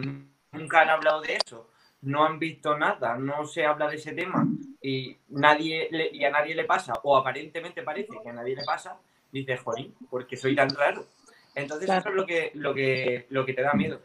nunca 0.51 0.81
han 0.81 0.89
hablado 0.89 1.21
de 1.21 1.37
eso 1.37 1.70
no 2.01 2.25
han 2.25 2.39
visto 2.39 2.77
nada, 2.77 3.17
no 3.17 3.45
se 3.45 3.65
habla 3.65 3.87
de 3.87 3.97
ese 3.97 4.13
tema 4.13 4.47
y, 4.81 5.17
nadie 5.29 5.89
y 6.11 6.23
a 6.23 6.31
nadie 6.31 6.55
le 6.55 6.65
pasa, 6.65 6.93
o 7.03 7.15
aparentemente 7.15 7.83
parece 7.83 8.13
que 8.21 8.29
a 8.29 8.33
nadie 8.33 8.55
le 8.55 8.63
pasa, 8.63 8.97
dices, 9.31 9.59
jolín, 9.61 9.93
porque 10.09 10.37
soy 10.37 10.55
tan 10.55 10.69
raro. 10.69 11.05
Entonces 11.53 11.89
eso 11.89 12.09
es 12.09 12.15
lo 12.15 12.25
que, 12.25 12.51
lo, 12.55 12.73
que, 12.73 13.27
lo 13.29 13.45
que 13.45 13.53
te 13.53 13.61
da 13.61 13.73
miedo. 13.73 14.01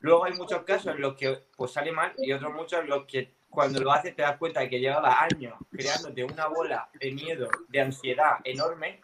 Luego 0.00 0.24
hay 0.24 0.32
muchos 0.34 0.62
casos 0.62 0.94
en 0.94 1.00
los 1.00 1.14
que 1.14 1.42
pues 1.56 1.72
sale 1.72 1.90
mal 1.92 2.12
y 2.18 2.32
otros 2.32 2.54
muchos 2.54 2.80
en 2.80 2.88
los 2.88 3.04
que 3.04 3.32
cuando 3.50 3.80
lo 3.80 3.90
haces 3.90 4.14
te 4.14 4.22
das 4.22 4.36
cuenta 4.36 4.60
de 4.60 4.68
que 4.68 4.78
llevaba 4.78 5.22
años 5.22 5.54
creándote 5.70 6.22
una 6.22 6.46
bola 6.46 6.88
de 7.00 7.10
miedo, 7.12 7.48
de 7.68 7.80
ansiedad 7.80 8.36
enorme, 8.44 9.00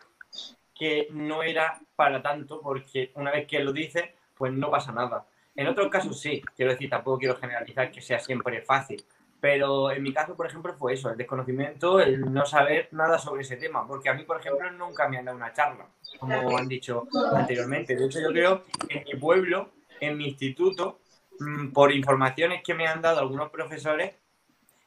que 0.74 1.08
no 1.10 1.42
era 1.42 1.80
para 1.96 2.22
tanto 2.22 2.60
porque 2.60 3.10
una 3.14 3.32
vez 3.32 3.46
que 3.46 3.60
lo 3.60 3.72
dices, 3.72 4.04
pues 4.36 4.52
no 4.52 4.70
pasa 4.70 4.92
nada. 4.92 5.26
En 5.56 5.66
otros 5.68 5.88
casos 5.88 6.20
sí, 6.20 6.42
quiero 6.56 6.72
decir, 6.72 6.90
tampoco 6.90 7.18
quiero 7.18 7.36
generalizar 7.36 7.90
que 7.90 8.00
sea 8.00 8.18
siempre 8.18 8.62
fácil, 8.62 9.04
pero 9.40 9.90
en 9.92 10.02
mi 10.02 10.12
caso, 10.12 10.34
por 10.34 10.46
ejemplo, 10.46 10.74
fue 10.74 10.94
eso, 10.94 11.10
el 11.10 11.18
desconocimiento, 11.18 12.00
el 12.00 12.32
no 12.32 12.46
saber 12.46 12.88
nada 12.92 13.18
sobre 13.18 13.42
ese 13.42 13.56
tema, 13.56 13.86
porque 13.86 14.08
a 14.08 14.14
mí, 14.14 14.24
por 14.24 14.40
ejemplo, 14.40 14.70
nunca 14.72 15.06
me 15.06 15.18
han 15.18 15.26
dado 15.26 15.36
una 15.36 15.52
charla, 15.52 15.86
como 16.18 16.56
han 16.56 16.66
dicho 16.66 17.06
anteriormente. 17.32 17.94
De 17.94 18.06
hecho, 18.06 18.20
yo 18.20 18.28
creo 18.28 18.64
que 18.88 18.98
en 18.98 19.04
mi 19.04 19.20
pueblo, 19.20 19.68
en 20.00 20.16
mi 20.16 20.28
instituto, 20.28 21.00
mm, 21.38 21.68
por 21.72 21.92
informaciones 21.92 22.62
que 22.62 22.74
me 22.74 22.86
han 22.86 23.02
dado 23.02 23.20
algunos 23.20 23.50
profesores, 23.50 24.14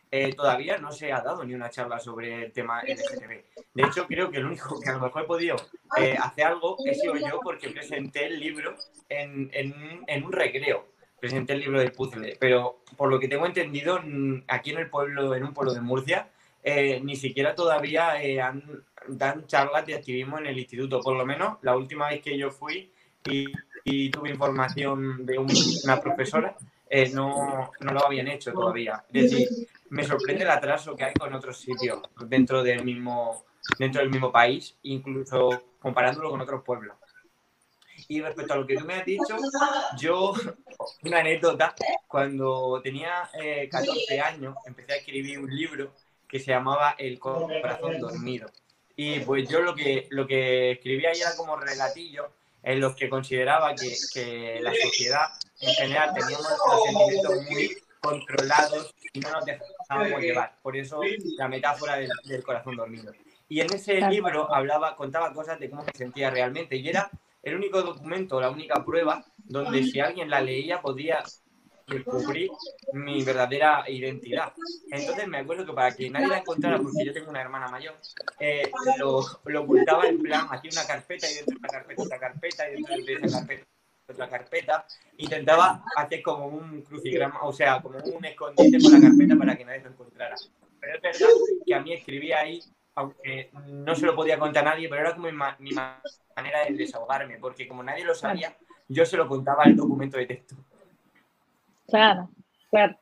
eh, 0.09 0.33
todavía 0.33 0.77
no 0.77 0.91
se 0.91 1.11
ha 1.11 1.21
dado 1.21 1.43
ni 1.43 1.53
una 1.53 1.69
charla 1.69 1.99
sobre 1.99 2.45
el 2.45 2.51
tema 2.53 2.81
LGTB. 2.81 3.43
De 3.73 3.83
hecho, 3.83 4.07
creo 4.07 4.31
que 4.31 4.37
el 4.37 4.45
único 4.45 4.79
que 4.79 4.89
a 4.89 4.93
lo 4.93 5.01
mejor 5.01 5.23
he 5.23 5.25
podido 5.25 5.55
eh, 5.97 6.15
hacer 6.17 6.45
algo 6.45 6.77
he 6.85 6.95
sido 6.95 7.17
yo 7.17 7.39
porque 7.43 7.69
presenté 7.69 8.27
el 8.27 8.39
libro 8.39 8.75
en, 9.09 9.49
en, 9.51 10.23
un 10.23 10.31
recreo. 10.31 10.87
Presenté 11.19 11.53
el 11.53 11.59
libro 11.59 11.79
del 11.79 11.91
puzzle, 11.91 12.37
pero 12.39 12.79
por 12.95 13.09
lo 13.09 13.19
que 13.19 13.27
tengo 13.27 13.45
entendido, 13.45 13.99
aquí 14.47 14.71
en 14.71 14.77
el 14.77 14.89
pueblo, 14.89 15.35
en 15.35 15.43
un 15.43 15.53
pueblo 15.53 15.73
de 15.73 15.81
Murcia, 15.81 16.29
eh, 16.63 17.01
ni 17.03 17.15
siquiera 17.15 17.55
todavía 17.55 18.11
han, 18.45 18.63
dan 19.07 19.45
charlas 19.47 19.85
de 19.85 19.95
activismo 19.95 20.37
en 20.37 20.45
el 20.45 20.57
instituto. 20.57 21.01
Por 21.01 21.17
lo 21.17 21.25
menos 21.25 21.57
la 21.63 21.75
última 21.75 22.09
vez 22.09 22.21
que 22.21 22.37
yo 22.37 22.51
fui 22.51 22.91
y, 23.25 24.09
tuve 24.09 24.29
información 24.29 25.25
de 25.25 25.37
una 25.37 25.99
profesora, 25.99 26.55
no, 27.13 27.71
no, 27.79 27.93
lo 27.93 28.05
habían 28.05 28.27
hecho 28.27 28.53
todavía. 28.53 29.03
Es 29.11 29.31
decir, 29.31 29.47
me 29.89 30.03
sorprende 30.03 30.43
el 30.43 30.49
atraso 30.49 30.95
que 30.95 31.05
hay 31.05 31.13
con 31.13 31.33
otros 31.33 31.59
sitios 31.59 31.99
dentro 32.25 32.63
del 32.63 32.83
mismo, 32.83 33.45
dentro 33.77 34.01
del 34.01 34.09
mismo 34.09 34.31
país, 34.31 34.77
incluso 34.83 35.63
comparándolo 35.79 36.29
con 36.29 36.41
otros 36.41 36.63
pueblos. 36.63 36.95
Y 38.09 38.21
respecto 38.21 38.53
a 38.53 38.57
lo 38.57 38.67
que 38.67 38.77
tú 38.77 38.85
me 38.85 38.95
has 38.95 39.05
dicho, 39.05 39.37
yo, 39.97 40.33
una 41.03 41.19
anécdota, 41.19 41.75
cuando 42.07 42.79
tenía 42.81 43.29
14 43.69 44.15
eh, 44.15 44.21
años, 44.21 44.55
empecé 44.65 44.93
a 44.93 44.95
escribir 44.97 45.39
un 45.39 45.49
libro 45.53 45.93
que 46.27 46.39
se 46.39 46.51
llamaba 46.51 46.95
El 46.97 47.19
corazón 47.19 47.99
dormido. 47.99 48.49
Y 48.95 49.19
pues 49.19 49.49
yo 49.49 49.61
lo 49.61 49.75
que, 49.75 50.07
lo 50.09 50.25
que 50.25 50.71
escribía 50.71 51.09
ahí 51.09 51.19
era 51.19 51.35
como 51.35 51.55
relatillo 51.55 52.31
en 52.63 52.79
los 52.79 52.95
que 52.95 53.09
consideraba 53.09 53.75
que, 53.75 53.93
que 54.13 54.59
la 54.61 54.73
sociedad 54.73 55.27
en 55.59 55.73
general 55.73 56.13
teníamos 56.13 56.47
sentimientos 56.85 57.41
muy 57.49 57.77
controlados 58.01 58.95
y 59.13 59.19
no 59.19 59.31
nos 59.31 59.45
dejábamos 59.45 60.21
llevar. 60.21 60.55
Por 60.61 60.75
eso 60.75 61.01
la 61.37 61.47
metáfora 61.47 61.97
del, 61.97 62.43
corazón 62.43 62.75
dormido. 62.75 63.11
Y 63.49 63.61
en 63.61 63.73
ese 63.73 64.01
libro 64.09 64.53
hablaba, 64.53 64.95
contaba 64.95 65.33
cosas 65.33 65.59
de 65.59 65.69
cómo 65.69 65.83
me 65.83 65.91
sentía 65.93 66.29
realmente. 66.29 66.75
Y 66.75 66.89
era 66.89 67.09
el 67.43 67.55
único 67.55 67.81
documento, 67.81 68.41
la 68.41 68.49
única 68.49 68.83
prueba 68.83 69.23
donde 69.37 69.83
si 69.83 69.99
alguien 69.99 70.29
la 70.29 70.41
leía 70.41 70.81
podía 70.81 71.23
descubrir 71.87 72.49
mi 72.91 73.23
verdadera 73.23 73.85
identidad. 73.87 74.51
Entonces 74.91 75.27
me 75.27 75.37
acuerdo 75.37 75.65
que 75.65 75.73
para 75.73 75.95
que 75.95 76.09
nadie 76.09 76.27
la 76.27 76.39
encontrara, 76.39 76.77
porque 76.79 77.05
yo 77.05 77.13
tengo 77.13 77.29
una 77.29 77.41
hermana 77.41 77.69
mayor, 77.69 77.95
eh, 78.39 78.69
lo, 78.97 79.25
lo, 79.45 79.61
ocultaba 79.61 80.05
en 80.07 80.21
plan, 80.21 80.47
hacía 80.49 80.69
una 80.73 80.85
carpeta 80.85 81.31
y 81.31 81.35
dentro 81.35 81.55
de 81.55 81.61
la 81.61 81.69
carpeta 81.69 82.03
otra 82.03 82.19
carpeta 82.19 82.69
y 82.69 82.73
dentro 82.73 82.95
de 82.97 83.13
esa 83.13 83.39
carpeta 83.39 83.76
otra 84.09 84.29
carpeta, 84.29 84.85
intentaba 85.17 85.83
hacer 85.95 86.21
como 86.21 86.47
un 86.47 86.81
crucigrama, 86.81 87.41
o 87.43 87.51
sea, 87.51 87.81
como 87.81 87.97
un 87.97 88.25
escondite 88.25 88.79
con 88.81 88.93
la 88.93 89.01
carpeta 89.01 89.35
para 89.35 89.57
que 89.57 89.65
nadie 89.65 89.81
lo 89.81 89.89
encontrara. 89.89 90.35
Pero 90.79 90.95
es 90.95 91.01
verdad 91.01 91.27
que 91.65 91.75
a 91.75 91.81
mí 91.81 91.93
escribía 91.93 92.39
ahí, 92.39 92.61
aunque 92.95 93.51
no 93.67 93.95
se 93.95 94.05
lo 94.05 94.15
podía 94.15 94.39
contar 94.39 94.65
a 94.67 94.71
nadie, 94.71 94.87
pero 94.87 95.01
era 95.01 95.13
como 95.13 95.27
mi, 95.27 95.71
manera 95.71 96.65
de 96.67 96.73
desahogarme, 96.75 97.37
porque 97.37 97.67
como 97.67 97.83
nadie 97.83 98.05
lo 98.05 98.15
sabía, 98.15 98.55
yo 98.87 99.05
se 99.05 99.17
lo 99.17 99.27
contaba 99.27 99.63
el 99.65 99.75
documento 99.75 100.17
de 100.17 100.25
texto. 100.25 100.55
Claro, 101.87 102.29
claro. 102.69 102.97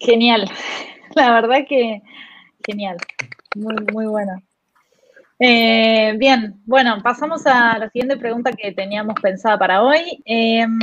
Genial. 0.00 0.50
La 1.14 1.32
verdad 1.32 1.64
que 1.68 2.02
genial. 2.64 2.96
Muy, 3.56 3.74
muy 3.92 4.06
bueno. 4.06 4.42
Eh, 5.40 6.14
bien, 6.18 6.60
bueno, 6.66 7.00
pasamos 7.02 7.46
a 7.46 7.78
la 7.78 7.88
siguiente 7.90 8.16
pregunta 8.16 8.50
que 8.52 8.72
teníamos 8.72 9.14
pensada 9.20 9.56
para 9.56 9.82
hoy. 9.82 10.20
Em, 10.24 10.78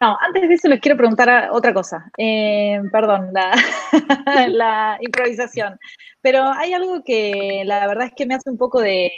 no, 0.00 0.16
antes 0.20 0.48
de 0.48 0.54
eso 0.54 0.68
les 0.68 0.80
quiero 0.80 0.96
preguntar 0.96 1.48
otra 1.50 1.74
cosa. 1.74 2.10
Em, 2.16 2.88
perdón, 2.90 3.32
la, 4.48 4.98
improvisación. 5.00 5.78
Pero 6.20 6.44
hay 6.52 6.72
algo 6.72 7.02
que 7.04 7.62
la 7.64 7.86
verdad 7.88 8.06
es 8.06 8.12
que 8.14 8.26
me 8.26 8.34
hace 8.34 8.50
un 8.50 8.58
poco 8.58 8.80
de, 8.80 9.10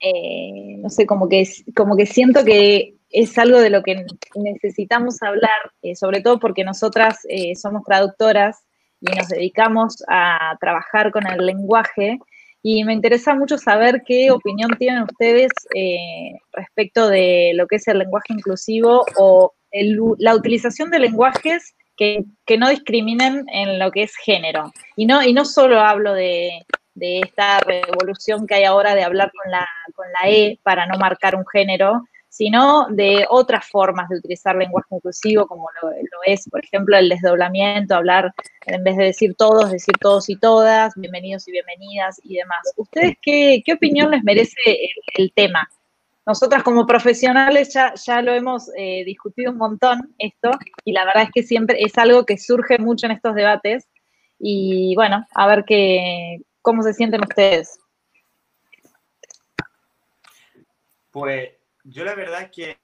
eh, 0.00 0.76
no 0.78 0.88
sé, 0.88 1.04
como 1.06 1.28
que, 1.28 1.48
como 1.74 1.96
que 1.96 2.06
siento 2.06 2.44
que 2.44 2.94
es 3.10 3.36
algo 3.38 3.58
de 3.58 3.70
lo 3.70 3.82
que 3.82 4.06
necesitamos 4.36 5.20
hablar, 5.22 5.72
eh, 5.82 5.96
sobre 5.96 6.20
todo 6.20 6.38
porque 6.38 6.62
nosotras 6.64 7.26
somos 7.56 7.82
traductoras 7.84 8.64
y 9.00 9.16
nos 9.16 9.28
dedicamos 9.28 10.02
a 10.08 10.56
trabajar 10.60 11.10
con 11.10 11.26
el 11.26 11.44
lenguaje. 11.44 12.18
Y 12.62 12.84
me 12.84 12.92
interesa 12.92 13.34
mucho 13.34 13.56
saber 13.56 14.02
qué 14.06 14.30
opinión 14.30 14.70
tienen 14.78 15.04
ustedes 15.04 15.50
eh, 15.74 16.32
respecto 16.52 17.08
de 17.08 17.52
lo 17.54 17.66
que 17.66 17.76
es 17.76 17.88
el 17.88 17.98
lenguaje 17.98 18.34
inclusivo 18.34 19.04
o 19.16 19.54
la 20.18 20.34
utilización 20.34 20.90
de 20.90 20.98
lenguajes 20.98 21.74
que, 21.96 22.24
no 22.58 22.68
discriminen 22.68 23.44
en 23.52 23.78
lo 23.78 23.90
que 23.90 24.02
es 24.02 24.14
género. 24.16 24.72
Y 24.96 25.06
no, 25.06 25.22
y 25.22 25.32
no 25.32 25.44
solo 25.44 25.80
hablo 25.80 26.12
de, 26.12 26.64
de 26.94 27.20
esta 27.20 27.60
revolución 27.60 28.46
que 28.46 28.56
hay 28.56 28.64
ahora 28.64 28.94
de 28.94 29.04
hablar 29.04 29.30
con 29.32 29.50
la, 29.50 29.66
con 29.94 30.06
la 30.12 30.30
E 30.30 30.58
para 30.62 30.86
no 30.86 30.98
marcar 30.98 31.34
un 31.36 31.46
género, 31.46 32.02
sino 32.30 32.86
de 32.90 33.26
otras 33.28 33.68
formas 33.68 34.08
de 34.08 34.16
utilizar 34.16 34.54
lenguaje 34.54 34.94
inclusivo, 34.94 35.48
como 35.48 35.66
lo, 35.82 35.90
es, 36.24 36.48
por 36.48 36.64
ejemplo, 36.64 36.96
el 36.96 37.08
desdoblamiento, 37.08 37.96
hablar, 37.96 38.32
en 38.66 38.84
vez 38.84 38.96
de 38.96 39.06
decir 39.06 39.34
todos, 39.34 39.72
decir 39.72 39.94
todos 40.00 40.30
y 40.30 40.36
todas, 40.36 40.94
bienvenidos 40.94 41.48
y 41.48 41.52
bienvenidas 41.52 42.20
y 42.22 42.36
demás. 42.36 42.72
¿Ustedes 42.76 43.16
qué, 43.20 43.62
opinión 43.74 44.12
les 44.12 44.22
merece 44.22 44.54
el, 45.14 45.32
tema? 45.32 45.68
Nosotras 46.24 46.62
como 46.62 46.86
profesionales 46.86 47.74
ya, 47.74 47.94
ya 47.94 48.22
lo 48.22 48.32
hemos 48.32 48.70
eh, 48.76 49.02
discutido 49.04 49.50
un 49.50 49.58
montón 49.58 50.14
esto 50.18 50.52
y 50.84 50.92
la 50.92 51.04
verdad 51.04 51.24
es 51.24 51.30
que 51.34 51.42
siempre 51.42 51.82
es 51.82 51.98
algo 51.98 52.24
que 52.24 52.38
surge 52.38 52.78
mucho 52.78 53.06
en 53.06 53.12
estos 53.12 53.34
debates 53.34 53.88
y 54.38 54.94
bueno, 54.94 55.26
a 55.34 55.46
ver 55.48 55.64
qué, 55.66 56.38
cómo 56.62 56.84
se 56.84 56.94
sienten 56.94 57.22
ustedes. 57.22 57.76
Pues 61.10 61.59
yo 61.84 62.04
la 62.04 62.14
verdad 62.14 62.50
que 62.50 62.78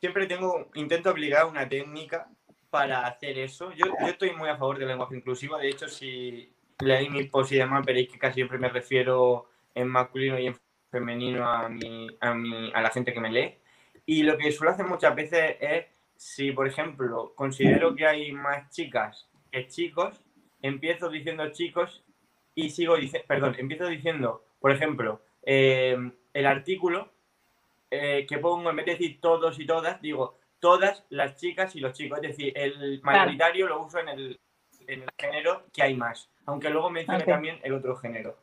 siempre 0.00 0.26
tengo, 0.26 0.70
intento 0.74 1.10
aplicar 1.10 1.46
una 1.46 1.68
técnica 1.68 2.28
para 2.70 3.06
hacer 3.06 3.38
eso. 3.38 3.72
Yo, 3.72 3.86
estoy 4.06 4.32
muy 4.32 4.48
a 4.48 4.56
favor 4.56 4.78
del 4.78 4.88
lenguaje 4.88 5.16
inclusivo. 5.16 5.56
De 5.56 5.68
hecho, 5.68 5.88
si 5.88 6.52
leéis 6.80 7.10
mi 7.10 7.24
post 7.24 7.52
y 7.52 7.56
demás, 7.56 7.84
veréis 7.84 8.08
que 8.10 8.18
casi 8.18 8.34
siempre 8.34 8.58
me 8.58 8.68
refiero 8.68 9.48
en 9.74 9.88
masculino 9.88 10.38
y 10.38 10.46
en 10.46 10.56
femenino 10.90 11.48
a, 11.48 11.68
mi, 11.68 12.08
a, 12.20 12.34
mi, 12.34 12.70
a 12.72 12.82
la 12.82 12.90
gente 12.90 13.12
que 13.12 13.20
me 13.20 13.30
lee. 13.30 13.58
Y 14.04 14.22
lo 14.22 14.36
que 14.36 14.52
suelo 14.52 14.72
hacer 14.72 14.86
muchas 14.86 15.14
veces 15.14 15.56
es 15.60 15.86
si, 16.16 16.52
por 16.52 16.66
ejemplo, 16.66 17.32
considero 17.34 17.94
que 17.94 18.06
hay 18.06 18.32
más 18.32 18.70
chicas 18.70 19.28
que 19.50 19.68
chicos, 19.68 20.20
empiezo 20.62 21.08
diciendo 21.10 21.50
chicos 21.52 22.04
y 22.54 22.70
sigo 22.70 22.96
diciendo, 22.96 23.26
perdón, 23.28 23.56
empiezo 23.58 23.86
diciendo, 23.86 24.44
por 24.60 24.70
ejemplo, 24.70 25.22
eh, 25.42 25.96
el 26.32 26.46
artículo 26.46 27.12
eh, 27.90 28.26
que 28.28 28.38
pongo, 28.38 28.70
en 28.70 28.76
vez 28.76 28.86
de 28.86 28.92
decir 28.92 29.20
todos 29.20 29.58
y 29.58 29.66
todas, 29.66 30.00
digo 30.00 30.38
todas 30.58 31.04
las 31.10 31.36
chicas 31.36 31.76
y 31.76 31.80
los 31.80 31.92
chicos. 31.92 32.18
Es 32.22 32.36
decir, 32.36 32.52
el 32.56 33.00
mayoritario 33.02 33.68
lo 33.68 33.84
uso 33.84 33.98
en 34.00 34.08
el, 34.08 34.40
género 35.18 35.64
que 35.72 35.82
hay 35.82 35.94
más, 35.94 36.30
aunque 36.44 36.70
luego 36.70 36.90
mencione 36.90 37.24
también 37.24 37.58
el 37.62 37.72
otro 37.72 37.96
género. 37.96 38.38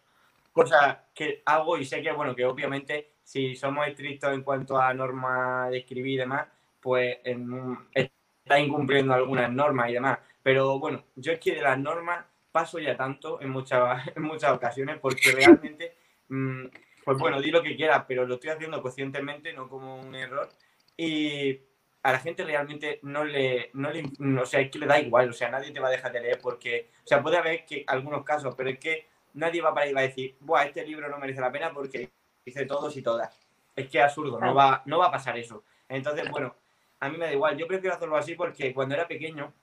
Cosa 0.52 1.06
que 1.14 1.42
hago 1.46 1.78
y 1.78 1.86
sé 1.86 2.02
que, 2.02 2.12
bueno, 2.12 2.36
que 2.36 2.46
obviamente 2.46 3.14
si 3.24 3.56
somos 3.56 3.88
estrictos 3.88 4.34
en 4.34 4.44
cuanto 4.44 4.78
a 4.78 4.94
normas 4.94 5.72
de 5.72 5.80
escribir 5.80 6.14
y 6.14 6.18
demás, 6.18 6.48
pues 6.82 7.18
está 7.24 8.60
incumpliendo 8.60 9.14
algunas 9.14 9.52
normas 9.52 9.90
y 9.90 9.94
demás. 9.94 10.20
Pero 10.42 10.80
bueno, 10.80 11.06
yo 11.16 11.32
es 11.32 11.40
que 11.40 11.56
de 11.56 11.62
las 11.62 11.80
normas 11.80 12.26
paso 12.52 12.78
ya 12.80 12.96
tanto 12.96 13.42
en 13.42 13.50
muchas, 13.50 14.08
en 14.16 14.24
muchas 14.24 14.52
ocasiones 14.52 15.00
porque 15.00 15.32
realmente, 15.36 15.96
mm, 16.28 16.66
pues 17.04 17.18
bueno, 17.18 17.42
di 17.42 17.52
lo 17.52 17.62
que 17.62 17.76
quieras, 17.76 18.06
pero 18.08 18.26
lo 18.26 18.36
estoy 18.36 18.52
haciendo 18.52 18.82
conscientemente, 18.82 19.54
no 19.54 19.68
como 19.70 20.00
un 20.00 20.16
error. 20.16 20.50
Y 20.98 21.60
a 22.04 22.12
la 22.12 22.20
gente 22.20 22.44
realmente 22.44 23.00
no 23.04 23.24
le, 23.24 23.70
no 23.74 23.90
le, 23.92 24.04
o 24.40 24.46
sea, 24.46 24.60
es 24.60 24.70
que 24.70 24.80
le 24.80 24.86
da 24.86 25.00
igual, 25.00 25.30
o 25.30 25.34
sea, 25.34 25.50
nadie 25.50 25.72
te 25.72 25.80
va 25.80 25.88
a 25.88 25.92
dejar 25.92 26.12
de 26.12 26.22
leer 26.22 26.40
porque, 26.42 26.90
o 27.04 27.08
sea, 27.08 27.24
puede 27.24 27.38
haber 27.38 27.66
que 27.66 27.84
algunos 27.88 28.24
casos, 28.24 28.54
pero 28.56 28.70
es 28.70 28.78
que 28.78 29.08
nadie 29.34 29.62
va 29.62 29.74
para 29.74 29.88
ir 29.88 29.98
a 29.98 30.02
decir, 30.02 30.36
Buah, 30.42 30.66
este 30.66 30.86
libro 30.86 31.08
no 31.10 31.18
merece 31.18 31.40
la 31.40 31.52
pena 31.52 31.72
porque 31.74 32.12
dice 32.46 32.66
todos 32.66 32.96
y 32.98 33.02
todas. 33.02 33.40
Es 33.76 33.90
que 33.90 34.00
es 34.00 34.04
absurdo, 34.04 34.40
no 34.40 34.54
va, 34.54 34.84
no 34.86 35.00
va 35.00 35.08
a 35.08 35.12
pasar 35.12 35.38
eso. 35.38 35.64
Entonces, 35.88 36.30
bueno, 36.30 36.56
a 37.00 37.10
mí 37.10 37.18
me 37.18 37.26
da 37.26 37.34
igual, 37.34 37.58
yo 37.58 37.68
prefiero 37.68 37.96
hacerlo 37.96 38.18
así 38.18 38.36
porque 38.36 38.74
cuando 38.74 38.96
era 38.96 39.08
pequeño, 39.08 39.54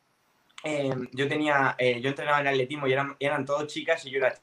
em, 0.65 1.09
yo 1.13 1.29
tenía, 1.29 1.75
eh, 1.79 2.01
yo 2.01 2.09
entrenaba 2.09 2.41
en 2.41 2.49
atletismo 2.49 2.87
y 2.87 2.93
eran, 2.93 3.17
eran 3.21 3.45
todos 3.45 3.67
chicas 3.67 4.05
y 4.07 4.11
yo 4.11 4.19
era 4.19 4.35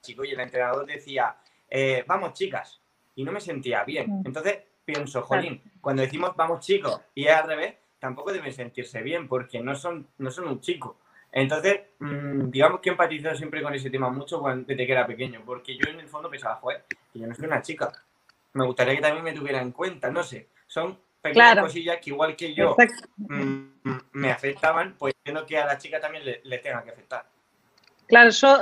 chico 0.00 0.24
y 0.24 0.30
el 0.30 0.40
entrenador 0.40 0.86
decía, 0.86 1.36
eh, 1.70 2.04
vamos 2.06 2.34
chicas, 2.34 2.80
y 3.14 3.24
no 3.24 3.32
me 3.32 3.40
sentía 3.40 3.84
bien. 3.84 4.10
Mm. 4.10 4.26
Entonces, 4.26 4.58
pienso, 4.84 5.22
jolín, 5.22 5.62
cuando 5.80 6.02
decimos 6.02 6.34
vamos 6.36 6.60
chicos 6.60 7.00
y 7.14 7.26
es 7.26 7.32
al 7.32 7.46
revés, 7.46 7.74
tampoco 7.98 8.32
deben 8.32 8.52
sentirse 8.52 9.02
bien 9.02 9.28
porque 9.28 9.60
no 9.60 9.74
son, 9.74 10.08
no 10.18 10.30
son 10.30 10.48
un 10.48 10.60
chico. 10.60 10.98
Entonces, 11.32 11.80
mm, 12.00 12.50
digamos 12.50 12.80
que 12.80 12.88
he 12.88 12.92
empatizado 12.92 13.36
siempre 13.36 13.62
con 13.62 13.72
ese 13.72 13.90
tema 13.90 14.10
mucho 14.10 14.42
desde 14.66 14.86
que 14.86 14.92
era 14.92 15.06
pequeño, 15.06 15.42
porque 15.44 15.76
yo 15.76 15.88
en 15.88 16.00
el 16.00 16.08
fondo 16.08 16.28
pensaba, 16.28 16.56
joder, 16.56 16.84
que 17.12 17.20
yo 17.20 17.26
no 17.26 17.34
soy 17.34 17.46
una 17.46 17.62
chica. 17.62 17.92
Me 18.54 18.64
gustaría 18.64 18.96
que 18.96 19.02
también 19.02 19.24
me 19.24 19.32
tuviera 19.32 19.62
en 19.62 19.70
cuenta, 19.70 20.10
no 20.10 20.24
sé. 20.24 20.48
Son 20.66 20.98
pequeñas 21.22 21.60
cosillas 21.60 21.98
que 22.02 22.10
igual 22.10 22.34
que 22.34 22.52
yo 22.52 22.74
mm, 23.16 23.62
me 24.12 24.32
afectaban, 24.32 24.96
pues 24.98 25.14
entiendo 25.18 25.46
que 25.46 25.58
a 25.58 25.66
la 25.66 25.78
chica 25.78 26.00
también 26.00 26.24
le, 26.24 26.40
le 26.42 26.58
tenga 26.58 26.82
que 26.82 26.90
afectar. 26.90 27.26
Claro, 28.10 28.30
yo 28.30 28.58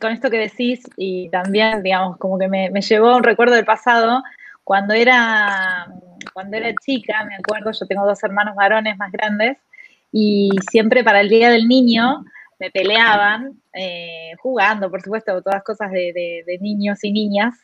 con 0.00 0.10
esto 0.10 0.28
que 0.28 0.38
decís 0.38 0.80
y 0.96 1.28
también, 1.30 1.84
digamos, 1.84 2.16
como 2.16 2.36
que 2.36 2.48
me, 2.48 2.68
llevó 2.80 3.16
un 3.16 3.22
recuerdo 3.22 3.54
del 3.54 3.64
pasado, 3.64 4.24
cuando 4.64 4.92
era, 4.92 5.86
cuando 6.34 6.56
era 6.56 6.74
chica, 6.84 7.24
me 7.24 7.36
acuerdo, 7.36 7.70
yo 7.70 7.86
tengo 7.86 8.04
dos 8.04 8.20
hermanos 8.24 8.56
varones 8.56 8.98
más 8.98 9.12
grandes 9.12 9.56
y 10.10 10.50
siempre 10.68 11.04
para 11.04 11.20
el 11.20 11.28
Día 11.28 11.48
del 11.48 11.68
Niño 11.68 12.24
me 12.58 12.72
peleaban, 12.72 13.62
eh, 13.72 14.32
jugando, 14.40 14.90
por 14.90 15.00
supuesto, 15.00 15.42
todas 15.42 15.62
cosas 15.62 15.92
de, 15.92 16.58
niños 16.60 17.04
y 17.04 17.12
niñas. 17.12 17.54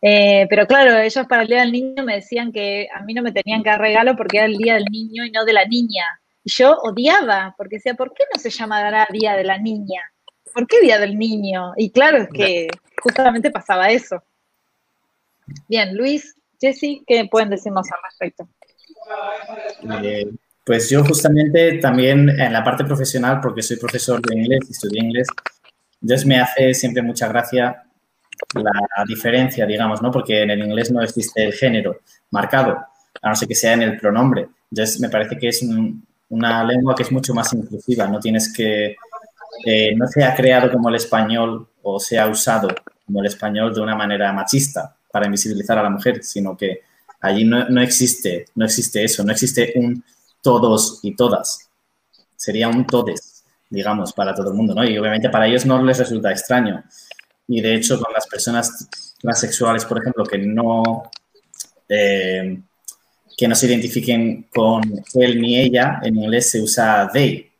Eh, 0.00 0.46
pero 0.48 0.68
claro, 0.68 0.98
ellos 0.98 1.26
para 1.26 1.42
el 1.42 1.48
Día 1.48 1.60
del 1.62 1.72
Niño 1.72 2.04
me 2.04 2.14
decían 2.14 2.52
que 2.52 2.86
a 2.94 3.02
mí 3.02 3.12
no 3.12 3.22
me 3.22 3.32
tenían 3.32 3.64
que 3.64 3.70
dar 3.70 3.80
regalo 3.80 4.14
porque 4.14 4.36
era 4.36 4.46
el 4.46 4.56
Día 4.56 4.74
del 4.74 4.84
Niño 4.84 5.24
y 5.24 5.32
no 5.32 5.44
de 5.44 5.52
la 5.52 5.64
niña. 5.64 6.04
Y 6.44 6.52
yo 6.52 6.76
odiaba, 6.78 7.56
porque 7.58 7.76
decía, 7.76 7.94
¿por 7.94 8.14
qué 8.14 8.22
no 8.32 8.40
se 8.40 8.50
llamará 8.50 9.08
Día 9.10 9.34
de 9.34 9.42
la 9.42 9.58
Niña? 9.58 10.00
¿Por 10.56 10.66
qué 10.66 10.80
Día 10.80 10.98
del 10.98 11.18
Niño? 11.18 11.74
Y 11.76 11.90
claro, 11.90 12.16
es 12.16 12.30
que 12.30 12.68
justamente 13.02 13.50
pasaba 13.50 13.90
eso. 13.90 14.22
Bien, 15.68 15.94
Luis, 15.94 16.34
Jessy, 16.58 17.04
¿qué 17.06 17.28
pueden 17.30 17.50
decirnos 17.50 17.86
al 17.92 17.98
respecto? 18.02 18.48
Eh, 20.02 20.30
pues 20.64 20.88
yo 20.88 21.04
justamente 21.04 21.76
también 21.76 22.30
en 22.30 22.54
la 22.54 22.64
parte 22.64 22.86
profesional, 22.86 23.38
porque 23.42 23.60
soy 23.60 23.76
profesor 23.76 24.22
de 24.22 24.34
inglés 24.34 24.60
y 24.66 24.72
estudié 24.72 25.02
inglés, 25.02 25.28
entonces 26.00 26.26
me 26.26 26.40
hace 26.40 26.72
siempre 26.72 27.02
mucha 27.02 27.28
gracia 27.28 27.84
la 28.54 29.04
diferencia, 29.06 29.66
digamos, 29.66 30.00
¿no? 30.00 30.10
Porque 30.10 30.40
en 30.40 30.52
el 30.52 30.64
inglés 30.64 30.90
no 30.90 31.02
existe 31.02 31.44
el 31.44 31.52
género 31.52 32.00
marcado, 32.30 32.78
a 33.20 33.28
no 33.28 33.36
ser 33.36 33.46
que 33.46 33.54
sea 33.54 33.74
en 33.74 33.82
el 33.82 33.98
pronombre. 33.98 34.48
Entonces 34.70 35.00
me 35.00 35.10
parece 35.10 35.36
que 35.36 35.48
es 35.48 35.62
una 36.30 36.64
lengua 36.64 36.94
que 36.94 37.02
es 37.02 37.12
mucho 37.12 37.34
más 37.34 37.52
inclusiva, 37.52 38.06
no 38.06 38.20
tienes 38.20 38.50
que, 38.54 38.96
eh, 39.64 39.94
no 39.94 40.06
se 40.06 40.24
ha 40.24 40.34
creado 40.34 40.70
como 40.70 40.88
el 40.88 40.96
español 40.96 41.68
o 41.82 41.98
se 41.98 42.18
ha 42.18 42.28
usado 42.28 42.68
como 43.04 43.20
el 43.20 43.26
español 43.26 43.72
de 43.72 43.80
una 43.80 43.94
manera 43.94 44.32
machista 44.32 44.96
para 45.10 45.26
invisibilizar 45.26 45.78
a 45.78 45.82
la 45.82 45.90
mujer, 45.90 46.22
sino 46.22 46.56
que 46.56 46.82
allí 47.20 47.44
no, 47.44 47.80
existe, 47.80 48.46
no 48.54 48.64
existe 48.64 49.04
eso, 49.04 49.24
no 49.24 49.32
existe 49.32 49.72
un 49.76 50.04
todos 50.42 51.00
y 51.02 51.14
todas. 51.14 51.70
Sería 52.36 52.68
un 52.68 52.86
todes, 52.86 53.44
digamos, 53.70 54.12
para 54.12 54.34
todo 54.34 54.50
el 54.50 54.56
mundo, 54.56 54.74
¿no? 54.74 54.84
Y 54.84 54.98
obviamente 54.98 55.30
para 55.30 55.46
ellos 55.46 55.64
no 55.64 55.82
les 55.82 55.98
resulta 55.98 56.30
extraño. 56.30 56.84
Y 57.48 57.60
de 57.60 57.74
hecho, 57.74 58.00
con 58.00 58.12
las 58.12 58.26
personas 58.26 58.88
transexuales, 59.20 59.84
por 59.84 59.98
ejemplo, 59.98 60.24
que 60.24 60.38
no, 60.38 61.10
eh, 61.88 62.60
que 63.36 63.48
no 63.48 63.54
se 63.54 63.66
identifiquen 63.66 64.48
con 64.54 64.82
él 65.14 65.40
ni 65.40 65.58
ella, 65.58 66.00
en 66.02 66.16
inglés 66.16 66.50
se 66.50 66.60
usa 66.60 67.08
they, 67.12 67.50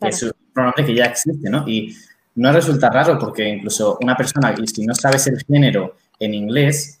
que 0.00 0.08
es 0.08 0.31
un 0.52 0.54
pronombre 0.54 0.84
que 0.84 0.94
ya 0.94 1.06
existe, 1.06 1.48
¿no? 1.48 1.66
Y 1.66 1.96
no 2.34 2.52
resulta 2.52 2.90
raro 2.90 3.18
porque 3.18 3.48
incluso 3.48 3.98
una 4.00 4.16
persona, 4.16 4.54
y 4.56 4.66
si 4.66 4.86
no 4.86 4.94
sabes 4.94 5.26
el 5.26 5.42
género 5.44 5.96
en 6.18 6.34
inglés 6.34 7.00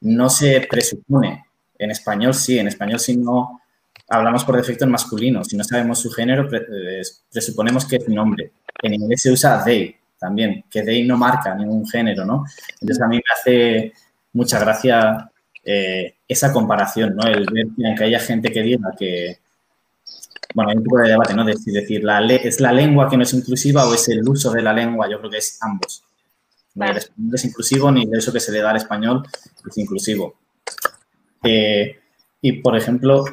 no 0.00 0.28
se 0.28 0.66
presupone. 0.68 1.44
En 1.78 1.90
español 1.90 2.34
sí, 2.34 2.58
en 2.58 2.68
español 2.68 3.00
si 3.00 3.16
no 3.16 3.60
hablamos 4.08 4.44
por 4.44 4.56
defecto 4.56 4.84
en 4.84 4.90
masculino. 4.90 5.44
Si 5.44 5.56
no 5.56 5.64
sabemos 5.64 6.00
su 6.00 6.10
género, 6.10 6.48
eh, 6.52 7.02
presuponemos 7.30 7.84
que 7.86 7.96
es 7.96 8.08
un 8.08 8.18
hombre. 8.18 8.52
En 8.82 8.94
inglés 8.94 9.22
se 9.22 9.30
usa 9.30 9.62
they 9.64 9.94
también, 10.18 10.64
que 10.70 10.82
they 10.82 11.06
no 11.06 11.16
marca 11.16 11.54
ningún 11.54 11.86
género, 11.86 12.24
¿no? 12.24 12.44
Entonces 12.80 13.02
a 13.02 13.08
mí 13.08 13.16
me 13.16 13.22
hace 13.36 13.92
mucha 14.32 14.58
gracia 14.58 15.30
eh, 15.64 16.16
esa 16.26 16.52
comparación, 16.52 17.16
¿no? 17.16 17.26
El 17.28 17.46
ver 17.46 17.96
que 17.96 18.04
haya 18.04 18.20
gente 18.20 18.50
que 18.50 18.62
diga 18.62 18.90
que, 18.98 19.38
bueno, 20.54 20.70
hay 20.70 20.76
un 20.76 20.84
poco 20.84 20.98
de 20.98 21.10
debate, 21.10 21.34
¿no? 21.34 21.44
De 21.44 21.54
decir, 21.54 22.04
la 22.04 22.24
¿es 22.26 22.60
la 22.60 22.72
lengua 22.72 23.08
que 23.08 23.16
no 23.16 23.22
es 23.22 23.34
inclusiva 23.34 23.86
o 23.86 23.94
es 23.94 24.08
el 24.08 24.26
uso 24.28 24.50
de 24.50 24.62
la 24.62 24.72
lengua? 24.72 25.08
Yo 25.10 25.18
creo 25.18 25.30
que 25.30 25.38
es 25.38 25.58
ambos. 25.60 26.02
Ni 26.74 26.88
el 26.88 26.96
español 26.96 27.34
es 27.34 27.44
inclusivo, 27.44 27.90
ni 27.90 28.08
eso 28.12 28.32
que 28.32 28.40
se 28.40 28.52
le 28.52 28.60
da 28.60 28.70
al 28.70 28.76
español 28.76 29.22
es 29.68 29.78
inclusivo. 29.78 30.36
Eh, 31.42 31.98
y, 32.40 32.52
por 32.52 32.76
ejemplo, 32.76 33.24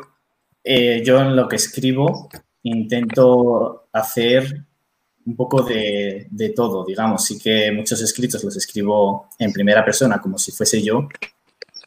eh, 0.64 1.02
yo 1.06 1.22
en 1.22 1.36
lo 1.36 1.48
que 1.48 1.58
escribo 1.58 2.30
intento 2.64 3.88
hacer 3.94 4.66
un 5.26 5.36
poco 5.36 5.64
de, 5.64 6.54
todo, 6.56 6.86
digamos. 6.86 7.26
Sí 7.26 7.40
que 7.40 7.72
muchos 7.72 8.02
escritos 8.02 8.44
los 8.44 8.56
escribo 8.58 9.30
en 9.40 9.52
primera 9.52 9.84
persona, 9.84 10.20
como 10.20 10.38
si 10.38 10.52
fuese 10.52 10.82
yo, 10.82 11.08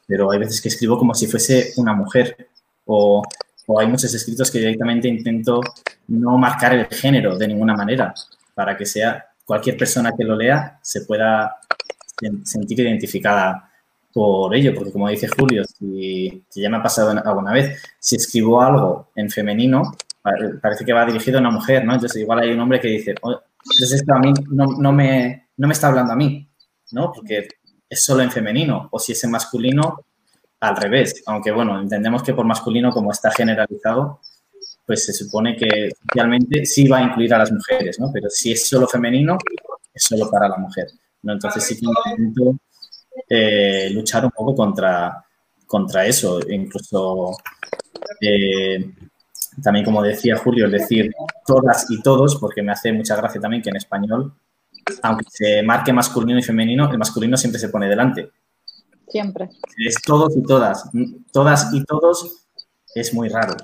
pero 0.07 0.31
hay 0.31 0.39
veces 0.39 0.61
que 0.61 0.69
escribo 0.69 0.99
como 0.99 1.15
si 1.15 1.27
fuese 1.27 1.73
una 1.77 1.93
mujer. 1.95 2.49
O, 2.87 3.23
o, 3.69 3.81
hay 3.81 3.87
muchos 3.87 4.13
escritos 4.15 4.51
que 4.51 4.59
directamente 4.59 5.09
intento 5.09 5.61
no 6.09 6.39
marcar 6.39 6.75
el 6.75 6.87
género 6.87 7.37
de 7.37 7.49
ninguna 7.49 7.75
manera, 7.75 8.15
para 8.55 8.77
que 8.77 8.87
sea 8.87 9.27
cualquier 9.45 9.77
persona 9.77 10.13
que 10.17 10.25
lo 10.25 10.37
lea 10.37 10.79
se 10.83 11.03
pueda 11.03 11.57
sentir 12.45 12.81
identificada 12.81 13.71
por 14.13 14.55
ello, 14.55 14.75
porque 14.75 14.91
como 14.91 15.09
dice 15.09 15.29
Julio, 15.29 15.65
si, 15.65 16.45
ya 16.55 16.69
me 16.69 16.79
ha 16.79 16.83
pasado 16.83 17.11
alguna 17.11 17.53
vez, 17.53 17.81
si 17.99 18.17
escribo 18.17 18.61
algo 18.61 19.11
en 19.15 19.31
femenino, 19.31 19.95
parece 20.61 20.85
que 20.85 20.93
va 20.93 21.07
dirigido 21.07 21.39
a 21.39 21.41
una 21.41 21.51
mujer, 21.51 21.85
¿no? 21.85 21.95
Entonces 21.95 22.21
igual 22.21 22.41
hay 22.41 22.51
un 22.51 22.61
hombre 22.61 22.81
que 22.81 22.89
dice, 22.89 23.15
oh, 23.23 23.31
entonces 23.31 24.01
esto 24.01 24.15
a 24.15 24.19
mí 24.19 24.33
no, 24.51 24.93
me, 24.93 25.49
no 25.57 25.69
me 25.69 25.73
está 25.73 25.89
hablando 25.89 26.13
a 26.13 26.17
mí, 26.17 26.49
¿no? 26.93 27.13
Porque 27.13 27.49
es 27.89 28.05
solo 28.05 28.23
en 28.23 28.31
femenino, 28.31 28.89
o 28.91 28.99
si 28.99 29.13
es 29.13 29.23
en 29.25 29.31
masculino, 29.31 30.05
al 30.61 30.77
revés, 30.77 31.23
aunque 31.27 31.53
bueno, 31.53 31.81
entendemos 31.81 32.23
que 32.23 32.35
por 32.35 32.45
masculino, 32.45 32.91
como 32.91 33.13
está 33.13 33.31
generalizado, 33.31 34.21
pues 34.85 35.05
se 35.05 35.13
supone 35.13 35.57
que 35.57 35.91
oficialmente 35.93 36.65
sí 36.65 36.89
va 36.89 36.99
a 36.99 37.03
incluir 37.03 37.35
a 37.35 37.39
las 37.39 37.53
mujeres, 37.53 38.01
¿no? 38.01 38.11
Pero 38.13 38.29
si 38.31 38.53
es 38.53 38.67
solo 38.67 38.89
femenino, 38.89 39.37
es 39.93 40.03
solo 40.03 40.31
para 40.31 40.49
la 40.49 40.57
mujer, 40.57 40.89
¿no? 41.23 41.35
Entonces 41.35 41.65
sí 41.65 41.79
que 41.79 41.87
intento 41.87 42.59
eh, 43.29 43.91
luchar 43.93 44.25
un 44.25 44.31
poco 44.31 44.55
contra, 44.55 45.25
contra 45.67 46.07
eso, 46.07 46.41
incluso 46.49 47.37
eh, 48.21 48.95
también 49.63 49.85
como 49.85 50.03
decía 50.03 50.37
Julio, 50.37 50.69
decir 50.69 51.13
todas 51.47 51.91
y 51.91 52.01
todos, 52.03 52.37
porque 52.37 52.63
me 52.63 52.73
hace 52.73 52.93
mucha 52.93 53.17
gracia 53.17 53.41
también 53.41 53.63
que 53.63 53.71
en 53.71 53.77
español, 53.77 54.33
aunque 55.03 55.25
se 55.29 55.63
marque 55.63 55.93
masculino 55.93 56.39
y 56.39 56.43
femenino, 56.43 56.91
el 56.91 56.99
masculino 56.99 57.37
siempre 57.37 57.61
se 57.61 57.69
pone 57.69 57.89
delante. 57.89 58.31
Siempre. 59.09 59.49
Es 59.87 59.97
todos 60.03 60.37
y 60.37 60.43
todas. 60.43 60.91
Todas 61.33 61.73
y 61.73 61.85
todos 61.85 62.47
es 62.95 63.15
muy 63.15 63.29
raro. 63.29 63.57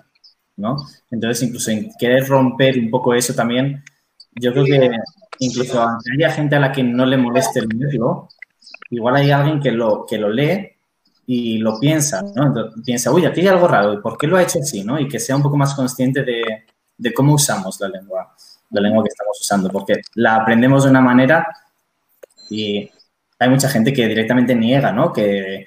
¿no? 0.57 0.77
Entonces, 1.11 1.43
incluso 1.43 1.71
en 1.71 1.91
querer 1.99 2.27
romper 2.27 2.79
un 2.79 2.91
poco 2.91 3.15
eso 3.15 3.35
también, 3.35 3.83
yo 4.35 4.53
creo 4.53 4.65
que 4.65 4.91
incluso 5.39 5.81
aunque 5.81 6.11
haya 6.17 6.31
gente 6.33 6.57
a 6.57 6.61
la 6.61 6.73
que 6.73 6.83
no 6.83 7.07
le 7.07 7.17
moleste 7.17 7.61
el 7.61 7.69
método, 7.69 8.29
igual 8.91 9.17
hay 9.17 9.31
alguien 9.31 9.61
que 9.61 9.73
lo, 9.73 10.07
que 10.07 10.19
lo 10.19 10.31
lee 10.31 10.71
y 11.27 11.59
lo 11.59 11.79
piensa, 11.81 12.23
¿no? 12.35 12.53
piensa, 12.85 13.11
uy, 13.11 13.25
aquí 13.25 13.41
hay 13.41 13.49
algo 13.49 13.67
raro, 13.67 13.95
¿y 13.95 13.99
por 14.01 14.19
qué 14.19 14.27
lo 14.27 14.37
ha 14.37 14.43
hecho 14.43 14.59
así, 14.61 14.85
no? 14.85 14.99
Y 14.99 15.09
que 15.09 15.19
sea 15.19 15.37
un 15.37 15.43
poco 15.43 15.57
más 15.57 15.75
consciente 15.75 16.23
de, 16.23 16.43
de 16.97 17.15
cómo 17.15 17.35
usamos 17.35 17.81
la 17.81 17.89
lengua, 17.89 18.35
la 18.71 18.81
lengua 18.81 19.03
que 19.03 19.09
estamos 19.09 19.41
usando, 19.41 19.71
porque 19.71 20.03
la 20.15 20.37
aprendemos 20.37 20.85
de 20.85 20.91
una 20.91 21.01
manera 21.01 21.47
y 22.51 22.91
hay 23.39 23.49
mucha 23.49 23.69
gente 23.69 23.93
que 23.93 24.09
directamente 24.09 24.55
niega, 24.55 24.93
¿no? 24.93 25.13
Que, 25.13 25.67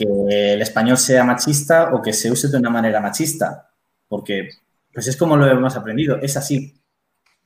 el 0.00 0.62
español 0.62 0.96
sea 0.96 1.24
machista 1.24 1.92
o 1.92 2.00
que 2.00 2.12
se 2.12 2.30
use 2.30 2.46
de 2.46 2.56
una 2.56 2.70
manera 2.70 3.00
machista, 3.00 3.68
porque 4.06 4.48
pues 4.92 5.08
es 5.08 5.16
como 5.16 5.36
lo 5.36 5.44
hemos 5.44 5.74
aprendido, 5.74 6.18
es 6.22 6.36
así, 6.36 6.72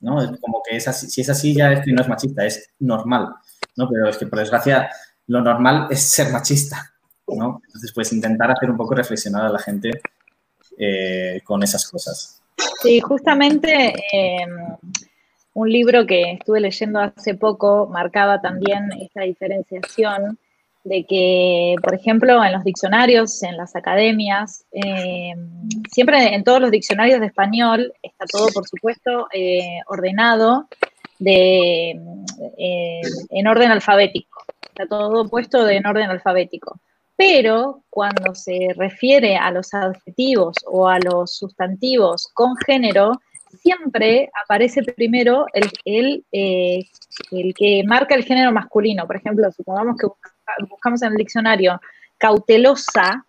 ¿no? 0.00 0.16
Como 0.38 0.62
que 0.62 0.76
es 0.76 0.86
así, 0.86 1.08
si 1.08 1.22
es 1.22 1.30
así 1.30 1.54
ya 1.54 1.72
es 1.72 1.80
que 1.82 1.92
no 1.92 2.02
es 2.02 2.08
machista, 2.08 2.44
es 2.44 2.70
normal, 2.80 3.28
¿no? 3.74 3.88
Pero 3.88 4.06
es 4.06 4.18
que 4.18 4.26
por 4.26 4.38
desgracia 4.38 4.90
lo 5.28 5.40
normal 5.40 5.88
es 5.90 6.02
ser 6.02 6.30
machista, 6.30 6.92
¿no? 7.26 7.62
Entonces, 7.64 7.90
pues 7.94 8.12
intentar 8.12 8.50
hacer 8.50 8.70
un 8.70 8.76
poco 8.76 8.94
reflexionar 8.94 9.46
a 9.46 9.52
la 9.52 9.58
gente 9.58 9.90
eh, 10.76 11.40
con 11.44 11.62
esas 11.62 11.88
cosas. 11.88 12.42
Sí, 12.82 13.00
justamente 13.00 13.94
em, 14.12 14.76
un 15.54 15.70
libro 15.70 16.06
que 16.06 16.32
estuve 16.32 16.60
leyendo 16.60 17.00
hace 17.00 17.34
poco 17.34 17.88
marcaba 17.88 18.40
también 18.40 18.90
esta 19.00 19.22
diferenciación 19.22 20.38
de 20.84 21.04
que, 21.04 21.76
por 21.82 21.94
ejemplo, 21.94 22.42
en 22.44 22.52
los 22.52 22.64
diccionarios, 22.64 23.42
en 23.42 23.56
las 23.56 23.76
academias, 23.76 24.64
em, 24.72 25.68
siempre 25.90 26.34
en 26.34 26.42
todos 26.42 26.60
los 26.60 26.70
diccionarios 26.70 27.20
de 27.20 27.26
español 27.26 27.92
está 28.02 28.24
todo, 28.26 28.48
por 28.52 28.66
supuesto, 28.66 29.28
eh, 29.32 29.78
ordenado 29.86 30.66
de, 31.18 31.90
eh, 32.58 33.00
en 33.30 33.46
orden 33.46 33.70
alfabético. 33.70 34.42
Está 34.62 34.86
todo 34.86 35.28
puesto 35.28 35.68
en 35.68 35.86
orden 35.86 36.10
alfabético 36.10 36.80
pero 37.22 37.84
cuando 37.88 38.34
se 38.34 38.68
refiere 38.76 39.36
a 39.36 39.52
los 39.52 39.74
adjetivos 39.74 40.56
o 40.66 40.88
a 40.88 40.98
los 40.98 41.36
sustantivos 41.36 42.28
con 42.34 42.56
género, 42.56 43.12
siempre 43.60 44.30
aparece 44.44 44.82
primero 44.82 45.46
el, 45.52 46.24
eh, 46.32 46.84
el, 47.30 47.54
que 47.54 47.82
marca 47.86 48.14
el 48.14 48.24
género 48.24 48.52
masculino. 48.52 49.06
Por 49.06 49.16
ejemplo, 49.16 49.50
supongamos 49.52 49.96
que 49.96 50.06
buscamos 50.68 51.02
en 51.02 51.12
el 51.12 51.16
diccionario 51.16 51.80
cautelosa, 52.18 53.24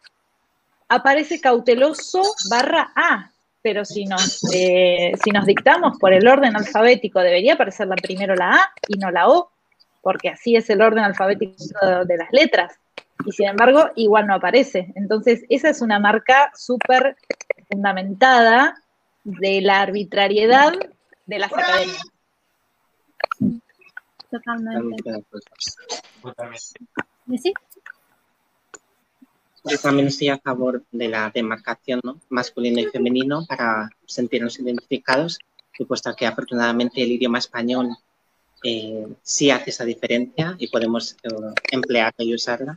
aparece 0.88 1.40
cauteloso 1.42 2.22
barra 2.50 2.92
A, 2.96 3.32
pero 3.62 3.86
si 3.86 4.06
nos, 4.06 4.44
eh, 4.54 5.14
si 5.24 5.32
nos 5.32 5.46
dictamos 5.46 5.98
por 6.00 6.14
el 6.14 6.28
orden 6.28 6.56
alfabético, 6.56 7.20
debería 7.20 7.54
aparecer 7.54 7.88
la 7.88 7.96
primero 7.96 8.36
la 8.36 8.52
A 8.52 8.70
y 8.88 8.98
no 8.98 9.10
la 9.10 9.30
O, 9.30 9.52
porque 10.02 10.30
así 10.30 10.56
es 10.56 10.70
el 10.70 10.82
orden 10.82 11.04
alfabético 11.04 11.56
de 12.06 12.18
las 12.18 12.32
letras 12.32 12.78
y 13.26 13.32
sin 13.32 13.48
embargo 13.48 13.90
igual 13.96 14.28
no 14.28 14.36
aparece. 14.36 14.92
Entonces, 14.96 15.44
esa 15.50 15.70
es 15.70 15.82
una 15.82 16.00
marca 16.00 16.52
súper 16.56 17.16
fundamentada 17.70 18.76
de 19.24 19.62
la 19.62 19.82
arbitrariedad 19.82 20.74
de 21.26 21.40
las 21.40 21.52
academias. 21.54 22.02
Totalmente. 24.30 25.04
¿Sí? 27.38 27.54
Yo 29.66 29.78
también 29.78 30.08
estoy 30.08 30.28
a 30.30 30.38
favor 30.40 30.84
de 30.92 31.08
la 31.08 31.30
demarcación 31.34 32.02
¿no? 32.04 32.20
masculino 32.30 32.82
y 32.82 32.86
femenino 32.88 33.46
para 33.46 33.90
sentirnos 34.06 34.60
identificados 34.60 35.40
y 35.80 35.86
puesto 35.86 36.14
que 36.16 36.26
afortunadamente 36.26 37.02
el 37.02 37.14
idioma 37.14 37.38
español 37.38 37.96
eh, 38.64 39.08
sí 39.22 39.52
hace 39.52 39.70
esa 39.70 39.86
diferencia 39.86 40.56
y 40.58 40.68
podemos 40.68 41.14
eh, 41.24 41.30
emplearla 41.72 42.26
y 42.26 42.34
usarla, 42.34 42.76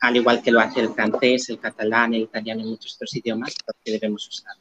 al 0.00 0.16
igual 0.16 0.42
que 0.42 0.50
lo 0.50 0.60
hace 0.60 0.80
el 0.80 0.94
francés, 0.94 1.48
el 1.50 1.58
catalán, 1.58 2.14
el 2.14 2.22
italiano 2.22 2.62
y 2.62 2.64
muchos 2.64 2.94
otros 2.94 3.14
idiomas 3.16 3.54
que 3.84 3.92
debemos 3.92 4.26
usar. 4.28 4.54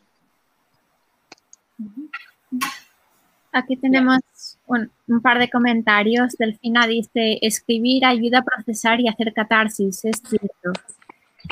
Aquí 3.54 3.76
tenemos 3.76 4.22
un, 4.65 5.22
par 5.22 5.39
de 5.39 5.50
comentarios. 5.50 6.34
Delfina 6.38 6.88
dice, 6.88 7.39
escribir 7.41 8.06
ayuda 8.06 8.39
a 8.39 8.44
procesar 8.44 9.02
y 9.02 9.10
hacer 9.10 9.34
catarsis, 9.34 10.06
es 10.06 10.22
cierto. 10.26 10.72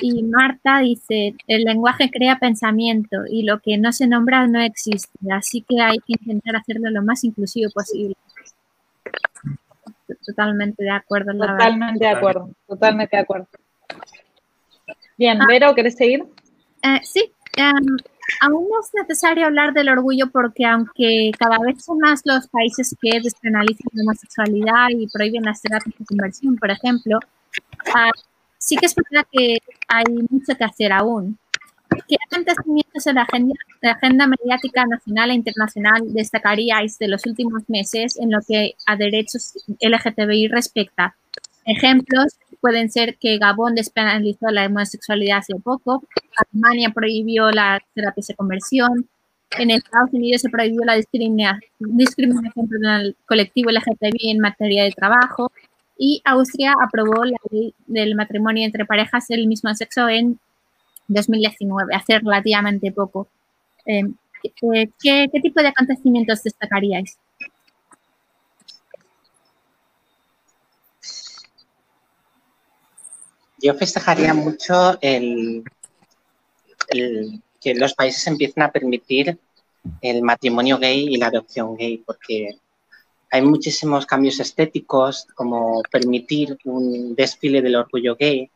Y 0.01 0.23
Marta 0.23 0.79
dice, 0.79 1.35
el 1.47 1.63
lenguaje 1.63 2.09
crea 2.09 2.39
pensamiento 2.39 3.17
y 3.29 3.43
lo 3.43 3.59
que 3.59 3.77
no 3.77 3.91
se 3.91 4.07
nombra 4.07 4.47
no 4.47 4.61
existe, 4.61 5.09
así 5.31 5.65
que 5.67 5.81
hay 5.81 5.97
que 5.99 6.13
intentar 6.19 6.55
hacerlo 6.55 6.89
lo 6.89 7.01
más 7.03 7.23
inclusivo 7.23 7.69
posible. 7.71 8.15
Totalmente 10.25 10.83
de 10.83 10.91
acuerdo. 10.91 11.33
totalmente 11.33 12.05
de 12.05 12.11
acuerdo, 12.11 12.49
totalmente 12.67 13.17
de 13.17 13.21
acuerdo. 13.21 13.47
Bien, 15.17 15.41
ah. 15.41 15.45
Vero, 15.49 15.75
¿querés 15.75 15.95
seguir? 15.95 16.23
Eh, 16.83 16.99
sí, 17.03 17.31
em, 17.57 17.97
aún 18.41 18.67
no 18.69 18.79
es 18.79 18.89
necesario 18.93 19.45
hablar 19.45 19.73
del 19.73 19.89
orgullo 19.89 20.29
porque 20.31 20.65
aunque 20.65 21.31
cada 21.37 21.57
vez 21.59 21.83
son 21.83 21.99
más 21.99 22.21
los 22.25 22.47
países 22.47 22.95
que 23.01 23.19
despenalizan 23.21 23.87
la 23.93 24.03
homosexualidad 24.03 24.89
y 24.89 25.07
prohíben 25.07 25.43
las 25.43 25.61
terapias 25.61 25.95
de 25.97 26.05
conversión, 26.05 26.55
por 26.57 26.71
ejemplo, 26.71 27.19
ah, 27.95 28.11
sí 28.57 28.75
que 28.75 28.85
es 28.85 28.95
verdad 28.95 29.25
que 29.31 29.57
hay 29.87 30.05
mucho 30.29 30.55
que 30.57 30.63
hacer 30.63 30.91
aún. 30.91 31.37
¿Qué 32.07 32.17
acontecimientos 32.31 33.07
en 33.07 33.15
la 33.15 33.23
agenda, 33.23 33.55
la 33.81 33.91
agenda 33.91 34.27
mediática 34.27 34.85
nacional 34.85 35.31
e 35.31 35.33
internacional 35.33 36.13
destacaríais 36.13 36.99
de 36.99 37.07
los 37.07 37.25
últimos 37.25 37.63
meses 37.67 38.17
en 38.19 38.31
lo 38.31 38.39
que 38.47 38.73
a 38.85 38.95
derechos 38.95 39.53
LGTBI 39.79 40.47
respecta? 40.49 41.15
Ejemplos 41.69 42.37
pueden 42.61 42.89
ser 42.91 43.17
que 43.17 43.37
Gabón 43.37 43.75
despenalizó 43.75 44.49
la 44.49 44.65
homosexualidad 44.65 45.39
hace 45.39 45.55
poco, 45.55 46.03
Alemania 46.35 46.89
prohibió 46.93 47.51
la 47.51 47.79
terapia 47.93 48.23
de 48.27 48.35
conversión, 48.35 49.07
en 49.57 49.71
Estados 49.71 50.11
Unidos 50.11 50.41
se 50.41 50.49
prohibió 50.49 50.81
la 50.85 50.95
discriminación 50.95 52.67
del 52.67 53.15
colectivo 53.25 53.71
LGTBI 53.71 54.31
en 54.31 54.39
materia 54.39 54.83
de 54.83 54.91
trabajo 54.91 55.51
y 55.97 56.21
Austria 56.23 56.73
aprobó 56.81 57.25
la 57.25 57.37
ley 57.51 57.73
del 57.87 58.15
matrimonio 58.15 58.65
entre 58.65 58.85
parejas 58.85 59.27
del 59.27 59.47
mismo 59.47 59.73
sexo 59.73 60.07
en 60.07 60.39
2019, 61.07 61.93
hace 61.95 62.19
relativamente 62.19 62.91
poco. 62.91 63.27
Eh, 63.85 64.03
eh, 64.43 64.89
¿qué, 65.01 65.27
¿Qué 65.31 65.39
tipo 65.41 65.61
de 65.61 65.69
acontecimientos 65.69 66.43
destacaríais? 66.43 67.17
Yo 73.61 73.73
festejaría 73.73 74.33
mucho 74.33 74.97
el, 75.01 75.63
que 77.59 77.75
los 77.75 77.93
países 77.93 78.25
empiecen 78.27 78.63
a 78.63 78.71
permitir 78.71 79.37
el 80.01 80.21
matrimonio 80.21 80.77
gay 80.77 81.07
y 81.09 81.17
la 81.17 81.27
adopción 81.27 81.75
gay, 81.75 81.97
porque 81.97 82.57
hay 83.31 83.41
muchísimos 83.41 84.05
cambios 84.05 84.39
estéticos, 84.39 85.27
como 85.35 85.81
permitir 85.91 86.57
un 86.65 87.15
desfile 87.15 87.61
del 87.61 87.75
orgullo 87.75 88.15
gay 88.15 88.49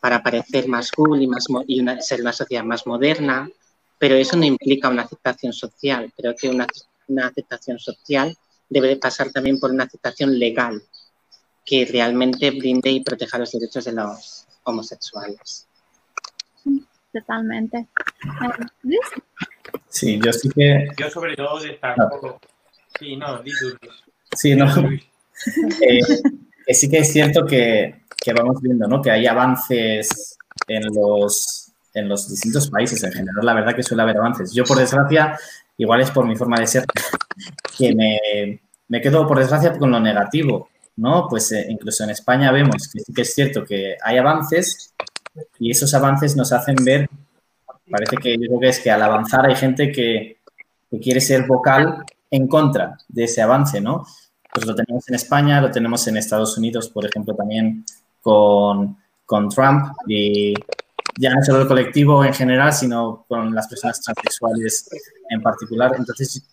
para 0.00 0.22
parecer 0.22 0.68
más 0.68 0.92
cool 0.92 1.22
y, 1.22 1.26
más, 1.26 1.46
y 1.66 1.84
ser 2.00 2.20
una 2.20 2.32
sociedad 2.32 2.64
más 2.64 2.86
moderna, 2.86 3.48
pero 3.98 4.14
eso 4.14 4.36
no 4.36 4.44
implica 4.44 4.88
una 4.88 5.02
aceptación 5.02 5.52
social. 5.52 6.12
Creo 6.16 6.34
que 6.36 6.48
una, 6.48 6.66
una 7.08 7.26
aceptación 7.28 7.78
social 7.78 8.36
debe 8.68 8.96
pasar 8.96 9.30
también 9.30 9.58
por 9.58 9.70
una 9.70 9.84
aceptación 9.84 10.38
legal 10.38 10.82
que 11.64 11.84
realmente 11.84 12.50
brinde 12.50 12.90
y 12.90 13.04
proteja 13.04 13.38
los 13.38 13.52
derechos 13.52 13.84
de 13.84 13.92
los 13.92 14.47
homosexuales. 14.68 15.66
Totalmente. 17.12 17.88
Sí, 19.88 20.20
yo 20.24 20.32
sí 20.32 20.48
que... 20.50 20.88
Yo 20.96 21.10
sobre 21.10 21.34
todo 21.34 21.60
destaco... 21.60 22.40
Sí, 22.98 23.16
no, 23.16 23.42
di 23.42 23.52
Sí, 24.36 24.54
no. 24.54 24.66
Eh, 25.80 26.74
sí 26.74 26.90
que 26.90 26.98
es 26.98 27.12
cierto 27.12 27.46
que, 27.46 28.02
que, 28.16 28.32
vamos 28.32 28.60
viendo, 28.60 28.88
¿no? 28.88 29.00
Que 29.00 29.12
hay 29.12 29.26
avances 29.26 30.36
en 30.66 30.82
los, 30.92 31.72
en 31.94 32.08
los 32.08 32.28
distintos 32.28 32.68
países 32.68 33.02
en 33.04 33.12
general. 33.12 33.46
La 33.46 33.54
verdad 33.54 33.74
que 33.74 33.84
suele 33.84 34.02
haber 34.02 34.18
avances. 34.18 34.52
Yo, 34.52 34.64
por 34.64 34.76
desgracia, 34.76 35.38
igual 35.78 36.00
es 36.00 36.10
por 36.10 36.26
mi 36.26 36.36
forma 36.36 36.58
de 36.58 36.66
ser, 36.66 36.84
que 37.78 37.94
me, 37.94 38.60
me 38.88 39.00
quedo, 39.00 39.26
por 39.26 39.38
desgracia, 39.38 39.78
con 39.78 39.92
lo 39.92 40.00
negativo. 40.00 40.68
¿No? 40.98 41.28
Pues 41.28 41.52
eh, 41.52 41.66
incluso 41.68 42.04
en 42.04 42.10
España 42.10 42.50
vemos 42.50 42.88
que 42.92 43.00
sí 43.00 43.12
que 43.12 43.22
es 43.22 43.32
cierto 43.32 43.64
que 43.64 43.96
hay 44.02 44.18
avances 44.18 44.94
y 45.58 45.70
esos 45.70 45.94
avances 45.94 46.36
nos 46.36 46.52
hacen 46.52 46.74
ver, 46.84 47.08
parece 47.88 48.16
que 48.16 48.32
yo 48.32 48.48
creo 48.48 48.60
que 48.60 48.68
es 48.68 48.80
que 48.80 48.90
al 48.90 49.02
avanzar 49.02 49.46
hay 49.46 49.54
gente 49.54 49.92
que, 49.92 50.36
quiere 51.02 51.20
ser 51.20 51.46
vocal 51.46 52.02
en 52.30 52.48
contra 52.48 52.96
de 53.08 53.24
ese 53.24 53.42
avance, 53.42 53.78
¿no? 53.78 54.06
Pues 54.54 54.64
lo 54.66 54.74
tenemos 54.74 55.06
en 55.08 55.16
España, 55.16 55.60
lo 55.60 55.70
tenemos 55.70 56.06
en 56.08 56.16
Estados 56.16 56.56
Unidos, 56.56 56.88
por 56.88 57.04
ejemplo, 57.04 57.34
también 57.34 57.84
con, 58.22 58.96
Trump 59.54 59.92
y, 60.06 60.54
ya 61.18 61.34
no 61.34 61.42
solo 61.42 61.62
el 61.62 61.68
colectivo 61.68 62.24
en 62.24 62.32
general, 62.32 62.72
sino 62.72 63.26
con 63.28 63.54
las 63.54 63.68
personas 63.68 64.00
transexuales 64.00 64.88
en 65.28 65.42
particular. 65.42 65.92
Entonces, 65.98 66.48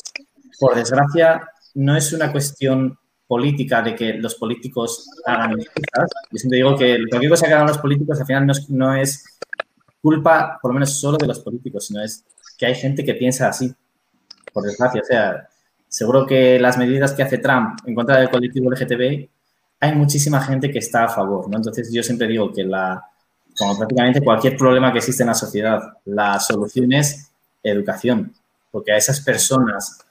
por 0.59 0.75
desgracia, 0.75 1.47
no 1.75 1.95
es 1.95 2.11
una 2.11 2.31
cuestión 2.31 2.99
política 3.27 3.81
de 3.81 3.95
que 3.95 4.13
los 4.13 4.35
políticos 4.35 5.09
hagan 5.25 5.55
cosas. 5.55 6.09
Yo 6.31 6.37
siempre 6.37 6.57
digo 6.57 6.75
que 6.75 6.99
cualquier 7.09 7.31
cosa 7.31 7.47
que 7.47 7.53
hagan 7.53 7.67
los 7.67 7.77
políticos 7.79 8.19
al 8.19 8.25
final 8.25 8.47
no 8.69 8.93
es, 8.95 9.35
culpa, 10.05 10.59
por 10.61 10.69
lo 10.69 10.75
menos 10.75 10.99
solo 10.99 11.17
de 11.17 11.25
los 11.25 11.39
políticos, 11.39 11.87
sino 11.87 12.03
es 12.03 12.23
que 12.59 12.67
hay 12.67 12.75
gente 12.75 13.03
que 13.03 13.15
piensa 13.15 13.47
así, 13.49 13.73
por 14.53 14.63
desgracia. 14.63 15.01
O 15.01 15.03
sea, 15.03 15.47
seguro 15.87 16.27
que 16.27 16.59
las 16.59 16.77
medidas 16.77 17.13
que 17.13 17.23
hace 17.23 17.39
Trump 17.39 17.79
en 17.87 17.95
contra 17.95 18.19
del 18.19 18.29
colectivo 18.29 18.69
LGTBI, 18.69 19.27
hay 19.79 19.95
muchísima 19.95 20.39
gente 20.41 20.69
que 20.69 20.77
está 20.77 21.05
a 21.05 21.09
favor, 21.09 21.49
¿no? 21.49 21.57
Entonces 21.57 21.91
yo 21.91 22.03
siempre 22.03 22.27
digo 22.27 22.53
que 22.53 22.63
la, 22.63 23.03
como 23.57 23.75
prácticamente 23.79 24.21
cualquier 24.21 24.55
problema 24.55 24.91
que 24.91 24.99
existe 24.99 25.23
en 25.23 25.29
la 25.29 25.33
sociedad, 25.33 25.81
la 26.05 26.39
solución 26.39 26.93
es 26.93 27.31
educación, 27.63 28.31
porque 28.69 28.91
a 28.91 28.97
esas 28.97 29.21
personas 29.21 30.04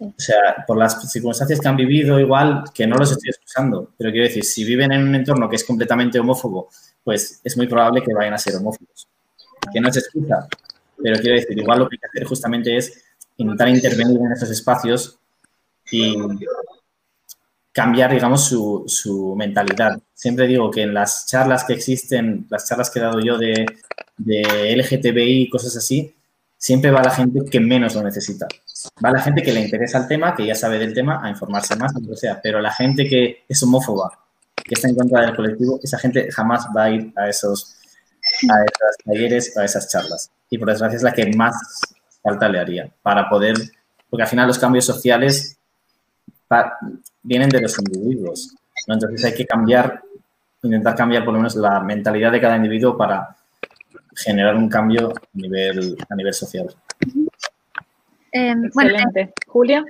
o 0.00 0.14
sea, 0.16 0.64
por 0.66 0.76
las 0.76 1.10
circunstancias 1.10 1.60
que 1.60 1.68
han 1.68 1.76
vivido, 1.76 2.18
igual 2.18 2.64
que 2.74 2.86
no 2.86 2.96
los 2.96 3.12
estoy 3.12 3.30
excusando, 3.30 3.92
pero 3.96 4.10
quiero 4.10 4.26
decir, 4.26 4.44
si 4.44 4.64
viven 4.64 4.92
en 4.92 5.06
un 5.06 5.14
entorno 5.14 5.48
que 5.48 5.56
es 5.56 5.64
completamente 5.64 6.18
homófobo, 6.18 6.68
pues 7.02 7.40
es 7.44 7.56
muy 7.56 7.66
probable 7.66 8.02
que 8.02 8.12
vayan 8.12 8.34
a 8.34 8.38
ser 8.38 8.56
homófobos. 8.56 9.08
Que 9.72 9.80
no 9.80 9.92
se 9.92 10.00
excusa, 10.00 10.46
pero 11.02 11.18
quiero 11.20 11.36
decir, 11.36 11.58
igual 11.58 11.78
lo 11.80 11.88
que 11.88 11.96
hay 11.96 11.98
que 11.98 12.06
hacer 12.06 12.24
justamente 12.24 12.76
es 12.76 13.04
intentar 13.36 13.68
intervenir 13.68 14.20
en 14.20 14.32
esos 14.32 14.50
espacios 14.50 15.18
y 15.90 16.16
cambiar, 17.72 18.12
digamos, 18.12 18.44
su, 18.44 18.84
su, 18.86 19.34
mentalidad. 19.36 19.98
Siempre 20.14 20.46
digo 20.46 20.70
que 20.70 20.82
en 20.82 20.94
las 20.94 21.26
charlas 21.26 21.64
que 21.64 21.72
existen, 21.72 22.46
las 22.50 22.68
charlas 22.68 22.90
que 22.90 23.00
he 23.00 23.02
dado 23.02 23.20
yo 23.20 23.36
de, 23.36 23.66
de 24.16 24.76
LGTBI 24.76 25.42
y 25.42 25.48
cosas 25.48 25.76
así, 25.76 26.14
siempre 26.56 26.90
va 26.90 27.02
la 27.02 27.10
gente 27.10 27.40
que 27.50 27.60
menos 27.60 27.94
lo 27.94 28.02
necesita. 28.02 28.46
Va 29.04 29.10
la 29.10 29.20
gente 29.20 29.42
que 29.42 29.52
le 29.52 29.60
interesa 29.60 29.98
el 29.98 30.08
tema, 30.08 30.34
que 30.34 30.46
ya 30.46 30.54
sabe 30.54 30.78
del 30.78 30.92
tema, 30.92 31.20
a 31.22 31.30
informarse 31.30 31.76
más, 31.76 31.92
lo 31.94 32.16
sea. 32.16 32.40
Pero 32.42 32.60
la 32.60 32.72
gente 32.72 33.08
que 33.08 33.44
es 33.48 33.62
homófoba, 33.62 34.18
que 34.56 34.74
está 34.74 34.88
en 34.88 34.96
contra 34.96 35.22
del 35.22 35.34
colectivo, 35.34 35.80
esa 35.82 35.98
gente 35.98 36.30
jamás 36.30 36.66
va 36.76 36.84
a 36.84 36.90
ir 36.90 37.12
a 37.16 37.28
esos, 37.28 37.76
a 38.50 38.62
esos 38.62 38.96
talleres, 39.04 39.56
a 39.56 39.64
esas 39.64 39.88
charlas. 39.90 40.30
Y 40.50 40.58
por 40.58 40.68
desgracia 40.68 40.96
es 40.96 41.02
la 41.02 41.12
que 41.12 41.32
más 41.34 41.56
falta 42.22 42.48
le 42.48 42.58
haría 42.58 42.90
para 43.02 43.28
poder, 43.28 43.56
porque 44.08 44.22
al 44.22 44.28
final 44.28 44.46
los 44.46 44.58
cambios 44.58 44.84
sociales 44.84 45.58
vienen 47.22 47.48
de 47.48 47.60
los 47.60 47.78
individuos. 47.78 48.54
Entonces 48.86 49.24
hay 49.24 49.34
que 49.34 49.46
cambiar, 49.46 50.02
intentar 50.62 50.94
cambiar 50.94 51.24
por 51.24 51.32
lo 51.34 51.40
menos 51.40 51.56
la 51.56 51.80
mentalidad 51.80 52.32
de 52.32 52.40
cada 52.40 52.56
individuo 52.56 52.96
para 52.96 53.36
generar 54.14 54.54
un 54.54 54.68
cambio 54.68 55.10
a 55.10 56.14
nivel 56.14 56.34
social. 56.34 56.74
Em, 58.34 58.64
Excelente. 58.64 59.20
Eh, 59.20 59.32
Julia. 59.46 59.84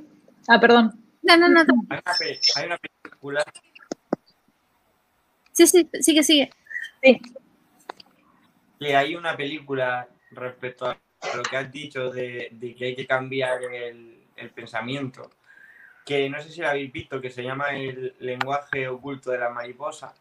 Ah, 0.46 0.60
perdón. 0.60 0.92
No, 1.22 1.36
no, 1.38 1.48
no. 1.48 1.64
Hay 1.88 2.66
una, 2.66 2.76
película. 2.76 3.42
Sí, 5.52 5.66
sí, 5.66 5.88
sigue, 6.00 6.22
sigue. 6.22 6.50
Sí. 7.02 7.22
Que 8.78 8.94
hay 8.94 9.16
una 9.16 9.34
película 9.34 10.06
respecto 10.30 10.84
a 10.84 10.98
lo 11.34 11.42
que 11.42 11.56
has 11.56 11.72
dicho 11.72 12.10
de, 12.10 12.54
que 12.78 12.84
hay 12.84 12.94
que 12.94 13.06
cambiar 13.06 13.62
el, 13.62 14.26
el, 14.36 14.50
pensamiento, 14.50 15.30
que 16.04 16.28
no 16.28 16.38
sé 16.42 16.50
si 16.50 16.60
la 16.60 16.72
habéis 16.72 16.92
visto, 16.92 17.22
que 17.22 17.30
se 17.30 17.42
llama 17.42 17.70
el 17.70 18.14
lenguaje 18.18 18.88
oculto 18.88 19.30
de 19.30 19.38
la 19.38 19.48
mariposa. 19.48 20.12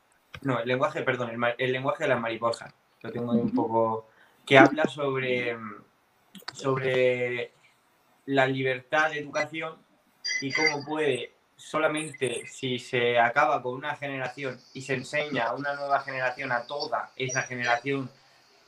No, 0.44 0.62
el 0.62 0.68
lenguaje, 0.70 1.02
perdón, 1.02 1.32
el, 1.32 1.56
el 1.58 1.72
lenguaje 1.74 2.06
de 2.06 2.10
la 2.10 2.20
mariposa 2.20 2.74
lo 3.02 3.12
tengo 3.12 3.34
un 3.34 3.54
poco, 3.54 4.08
que 4.46 4.58
habla 4.58 4.86
sobre, 4.86 5.58
sobre 6.54 7.52
la 8.26 8.48
libertad 8.48 9.12
de 9.12 9.20
educación 9.20 9.78
y 10.42 10.52
cómo 10.52 10.86
puede 10.86 11.34
solamente 11.56 12.46
si 12.48 12.80
se 12.80 13.20
acaba 13.20 13.62
con 13.62 13.76
una 13.76 13.96
generación 13.96 14.60
y 14.74 14.82
se 14.82 14.96
enseña 14.96 15.46
a 15.46 15.56
una 15.56 15.74
nueva 15.76 16.02
generación, 16.02 16.52
a 16.52 16.66
toda 16.66 17.12
esa 17.16 17.44
generación, 17.44 18.10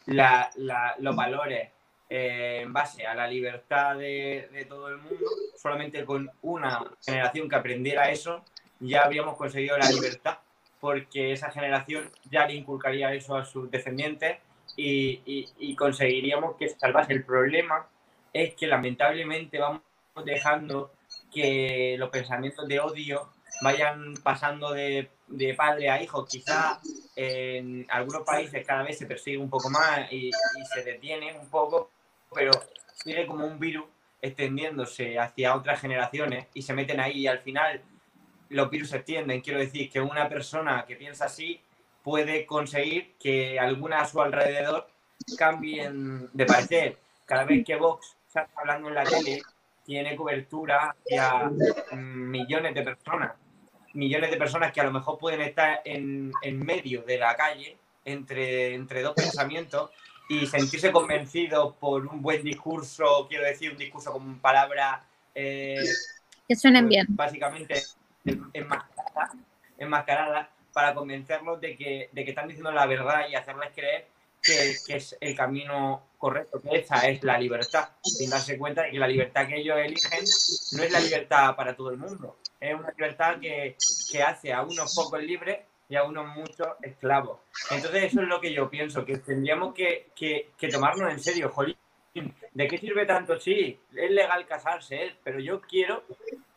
los 0.06 1.16
valores 1.16 1.70
eh, 2.10 2.62
en 2.62 2.72
base 2.72 3.06
a 3.06 3.16
la 3.16 3.28
libertad 3.28 3.98
de, 3.98 4.66
todo 4.70 4.90
el 4.90 4.98
mundo, 4.98 5.26
solamente 5.58 6.06
con 6.06 6.30
una 6.44 6.84
generación 7.04 7.50
que 7.50 7.56
aprendiera 7.56 8.12
eso, 8.12 8.44
ya 8.80 9.04
habríamos 9.04 9.38
conseguido 9.38 9.78
la 9.78 9.90
libertad 9.90 10.38
porque 10.80 11.32
esa 11.32 11.50
generación 11.50 12.12
ya 12.30 12.46
le 12.46 12.54
inculcaría 12.54 13.12
eso 13.14 13.36
a 13.36 13.44
sus 13.44 13.72
descendientes 13.72 14.38
y, 14.78 15.76
conseguiríamos 15.76 16.58
que 16.58 16.70
se 16.70 16.78
salvase. 16.78 17.14
El 17.14 17.24
problema 17.24 17.88
es 18.36 18.54
que 18.54 18.68
lamentablemente 18.68 19.58
vamos 19.58 19.82
dejando 20.26 20.92
que 21.34 21.96
los 21.98 22.10
pensamientos 22.10 22.68
de 22.68 22.82
odio 22.82 23.30
vayan 23.62 24.14
pasando 24.22 24.74
de, 24.74 25.10
padre 25.56 25.90
a 25.90 26.04
hijo. 26.04 26.26
Quizá 26.26 26.82
en 27.16 27.88
algunos 27.90 28.24
países 28.24 28.68
cada 28.68 28.84
vez 28.84 28.98
se 28.98 29.06
persigue 29.06 29.38
un 29.38 29.50
poco 29.50 29.70
más 29.70 30.12
y, 30.12 30.32
se 30.74 30.84
detiene 30.84 31.34
un 31.40 31.48
poco, 31.48 31.90
pero 32.34 32.52
sigue 32.94 33.26
como 33.26 33.48
un 33.48 33.58
virus 33.58 33.86
extendiéndose 34.22 35.18
hacia 35.18 35.56
otras 35.56 35.80
generaciones 35.80 36.48
y 36.54 36.62
se 36.62 36.74
meten 36.74 37.00
ahí 37.00 37.20
y 37.20 37.28
al 37.28 37.40
final 37.40 37.82
los 38.50 38.70
virus 38.70 38.90
se 38.90 38.98
extienden. 38.98 39.40
Quiero 39.40 39.60
decir 39.60 39.90
que 39.90 40.02
una 40.02 40.28
persona 40.28 40.84
que 40.86 40.98
piensa 40.98 41.26
así 41.26 41.62
puede 42.04 42.46
conseguir 42.46 43.14
que 43.18 43.58
algunas 43.62 44.04
a 44.04 44.06
su 44.08 44.22
alrededor 44.22 44.90
cambien 45.38 46.30
de 46.34 46.46
parecer. 46.46 46.98
Cada 47.26 47.46
vez 47.46 47.66
que 47.66 47.78
Vox 47.78 48.15
está 48.42 48.60
hablando 48.60 48.90
en 48.90 48.96
la 48.96 49.04
tele, 49.04 49.42
tiene 49.86 50.16
cobertura 50.16 50.96
hacia 51.00 51.52
millones 51.96 52.74
de 52.74 52.82
personas. 52.82 53.34
Millones 53.94 54.32
de 54.32 54.38
personas 54.38 54.74
que 54.74 54.82
a 54.82 54.84
lo 54.84 54.92
mejor 54.92 55.18
pueden 55.18 55.42
estar 55.42 55.82
en, 55.86 56.32
en 56.42 56.66
medio 56.66 57.04
de 57.04 57.18
la 57.18 57.36
calle 57.36 57.78
entre, 58.04 58.74
entre 58.74 59.02
dos 59.02 59.14
pensamientos 59.14 59.92
y 60.28 60.46
sentirse 60.48 60.92
convencidos 60.92 61.76
por 61.76 62.06
un 62.08 62.22
buen 62.22 62.44
discurso, 62.44 63.28
quiero 63.30 63.46
decir, 63.46 63.72
un 63.72 63.78
discurso 63.78 64.12
con 64.12 64.40
palabras... 64.40 65.04
Eh, 65.34 65.84
que 66.48 66.56
suenen 66.56 66.90
bien. 66.90 67.06
Básicamente 67.10 67.82
enmascarada, 69.78 70.50
para 70.74 70.94
convencerlos 70.94 71.62
de 71.62 71.78
que, 71.78 72.10
de 72.12 72.26
que 72.26 72.32
están 72.32 72.48
diciendo 72.48 72.72
la 72.72 72.86
verdad 72.86 73.30
y 73.30 73.36
hacerles 73.36 73.72
creer 73.74 74.08
que, 74.46 74.76
que, 74.86 74.96
es 74.98 75.18
el 75.20 75.36
camino 75.36 76.04
correcto, 76.18 76.62
que 76.62 76.78
esa 76.78 77.08
es 77.08 77.24
la 77.24 77.38
libertad, 77.38 77.90
sin 78.04 78.30
darse 78.30 78.58
cuenta 78.58 78.84
de 78.84 78.92
que 78.92 79.00
la 79.00 79.08
libertad 79.08 79.48
que 79.48 79.58
ellos 79.58 79.78
eligen 79.78 80.24
no 80.74 80.84
es 80.84 80.92
la 80.92 81.00
libertad 81.00 81.56
para 81.56 81.76
todo 81.76 81.92
el 81.92 81.98
mundo, 81.98 82.38
es 82.60 82.74
una 82.74 82.92
libertad 82.92 83.40
que, 83.40 83.76
que 84.12 84.24
hace 84.24 84.54
a 84.54 84.62
unos 84.62 84.94
pocos 84.96 85.22
libres 85.22 85.60
y 85.88 85.96
a 85.96 86.04
unos 86.04 86.28
muchos 86.36 86.68
esclavos. 86.82 87.40
Entonces 87.70 88.06
eso 88.06 88.22
es 88.22 88.28
lo 88.28 88.42
que 88.42 88.54
yo 88.54 88.70
pienso, 88.70 89.06
que 89.06 89.18
tendríamos 89.18 89.74
que, 89.74 90.10
que, 90.16 90.52
que 90.58 90.70
tomarnos 90.70 91.12
en 91.12 91.20
serio, 91.20 91.50
jolín. 91.50 91.78
¿De 92.54 92.68
qué 92.68 92.78
sirve 92.78 93.06
tanto? 93.06 93.38
Sí, 93.40 93.78
es 93.94 94.12
legal 94.12 94.46
casarse, 94.46 94.96
¿eh? 94.96 95.16
pero 95.22 95.40
yo 95.40 95.60
quiero 95.60 96.06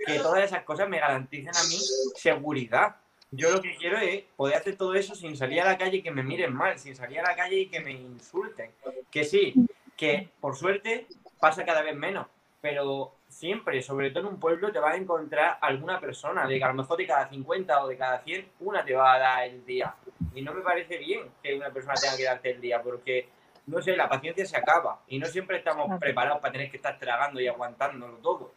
que 0.07 0.19
todas 0.19 0.45
esas 0.45 0.63
cosas 0.63 0.89
me 0.89 1.01
garanticen 1.01 1.49
a 1.49 1.65
mí 1.65 1.79
seguridad. 2.15 2.97
Yo 3.31 3.51
lo 3.51 3.61
que 3.61 3.77
quiero 3.77 3.99
es 3.99 4.25
poder 4.37 4.57
hacer 4.57 4.77
todo 4.77 4.95
eso 4.95 5.15
sin 5.15 5.37
salir 5.37 5.61
a 5.61 5.67
la 5.67 5.77
calle 5.77 5.99
y 5.99 6.03
que 6.03 6.11
me 6.11 6.23
miren 6.23 6.55
mal, 6.55 6.79
sin 6.79 6.97
salir 6.97 7.21
a 7.21 7.25
la 7.25 7.37
calle 7.37 7.57
y 7.61 7.67
que 7.67 7.81
me 7.81 7.93
insulten. 7.93 8.71
Que 9.11 9.25
sí, 9.25 9.55
que 9.97 10.31
por 10.41 10.57
suerte 10.57 11.07
pasa 11.39 11.65
cada 11.65 11.83
vez 11.83 11.95
menos, 11.95 12.27
pero 12.63 13.13
siempre, 13.29 13.83
sobre 13.83 14.11
todo 14.11 14.21
en 14.21 14.35
un 14.35 14.41
pueblo, 14.41 14.73
te 14.73 14.79
vas 14.79 14.95
a 14.95 14.97
encontrar 14.97 15.59
alguna 15.61 16.01
persona, 16.01 16.47
de 16.47 16.59
que 16.59 16.65
a 16.65 16.69
lo 16.69 16.75
mejor 16.75 16.97
de 16.97 17.07
cada 17.07 17.29
50 17.29 17.85
o 17.85 17.89
de 17.89 17.97
cada 17.99 18.21
100, 18.21 18.49
una 18.61 18.83
te 18.83 18.95
va 18.95 19.15
a 19.15 19.19
dar 19.19 19.45
el 19.45 19.65
día. 19.67 19.95
Y 20.35 20.41
no 20.41 20.55
me 20.55 20.63
parece 20.63 20.97
bien 20.97 21.31
que 21.43 21.55
una 21.55 21.71
persona 21.71 21.95
tenga 22.01 22.17
que 22.17 22.25
darte 22.25 22.51
el 22.53 22.61
día, 22.63 22.83
porque, 22.83 23.29
no 23.67 23.83
sé, 23.83 23.95
la 23.95 24.09
paciencia 24.09 24.47
se 24.47 24.57
acaba 24.57 25.01
y 25.07 25.19
no 25.19 25.27
siempre 25.27 25.59
estamos 25.59 25.99
preparados 26.01 26.41
para 26.41 26.53
tener 26.53 26.71
que 26.71 26.79
estar 26.79 26.99
tragando 26.99 27.41
y 27.41 27.47
aguantándolo 27.47 28.17
todo. 28.17 28.55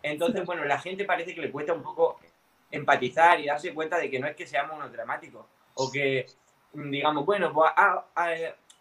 Entonces, 0.00 0.44
bueno, 0.44 0.64
la 0.64 0.78
gente 0.78 1.04
parece 1.04 1.34
que 1.34 1.40
le 1.40 1.50
cuesta 1.50 1.72
un 1.72 1.82
poco 1.82 2.20
empatizar 2.72 3.38
y 3.38 3.46
darse 3.46 3.72
cuenta 3.72 3.98
de 3.98 4.10
que 4.10 4.18
no 4.18 4.26
es 4.26 4.34
que 4.34 4.46
seamos 4.46 4.76
unos 4.76 4.90
dramáticos 4.90 5.46
o 5.74 5.92
que 5.92 6.26
digamos, 6.72 7.24
bueno, 7.24 7.52
pues 7.52 7.70
a, 7.76 8.04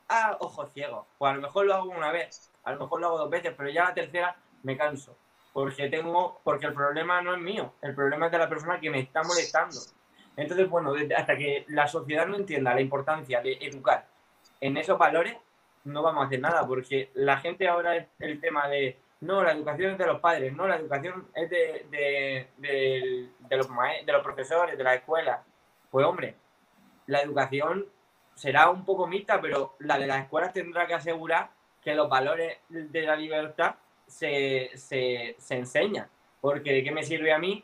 a, 0.07 0.37
ojos 0.39 0.71
ciegos, 0.73 1.05
pues 1.17 1.31
a 1.31 1.35
lo 1.35 1.41
mejor 1.41 1.65
lo 1.65 1.75
hago 1.75 1.89
una 1.89 2.11
vez, 2.11 2.51
a 2.63 2.71
lo 2.71 2.79
mejor 2.79 3.01
lo 3.01 3.07
hago 3.07 3.17
dos 3.19 3.29
veces, 3.29 3.53
pero 3.55 3.69
ya 3.69 3.85
la 3.85 3.93
tercera 3.93 4.35
me 4.63 4.77
canso, 4.77 5.15
porque 5.53 5.89
tengo, 5.89 6.39
porque 6.43 6.67
el 6.67 6.73
problema 6.73 7.21
no 7.21 7.35
es 7.35 7.41
mío, 7.41 7.73
el 7.81 7.93
problema 7.93 8.27
es 8.27 8.31
de 8.31 8.37
la 8.37 8.49
persona 8.49 8.79
que 8.79 8.89
me 8.89 8.99
está 8.99 9.23
molestando. 9.23 9.79
Entonces, 10.37 10.69
bueno, 10.69 10.93
hasta 11.17 11.37
que 11.37 11.65
la 11.67 11.87
sociedad 11.87 12.25
no 12.25 12.37
entienda 12.37 12.73
la 12.73 12.81
importancia 12.81 13.41
de 13.41 13.57
educar 13.61 14.07
en 14.61 14.77
esos 14.77 14.97
valores, 14.97 15.35
no 15.83 16.01
vamos 16.01 16.23
a 16.23 16.27
hacer 16.27 16.39
nada, 16.39 16.65
porque 16.65 17.09
la 17.13 17.37
gente 17.37 17.67
ahora 17.67 17.97
es 17.97 18.07
el 18.19 18.39
tema 18.39 18.67
de 18.67 18.97
no, 19.22 19.43
la 19.43 19.51
educación 19.51 19.91
es 19.91 19.97
de 19.97 20.05
los 20.07 20.19
padres, 20.19 20.53
no, 20.53 20.67
la 20.67 20.76
educación 20.76 21.28
es 21.36 21.49
de, 21.49 21.86
de, 21.89 22.47
de, 22.57 23.57
los, 23.57 23.67
de 24.05 24.11
los 24.11 24.24
profesores, 24.24 24.78
de 24.78 24.84
la 24.84 24.95
escuela. 24.95 25.43
Pues 25.89 26.05
hombre, 26.05 26.36
la 27.05 27.22
educación 27.22 27.86
será 28.34 28.69
un 28.69 28.84
poco 28.84 29.07
mixta, 29.07 29.39
pero 29.39 29.76
la 29.80 29.99
de 29.99 30.07
las 30.07 30.24
escuelas 30.24 30.53
tendrá 30.53 30.88
que 30.88 30.95
asegurar 30.95 31.51
que 31.82 31.93
los 31.93 32.09
valores 32.09 32.57
de 32.69 33.01
la 33.03 33.15
libertad 33.15 33.76
se, 34.07 34.72
se, 34.76 35.36
se 35.38 35.55
enseñan. 35.55 36.07
Porque 36.39 36.74
¿de 36.74 36.84
qué 36.84 36.91
me 36.91 37.03
sirve 37.03 37.32
a 37.32 37.38
mí 37.38 37.63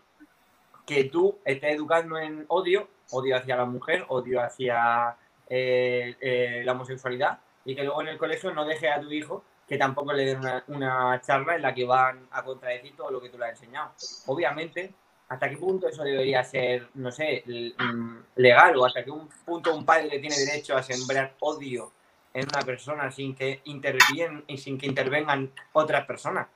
que 0.85 1.05
tú 1.05 1.39
estés 1.43 1.75
educando 1.75 2.17
en 2.17 2.45
odio, 2.49 2.87
odio 3.11 3.35
hacia 3.35 3.57
la 3.57 3.65
mujer, 3.65 4.05
odio 4.09 4.41
hacia 4.41 5.17
eh, 5.49 6.15
eh, 6.21 6.61
la 6.63 6.73
homosexualidad, 6.73 7.39
y 7.65 7.75
que 7.75 7.83
luego 7.83 8.01
en 8.01 8.09
el 8.09 8.17
colegio 8.17 8.53
no 8.53 8.63
dejes 8.63 8.91
a 8.91 9.01
tu 9.01 9.11
hijo 9.11 9.43
que 9.67 9.77
tampoco 9.77 10.13
le 10.13 10.25
den 10.25 10.39
una, 10.67 11.19
charla 11.21 11.55
en 11.55 11.61
la 11.61 11.73
que 11.73 11.85
van 11.85 12.27
a 12.31 12.43
contradecir 12.43 12.95
todo 12.95 13.11
lo 13.11 13.21
que 13.21 13.29
tú 13.29 13.37
le 13.37 13.45
has 13.45 13.51
enseñado. 13.51 13.91
Obviamente, 14.27 14.93
¿hasta 15.27 15.49
qué 15.49 15.57
punto 15.57 15.89
eso 15.89 16.03
debería 16.03 16.43
ser, 16.43 16.87
no 16.93 17.11
sé, 17.11 17.43
mm, 17.45 18.17
legal? 18.35 18.77
¿O 18.77 18.85
hasta 18.85 19.03
qué 19.03 19.11
punto 19.45 19.75
un 19.75 19.85
padre 19.85 20.19
tiene 20.19 20.35
derecho 20.37 20.77
a 20.77 20.81
sembrar 20.81 21.35
odio 21.41 21.91
en 22.33 22.47
una 22.47 22.61
persona 22.61 23.11
sin 23.11 23.35
que 23.35 23.61
intervienen 23.65 24.45
y 24.47 24.57
sin 24.57 24.77
que 24.77 24.85
intervengan 24.85 25.51
otras 25.73 26.05
personas? 26.05 26.47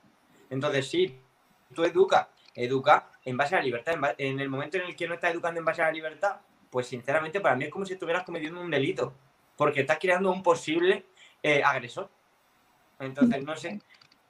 Entonces, 0.48 0.88
sí, 0.88 1.20
tú 1.74 1.84
educa, 1.84 2.30
educa 2.54 3.10
en 3.26 3.36
base 3.36 3.56
a 3.56 3.58
la 3.58 3.64
libertad. 3.64 3.94
En, 4.16 4.40
el 4.40 4.48
momento 4.48 4.78
en 4.78 4.84
el 4.84 4.96
que 4.96 5.06
no 5.06 5.14
estás 5.14 5.32
educando 5.32 5.60
en 5.60 5.66
base 5.66 5.82
a 5.82 5.86
la 5.86 5.92
libertad, 5.92 6.36
pues 6.70 6.86
sinceramente 6.86 7.40
para 7.40 7.56
mí 7.56 7.64
es 7.64 7.70
como 7.70 7.84
si 7.84 7.92
estuvieras 7.92 8.24
cometiendo 8.24 8.58
un 8.58 8.70
delito, 8.70 9.12
porque 9.56 9.80
estás 9.82 9.98
creando 9.98 10.30
un 10.30 10.42
posible 10.42 11.04
eh, 11.42 11.62
agresor. 11.62 12.08
Entonces, 13.02 13.44
no 13.44 13.56
sé. 13.56 13.80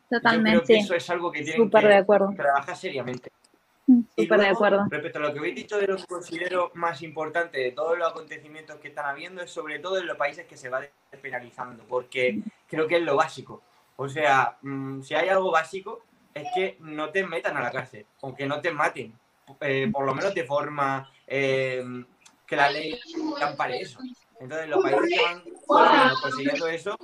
Totalmente. 0.09 0.53
Yo 0.53 0.63
creo 0.65 0.77
que 0.77 0.85
eso 0.85 0.95
es 0.95 1.11
algo 1.11 1.33
que 1.33 1.43
tienen 1.43 1.71
que 1.71 2.37
trabajar 2.37 2.77
seriamente. 2.77 3.31
Mm, 3.87 4.01
súper 4.17 4.41
de 4.41 4.47
acuerdo. 4.49 4.87
Respecto 4.89 5.19
a 5.19 5.23
lo 5.23 5.33
que 5.33 5.39
habéis 5.39 5.55
dicho 5.57 5.79
de 5.79 5.87
lo 5.87 5.97
que 5.97 6.07
considero 6.07 6.71
más 6.75 7.03
importante 7.03 7.59
de 7.59 7.73
todos 7.73 7.99
los 7.99 8.09
acontecimientos 8.09 8.77
que 8.77 8.89
están 8.89 9.07
habiendo, 9.07 9.43
es 9.43 9.51
sobre 9.51 9.79
todo 9.79 9.99
en 9.99 10.07
los 10.07 10.17
países 10.17 10.47
que 10.47 10.57
se 10.57 10.69
va 10.69 10.83
despenalizando, 11.11 11.85
porque 11.85 12.41
creo 12.69 12.87
que 12.87 12.97
es 12.97 13.03
lo 13.03 13.17
básico. 13.17 13.63
O 13.97 14.09
sea, 14.09 14.57
mm, 14.63 15.03
si 15.03 15.15
hay 15.15 15.29
algo 15.29 15.51
básico, 15.51 16.05
es 16.35 16.47
que 16.55 16.77
no 16.81 17.11
te 17.11 17.27
metan 17.27 17.57
a 17.57 17.63
la 17.63 17.71
cárcel, 17.71 18.07
aunque 18.23 18.47
no 18.47 18.61
te 18.61 18.71
maten, 18.71 19.13
eh, 19.61 19.91
por 19.93 20.07
lo 20.07 20.15
menos 20.15 20.35
de 20.35 20.45
forma 20.45 21.11
eh, 21.27 21.85
que 22.47 22.57
la 22.57 22.71
ley 22.71 22.99
ampare 23.41 23.81
eso. 23.81 23.99
Entonces, 24.43 24.69
los 24.69 24.83
países 24.83 25.09
que 25.09 25.23
van 25.69 26.15
consiguiendo 26.21 26.67
eso, 26.67 26.99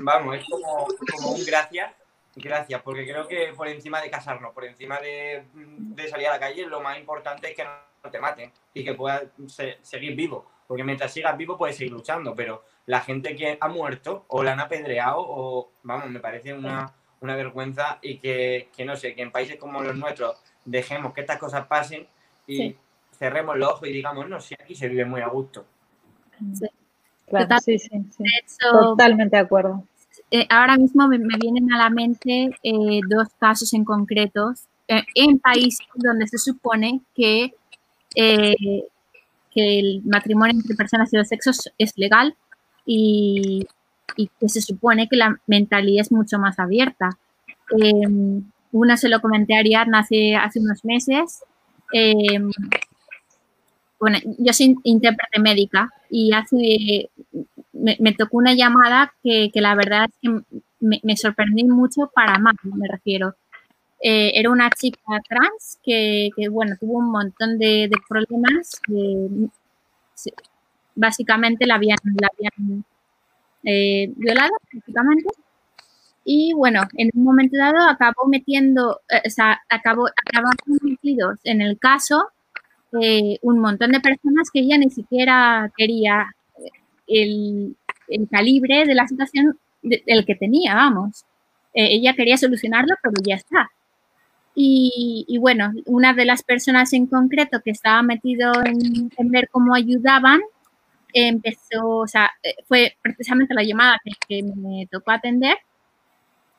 vamos, 0.00 0.36
es 0.36 0.44
como, 0.50 0.88
como 1.12 1.30
un 1.32 1.44
gracias, 1.44 1.92
gracias, 2.34 2.82
porque 2.82 3.04
creo 3.04 3.28
que 3.28 3.52
por 3.56 3.68
encima 3.68 4.00
de 4.00 4.10
casarnos, 4.10 4.52
por 4.52 4.64
encima 4.64 4.98
de, 4.98 5.44
de 5.54 6.08
salir 6.08 6.26
a 6.26 6.32
la 6.32 6.40
calle, 6.40 6.66
lo 6.66 6.80
más 6.80 6.98
importante 6.98 7.50
es 7.50 7.56
que 7.56 7.64
no 7.64 8.10
te 8.10 8.18
maten 8.18 8.52
y 8.74 8.84
que 8.84 8.94
puedas 8.94 9.22
seguir 9.82 10.16
vivo. 10.16 10.50
Porque 10.66 10.82
mientras 10.82 11.12
sigas 11.12 11.36
vivo 11.36 11.56
puedes 11.56 11.76
seguir 11.76 11.92
luchando, 11.92 12.34
pero 12.34 12.64
la 12.86 13.00
gente 13.00 13.36
que 13.36 13.56
ha 13.60 13.68
muerto 13.68 14.24
o 14.26 14.42
la 14.42 14.52
han 14.52 14.60
apedreado 14.60 15.18
o, 15.20 15.70
vamos, 15.84 16.10
me 16.10 16.18
parece 16.18 16.52
una, 16.52 16.92
una 17.20 17.36
vergüenza 17.36 17.98
y 18.02 18.18
que, 18.18 18.68
que, 18.76 18.84
no 18.84 18.96
sé, 18.96 19.14
que 19.14 19.22
en 19.22 19.30
países 19.30 19.56
como 19.56 19.80
los 19.80 19.96
nuestros 19.96 20.42
dejemos 20.64 21.12
que 21.12 21.20
estas 21.20 21.38
cosas 21.38 21.66
pasen 21.68 22.08
y 22.48 22.76
cerremos 23.12 23.56
los 23.56 23.68
ojos 23.68 23.88
y 23.88 23.92
digamos, 23.92 24.28
no, 24.28 24.40
si 24.40 24.54
aquí 24.54 24.74
se 24.74 24.88
vive 24.88 25.04
muy 25.04 25.20
a 25.20 25.28
gusto. 25.28 25.66
Sí. 26.54 26.66
Claro, 27.30 27.56
sí, 27.64 27.78
sí, 27.78 27.88
Totalmente 28.60 29.36
de 29.36 29.42
acuerdo. 29.42 29.84
Eh, 30.32 30.46
ahora 30.50 30.76
mismo 30.76 31.06
me, 31.08 31.18
vienen 31.18 31.72
a 31.72 31.78
la 31.78 31.90
mente 31.90 32.50
eh, 32.62 33.00
dos 33.08 33.28
casos 33.38 33.72
en 33.72 33.84
concretos 33.84 34.64
eh, 34.88 35.02
en 35.14 35.38
países 35.38 35.86
donde 35.94 36.26
se 36.26 36.38
supone 36.38 37.00
que, 37.14 37.54
que 38.14 38.88
el 39.54 40.02
matrimonio 40.04 40.56
entre 40.56 40.74
personas 40.74 41.10
de 41.10 41.18
dos 41.18 41.28
sexos 41.28 41.70
es 41.78 41.92
legal 41.96 42.34
y, 42.84 43.66
y 44.16 44.30
que 44.40 44.48
se 44.48 44.60
supone 44.60 45.08
que 45.08 45.16
la 45.16 45.40
mentalidad 45.46 46.02
es 46.02 46.12
mucho 46.12 46.38
más 46.38 46.58
abierta. 46.58 47.10
Una 48.72 48.96
se 48.96 49.08
lo 49.08 49.20
comenté 49.20 49.54
a 49.54 49.60
Ariadna 49.60 50.00
hace, 50.00 50.34
hace 50.34 50.58
unos 50.58 50.84
meses. 50.84 51.44
Bueno, 54.00 54.18
yo 54.38 54.52
soy 54.54 54.76
intérprete 54.84 55.40
médica 55.40 55.92
y 56.08 56.32
hace, 56.32 57.10
me, 57.72 58.14
tocó 58.14 58.38
una 58.38 58.54
llamada 58.54 59.12
que, 59.22 59.50
que, 59.52 59.60
la 59.60 59.74
verdad 59.74 60.06
es 60.08 60.18
que 60.22 60.30
me, 60.80 61.00
me, 61.02 61.16
sorprendí 61.16 61.64
mucho 61.64 62.10
para 62.14 62.38
mal, 62.38 62.56
me 62.64 62.88
refiero. 62.88 63.34
Eh, 64.02 64.32
era 64.34 64.50
una 64.50 64.70
chica 64.70 65.20
trans 65.28 65.78
que, 65.84 66.30
que, 66.34 66.48
bueno, 66.48 66.76
tuvo 66.80 66.98
un 66.98 67.10
montón 67.10 67.58
de, 67.58 67.90
problemas. 68.08 68.80
básicamente 70.94 71.66
la 71.66 71.74
habían, 71.76 71.98
la 72.20 72.28
habían 72.32 72.84
eh, 73.64 74.12
violada 74.16 74.50
prácticamente. 74.70 75.28
Y 76.24 76.52
bueno, 76.54 76.82
en 76.96 77.10
un 77.14 77.24
momento 77.24 77.56
dado 77.58 77.88
acabó 77.88 78.26
metiendo, 78.28 79.00
eh, 79.10 79.22
o 79.26 79.30
sea, 79.30 79.60
acabó, 79.68 80.06
acabaron 80.06 80.78
metidos 80.82 81.40
en 81.44 81.60
el 81.60 81.78
caso 81.78 82.30
eh, 83.00 83.38
un 83.42 83.60
montón 83.60 83.92
de 83.92 84.00
personas 84.00 84.50
que 84.52 84.60
ella 84.60 84.78
ni 84.78 84.90
siquiera 84.90 85.70
quería 85.76 86.34
el, 87.06 87.76
el 88.08 88.28
calibre 88.28 88.84
de 88.84 88.94
la 88.94 89.06
situación 89.06 89.58
del 89.82 90.26
que 90.26 90.34
tenía, 90.34 90.74
vamos. 90.74 91.24
ella 91.72 92.14
quería 92.14 92.36
solucionarlo, 92.36 92.94
pero 93.02 93.14
ya 93.24 93.36
está. 93.36 93.70
Y, 94.54 95.24
y, 95.28 95.38
bueno, 95.38 95.72
una 95.86 96.12
de 96.12 96.24
las 96.24 96.42
personas 96.42 96.92
en 96.92 97.06
concreto 97.06 97.60
que 97.64 97.70
estaba 97.70 98.02
metido 98.02 98.52
en, 98.64 99.10
en 99.16 99.30
ver 99.30 99.48
cómo 99.50 99.74
ayudaban, 99.74 100.40
empezó, 101.12 101.86
o 101.86 102.06
sea, 102.06 102.30
eh, 102.42 102.54
fue 102.66 102.96
precisamente 103.02 103.54
la 103.54 103.62
llamada 103.62 103.98
que, 104.28 104.42
me 104.42 104.86
tocó 104.90 105.12
atender 105.12 105.56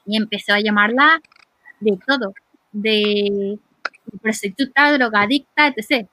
y 0.05 0.17
empezó 0.17 0.53
a 0.53 0.59
llamarla 0.59 1.21
de 1.79 1.97
todo, 2.05 2.33
de 2.71 3.59
prostituta, 4.21 4.91
drogadicta, 4.93 5.67
etc. 5.67 6.07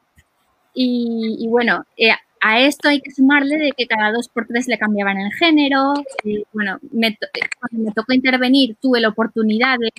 Y, 0.80 1.46
bueno, 1.48 1.84
eh, 1.96 2.12
a 2.40 2.60
esto 2.60 2.88
hay 2.88 3.00
que 3.00 3.10
sumarle 3.10 3.56
de 3.58 3.72
que 3.72 3.86
cada 3.86 4.12
dos 4.12 4.28
por 4.28 4.46
tres 4.46 4.68
le 4.68 4.78
cambiaban 4.78 5.18
el 5.18 5.32
género. 5.32 5.94
Y, 6.24 6.44
bueno, 6.52 6.78
me, 6.92 7.16
cuando 7.60 7.88
me 7.88 7.92
tocó 7.92 8.12
intervenir 8.12 8.76
tuve 8.80 9.00
la 9.00 9.08
oportunidad 9.08 9.76
de, 9.78 9.90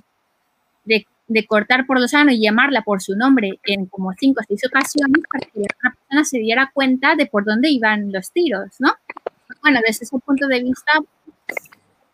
de 0.86 1.06
de 1.30 1.46
cortar 1.46 1.86
por 1.86 2.00
lo 2.00 2.08
sano 2.08 2.32
y 2.32 2.42
llamarla 2.42 2.82
por 2.82 3.02
su 3.02 3.16
nombre 3.16 3.60
en 3.64 3.86
como 3.86 4.12
cinco 4.14 4.42
o 4.42 4.46
seis 4.48 4.62
ocasiones 4.66 5.24
para 5.32 5.46
que 5.46 5.60
la 5.60 5.92
persona 5.92 6.26
se 6.26 6.40
diera 6.40 6.72
cuenta 6.74 7.16
de 7.16 7.28
por 7.28 7.46
dónde 7.46 7.70
iban 7.70 8.12
los 8.12 8.32
tiros, 8.32 8.68
¿no? 8.80 8.94
Bueno, 9.62 9.80
desde 9.86 10.06
ese 10.06 10.18
punto 10.18 10.48
de 10.48 10.64
vista, 10.64 10.92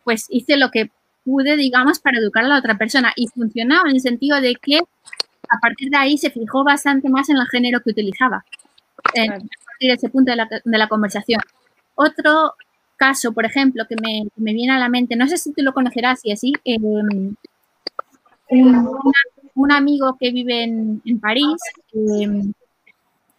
pues 0.03 0.27
hice 0.29 0.57
lo 0.57 0.69
que 0.69 0.91
pude, 1.23 1.55
digamos, 1.55 1.99
para 1.99 2.19
educar 2.19 2.43
a 2.43 2.49
la 2.49 2.59
otra 2.59 2.77
persona 2.77 3.13
y 3.15 3.27
funcionaba 3.27 3.89
en 3.89 3.95
el 3.95 4.01
sentido 4.01 4.39
de 4.41 4.55
que 4.55 4.81
a 5.55 5.59
partir 5.59 5.89
de 5.89 5.97
ahí 5.97 6.17
se 6.17 6.31
fijó 6.31 6.63
bastante 6.63 7.09
más 7.09 7.29
en 7.29 7.37
el 7.37 7.47
género 7.47 7.81
que 7.81 7.91
utilizaba, 7.91 8.37
a 8.37 9.13
partir 9.13 9.49
de 9.79 9.93
ese 9.93 10.09
punto 10.09 10.31
de 10.31 10.37
la, 10.37 10.49
de 10.63 10.77
la 10.77 10.87
conversación. 10.87 11.41
Otro 11.95 12.53
caso, 12.97 13.33
por 13.33 13.45
ejemplo, 13.45 13.85
que 13.87 13.95
me, 13.95 14.27
me, 14.35 14.53
viene 14.53 14.73
a 14.73 14.79
la 14.79 14.89
mente, 14.89 15.15
no 15.15 15.27
sé 15.27 15.37
si 15.37 15.53
tú 15.53 15.63
lo 15.63 15.73
conocerás 15.73 16.21
y 16.23 16.31
así, 16.31 16.53
eh, 16.65 16.77
un, 16.79 17.37
amigo 19.71 20.17
que 20.19 20.31
vive 20.31 20.63
en, 20.63 21.19
París, 21.19 21.57
em, 21.93 22.53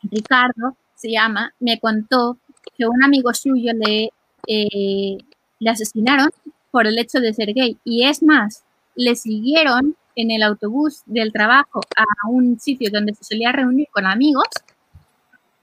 Ricardo 0.02 0.76
se 0.94 1.10
llama, 1.10 1.52
me 1.60 1.78
contó 1.78 2.38
que 2.76 2.86
un 2.86 3.02
amigo 3.04 3.32
suyo 3.34 3.72
le, 3.74 4.10
eh, 4.46 5.18
le 5.58 5.70
asesinaron 5.70 6.30
por 6.70 6.86
el 6.86 6.98
hecho 6.98 7.20
de 7.20 7.32
ser 7.32 7.52
gay. 7.54 7.78
Y 7.84 8.04
es 8.04 8.22
más, 8.22 8.64
le 8.94 9.14
siguieron 9.14 9.96
en 10.16 10.30
el 10.30 10.42
autobús 10.42 11.02
del 11.06 11.32
trabajo 11.32 11.80
a 11.96 12.28
un 12.28 12.58
sitio 12.58 12.90
donde 12.90 13.14
se 13.14 13.24
solía 13.24 13.52
reunir 13.52 13.86
con 13.92 14.06
amigos 14.06 14.48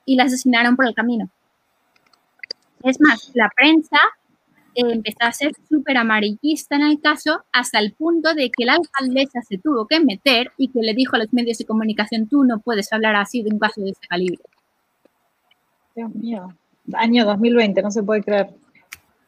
y 0.05 0.15
le 0.15 0.23
asesinaron 0.23 0.75
por 0.75 0.85
el 0.85 0.93
camino. 0.93 1.29
Es 2.83 3.01
más, 3.01 3.31
la 3.33 3.49
prensa 3.55 3.97
empezó 4.75 5.17
a 5.21 5.31
ser 5.31 5.51
súper 5.69 5.97
amarillista 5.97 6.75
en 6.75 6.83
el 6.83 6.99
caso 6.99 7.43
hasta 7.51 7.79
el 7.79 7.93
punto 7.93 8.33
de 8.33 8.49
que 8.49 8.65
la 8.65 8.73
alcaldesa 8.73 9.41
se 9.41 9.57
tuvo 9.57 9.87
que 9.87 9.99
meter 9.99 10.51
y 10.57 10.69
que 10.69 10.81
le 10.81 10.93
dijo 10.93 11.15
a 11.15 11.19
los 11.19 11.33
medios 11.33 11.57
de 11.57 11.65
comunicación, 11.65 12.27
tú 12.27 12.43
no 12.43 12.59
puedes 12.59 12.91
hablar 12.93 13.15
así 13.15 13.43
de 13.43 13.49
un 13.51 13.59
caso 13.59 13.81
de 13.81 13.91
ese 13.91 14.07
calibre. 14.07 14.41
Dios 15.95 16.13
mío, 16.15 16.53
año 16.93 17.25
2020, 17.25 17.81
no 17.81 17.91
se 17.91 18.03
puede 18.03 18.23
creer. 18.23 18.49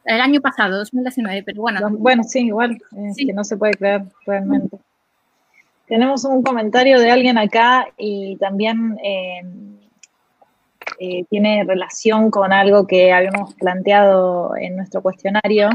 El 0.04 0.20
año 0.20 0.40
pasado, 0.40 0.78
2019, 0.78 1.42
pero 1.42 1.62
bueno. 1.62 1.80
Bueno, 1.90 2.22
sí, 2.22 2.40
igual, 2.40 2.78
que 3.16 3.32
no 3.32 3.42
se 3.42 3.56
puede 3.56 3.74
creer 3.74 4.04
realmente. 4.24 4.78
Tenemos 5.86 6.24
un 6.24 6.42
comentario 6.42 7.00
de 7.00 7.10
alguien 7.10 7.38
acá 7.38 7.86
y 7.96 8.36
también... 8.36 8.98
Eh, 9.02 9.42
eh, 10.98 11.24
tiene 11.28 11.64
relación 11.64 12.30
con 12.30 12.52
algo 12.52 12.86
que 12.86 13.12
habíamos 13.12 13.54
planteado 13.54 14.56
en 14.56 14.76
nuestro 14.76 15.02
cuestionario. 15.02 15.68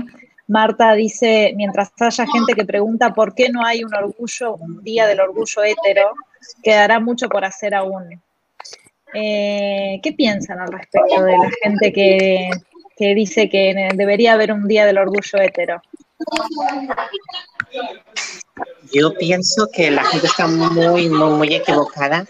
Marta 0.48 0.94
dice, 0.94 1.54
mientras 1.56 1.92
haya 2.00 2.26
gente 2.26 2.54
que 2.56 2.66
pregunta 2.66 3.14
por 3.14 3.36
qué 3.36 3.50
no 3.50 3.64
hay 3.64 3.84
un 3.84 3.94
orgullo, 3.94 4.56
un 4.56 4.84
día 4.84 5.06
del 5.06 5.20
orgullo 5.20 5.64
hétero, 5.64 6.14
quedará 6.64 7.00
mucho 7.00 7.30
por 7.30 7.46
hacer 7.46 7.76
aún. 7.76 8.22
Eh, 9.14 10.00
¿Qué 10.02 10.14
piensan 10.14 10.60
al 10.60 10.72
respecto 10.72 11.24
de 11.24 11.38
la 11.38 11.50
gente 11.62 11.94
que, 11.94 12.50
que 12.98 13.14
dice 13.14 13.48
que 13.50 13.90
debería 13.94 14.34
haber 14.34 14.52
un 14.52 14.68
día 14.68 14.86
del 14.86 14.98
orgullo 14.98 15.40
hetero? 15.40 15.82
Yo 18.94 19.14
pienso 19.14 19.68
que 19.72 19.92
la 19.92 20.04
gente 20.04 20.28
está 20.28 20.48
muy, 20.48 21.10
muy, 21.10 21.30
muy 21.32 21.56
equivocada. 21.56 22.28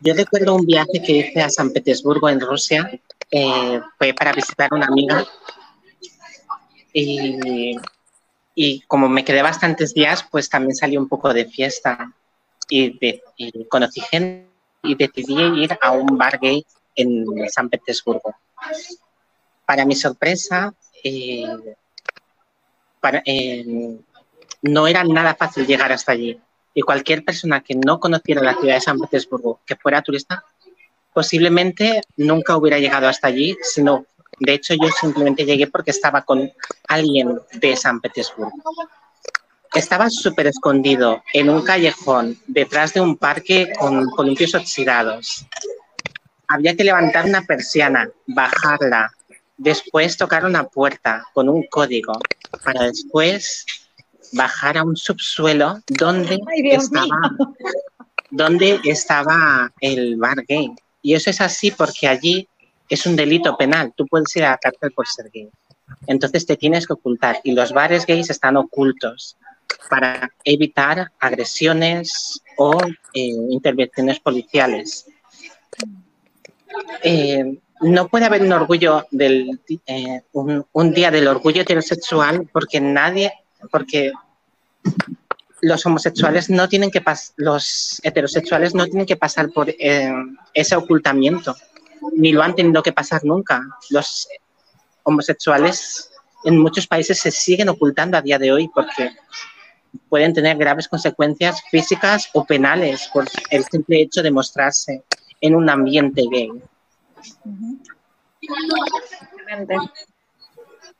Yo 0.00 0.14
recuerdo 0.14 0.54
un 0.54 0.66
viaje 0.66 1.02
que 1.04 1.12
hice 1.12 1.40
a 1.40 1.48
San 1.48 1.70
Petersburgo, 1.70 2.28
en 2.28 2.40
Rusia. 2.40 2.90
Eh, 3.30 3.80
fue 3.98 4.12
para 4.12 4.32
visitar 4.32 4.68
a 4.70 4.74
una 4.74 4.86
amiga. 4.86 5.26
Y, 6.92 7.76
y, 8.54 8.80
como 8.82 9.08
me 9.08 9.24
quedé 9.24 9.42
bastantes 9.42 9.94
días, 9.94 10.24
pues 10.30 10.48
también 10.48 10.74
salí 10.74 10.96
un 10.96 11.08
poco 11.08 11.32
de 11.32 11.46
fiesta. 11.46 12.12
Y, 12.68 12.98
conocí 13.68 14.00
gente 14.00 14.48
y 14.82 14.94
decidí 14.94 15.62
ir 15.62 15.78
a 15.80 15.92
un 15.92 16.18
bar 16.18 16.38
gay 16.40 16.64
en 16.94 17.24
San 17.48 17.68
Petersburgo. 17.68 18.34
Para 19.64 19.84
mi 19.84 19.94
sorpresa, 19.94 20.74
eh, 21.02 21.46
eh, 23.24 23.98
no 24.64 24.86
era 24.86 25.04
nada 25.04 25.34
fácil 25.34 25.66
llegar 25.66 25.92
hasta 25.92 26.12
allí. 26.12 26.40
Y 26.72 26.80
cualquier 26.80 27.24
persona 27.24 27.60
que 27.60 27.74
no 27.74 28.00
conociera 28.00 28.42
la 28.42 28.56
ciudad 28.56 28.74
de 28.74 28.80
San 28.80 28.98
Petersburgo, 28.98 29.60
que 29.64 29.76
fuera 29.76 30.02
turista, 30.02 30.44
posiblemente 31.12 32.00
nunca 32.16 32.56
hubiera 32.56 32.78
llegado 32.78 33.06
hasta 33.06 33.28
allí, 33.28 33.56
sino, 33.62 34.06
de 34.40 34.54
hecho, 34.54 34.74
yo 34.74 34.88
simplemente 35.00 35.44
llegué 35.44 35.66
porque 35.66 35.90
estaba 35.90 36.22
con 36.22 36.50
alguien 36.88 37.38
de 37.52 37.76
San 37.76 38.00
Petersburgo. 38.00 38.52
Estaba 39.72 40.08
súper 40.08 40.46
escondido 40.46 41.22
en 41.32 41.50
un 41.50 41.62
callejón, 41.62 42.38
detrás 42.46 42.94
de 42.94 43.00
un 43.00 43.16
parque 43.16 43.72
con 43.78 44.08
columpios 44.10 44.54
oxidados. 44.54 45.46
Había 46.48 46.74
que 46.74 46.84
levantar 46.84 47.26
una 47.26 47.42
persiana, 47.42 48.08
bajarla, 48.26 49.12
después 49.56 50.16
tocar 50.16 50.44
una 50.44 50.64
puerta 50.64 51.24
con 51.34 51.48
un 51.48 51.64
código, 51.64 52.14
para 52.64 52.84
después 52.84 53.66
bajar 54.34 54.78
a 54.78 54.84
un 54.84 54.96
subsuelo 54.96 55.80
donde, 55.88 56.38
estaba, 56.64 57.30
donde 58.30 58.80
estaba 58.84 59.72
el 59.80 60.16
bar 60.16 60.44
gay. 60.46 60.70
Y 61.02 61.14
eso 61.14 61.30
es 61.30 61.40
así 61.40 61.70
porque 61.70 62.08
allí 62.08 62.48
es 62.88 63.06
un 63.06 63.16
delito 63.16 63.56
penal. 63.56 63.92
Tú 63.96 64.06
puedes 64.06 64.34
ir 64.36 64.44
a 64.44 64.50
la 64.50 64.58
cárcel 64.58 64.92
por 64.92 65.06
ser 65.06 65.30
gay. 65.32 65.48
Entonces 66.06 66.46
te 66.46 66.56
tienes 66.56 66.86
que 66.86 66.94
ocultar. 66.94 67.40
Y 67.44 67.52
los 67.52 67.72
bares 67.72 68.06
gays 68.06 68.30
están 68.30 68.56
ocultos 68.56 69.36
para 69.88 70.30
evitar 70.44 71.12
agresiones 71.18 72.40
o 72.56 72.78
eh, 73.12 73.30
intervenciones 73.50 74.20
policiales. 74.20 75.06
Eh, 77.02 77.58
no 77.80 78.08
puede 78.08 78.24
haber 78.24 78.42
un 78.42 78.52
orgullo 78.52 79.06
del 79.10 79.60
eh, 79.86 80.22
un, 80.32 80.94
día 80.94 81.10
del 81.10 81.28
orgullo 81.28 81.62
heterosexual 81.62 82.48
porque 82.52 82.80
nadie, 82.80 83.32
porque 83.70 84.12
los 85.60 85.86
homosexuales 85.86 86.50
no 86.50 86.68
tienen 86.68 86.90
que 86.90 87.02
los 87.36 88.00
heterosexuales 88.02 88.74
no 88.74 88.84
tienen 88.84 89.06
que 89.06 89.16
pasar 89.16 89.50
por 89.50 89.74
ese 89.78 90.76
ocultamiento, 90.76 91.56
ni 92.12 92.32
lo 92.32 92.42
han 92.42 92.54
tenido 92.54 92.82
que 92.82 92.92
pasar 92.92 93.24
nunca. 93.24 93.62
Los 93.90 94.28
homosexuales 95.04 96.10
en 96.44 96.58
muchos 96.58 96.86
países 96.86 97.18
se 97.18 97.30
siguen 97.30 97.70
ocultando 97.70 98.18
a 98.18 98.22
día 98.22 98.38
de 98.38 98.52
hoy 98.52 98.68
porque 98.68 99.10
pueden 100.08 100.34
tener 100.34 100.56
graves 100.58 100.88
consecuencias 100.88 101.62
físicas 101.70 102.28
o 102.34 102.44
penales 102.44 103.08
por 103.12 103.24
el 103.50 103.64
simple 103.64 104.02
hecho 104.02 104.22
de 104.22 104.30
mostrarse 104.30 105.02
en 105.40 105.54
un 105.54 105.70
ambiente 105.70 106.24
gay. 106.30 106.50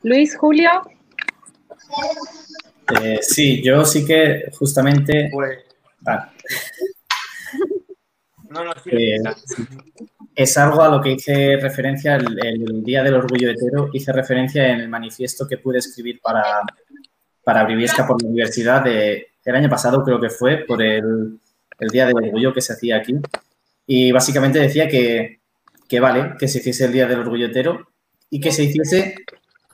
Luis, 0.03 0.37
Julio. 0.37 0.71
Eh, 3.01 3.19
sí, 3.23 3.63
yo 3.63 3.85
sí 3.85 4.05
que 4.05 4.51
justamente... 4.53 5.29
Pues- 5.33 5.59
ah. 6.07 6.31
Eh, 8.87 9.19
es 10.35 10.59
algo 10.59 10.83
a 10.83 10.89
lo 10.89 11.01
que 11.01 11.13
hice 11.13 11.57
referencia 11.57 12.17
el, 12.17 12.39
el, 12.45 12.85
Día 12.85 13.03
del 13.03 13.15
Orgullo 13.15 13.51
Hetero, 13.51 13.91
hice 13.93 14.13
referencia 14.13 14.69
en 14.69 14.81
el 14.81 14.89
manifiesto 14.89 15.47
que 15.47 15.59
pude 15.59 15.79
escribir 15.79 16.21
para, 16.21 16.61
para 17.43 17.65
Briviesca 17.65 18.07
por 18.07 18.23
la 18.23 18.29
universidad 18.29 18.83
de, 18.83 19.29
el 19.45 19.55
año 19.55 19.69
pasado, 19.69 20.03
creo 20.03 20.21
que 20.21 20.31
fue, 20.31 20.59
por 20.67 20.83
el, 20.83 21.39
el, 21.79 21.89
Día 21.89 22.07
del 22.07 22.17
Orgullo 22.17 22.53
que 22.53 22.61
se 22.61 22.73
hacía 22.73 22.97
aquí. 22.97 23.15
Y 23.87 24.11
básicamente 24.11 24.59
decía 24.59 24.89
que, 24.89 25.41
que 25.89 26.01
vale, 26.01 26.35
que 26.39 26.49
se 26.49 26.59
hiciese 26.59 26.87
el 26.87 26.93
Día 26.93 27.07
del 27.07 27.21
Orgullo 27.21 27.47
hetero 27.47 27.89
y 28.31 28.41
que 28.41 28.53
se 28.53 28.65
hiciese, 28.65 29.17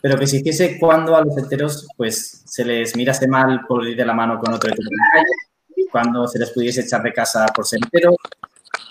pero 0.01 0.18
que 0.18 0.26
se 0.26 0.38
hiciese 0.38 0.78
cuando 0.78 1.16
a 1.16 1.24
los 1.24 1.36
heteros 1.36 1.86
pues 1.96 2.42
se 2.46 2.64
les 2.64 2.96
mirase 2.96 3.28
mal 3.28 3.62
por 3.66 3.86
ir 3.86 3.96
de 3.96 4.07
la 4.07 4.14
mano 4.14 4.38
con 4.38 4.55
otro 4.55 4.70
cuando 5.90 6.26
se 6.28 6.38
les 6.38 6.51
pudiese 6.51 6.82
echar 6.82 7.03
de 7.03 7.12
casa 7.12 7.46
por 7.55 7.66
ser 7.66 7.80
heteros, 7.84 8.14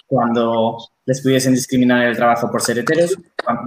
cuando 0.06 0.78
les 1.06 1.22
pudiesen 1.22 1.54
discriminar 1.54 2.04
en 2.04 2.10
el 2.10 2.16
trabajo 2.16 2.52
por 2.52 2.62
ser 2.62 2.80
heteros, 2.80 3.16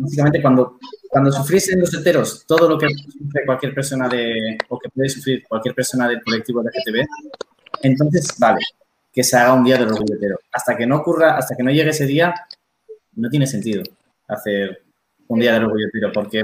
básicamente 0.00 0.42
cuando, 0.42 0.78
cuando 1.08 1.32
sufriesen 1.32 1.80
los 1.80 1.94
heteros 1.94 2.44
todo 2.46 2.68
lo 2.68 2.78
que 2.78 2.88
sufre 2.88 3.46
cualquier 3.46 3.74
persona 3.74 4.08
de, 4.08 4.58
o 4.68 4.78
que 4.78 4.88
puede 4.90 5.08
sufrir 5.08 5.44
cualquier 5.48 5.74
persona 5.74 6.08
del 6.08 6.22
colectivo 6.22 6.62
LGTB, 6.62 7.06
entonces 7.82 8.34
vale, 8.38 8.60
que 9.12 9.22
se 9.22 9.36
haga 9.36 9.54
un 9.54 9.64
día 9.64 9.76
del 9.78 9.88
orgullo 9.88 10.14
hetero. 10.14 10.38
Hasta 10.52 10.76
que 10.76 10.86
no 10.86 10.96
ocurra, 10.96 11.36
hasta 11.36 11.54
que 11.54 11.62
no 11.62 11.70
llegue 11.70 11.90
ese 11.90 12.06
día, 12.06 12.34
no 13.14 13.28
tiene 13.28 13.46
sentido 13.46 13.82
hacer 14.28 14.82
un 15.28 15.40
día 15.40 15.52
del 15.52 15.64
orgullo 15.64 15.86
hetero, 15.88 16.12
porque 16.12 16.42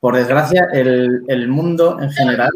por, 0.00 0.14
desgracia 0.14 0.68
el, 0.72 1.48
mundo 1.48 1.98
en 2.00 2.10
general 2.10 2.50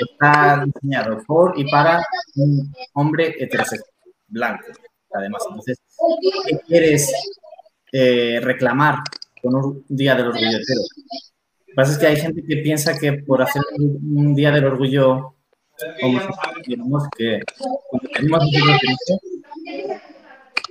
está 0.00 0.64
diseñado 0.64 1.22
por 1.26 1.58
y 1.58 1.70
para 1.70 2.02
un 2.36 2.72
hombre 2.94 3.34
heterosexual, 3.38 3.90
blanco 4.28 4.64
además. 5.12 5.42
Entonces, 5.48 5.78
¿qué 6.48 6.58
quieres 6.66 7.12
eh, 7.92 8.40
reclamar 8.42 8.98
con 9.40 9.54
un 9.54 9.84
día 9.88 10.14
del 10.14 10.28
orgullo 10.28 10.58
entero? 10.58 10.80
Lo 10.80 11.66
que 11.66 11.74
pasa 11.74 11.92
es 11.92 11.98
que 11.98 12.06
hay 12.06 12.16
gente 12.16 12.42
que 12.42 12.56
piensa 12.56 12.98
que 12.98 13.12
por 13.12 13.42
hacer 13.42 13.62
un 13.78 14.34
día 14.34 14.50
del 14.50 14.64
orgullo 14.64 15.36
homosexual, 16.02 16.54
que 17.16 17.40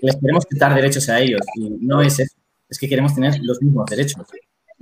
les 0.02 0.16
queremos 0.18 0.46
quitar 0.46 0.76
derechos 0.76 1.08
a 1.10 1.20
ellos 1.20 1.42
y 1.56 1.70
no 1.70 2.02
es 2.02 2.20
eso, 2.20 2.36
es 2.68 2.78
que 2.80 2.90
queremos 2.90 3.14
tener 3.14 3.38
los 3.42 3.62
mismos 3.62 3.86
derechos. 3.86 4.26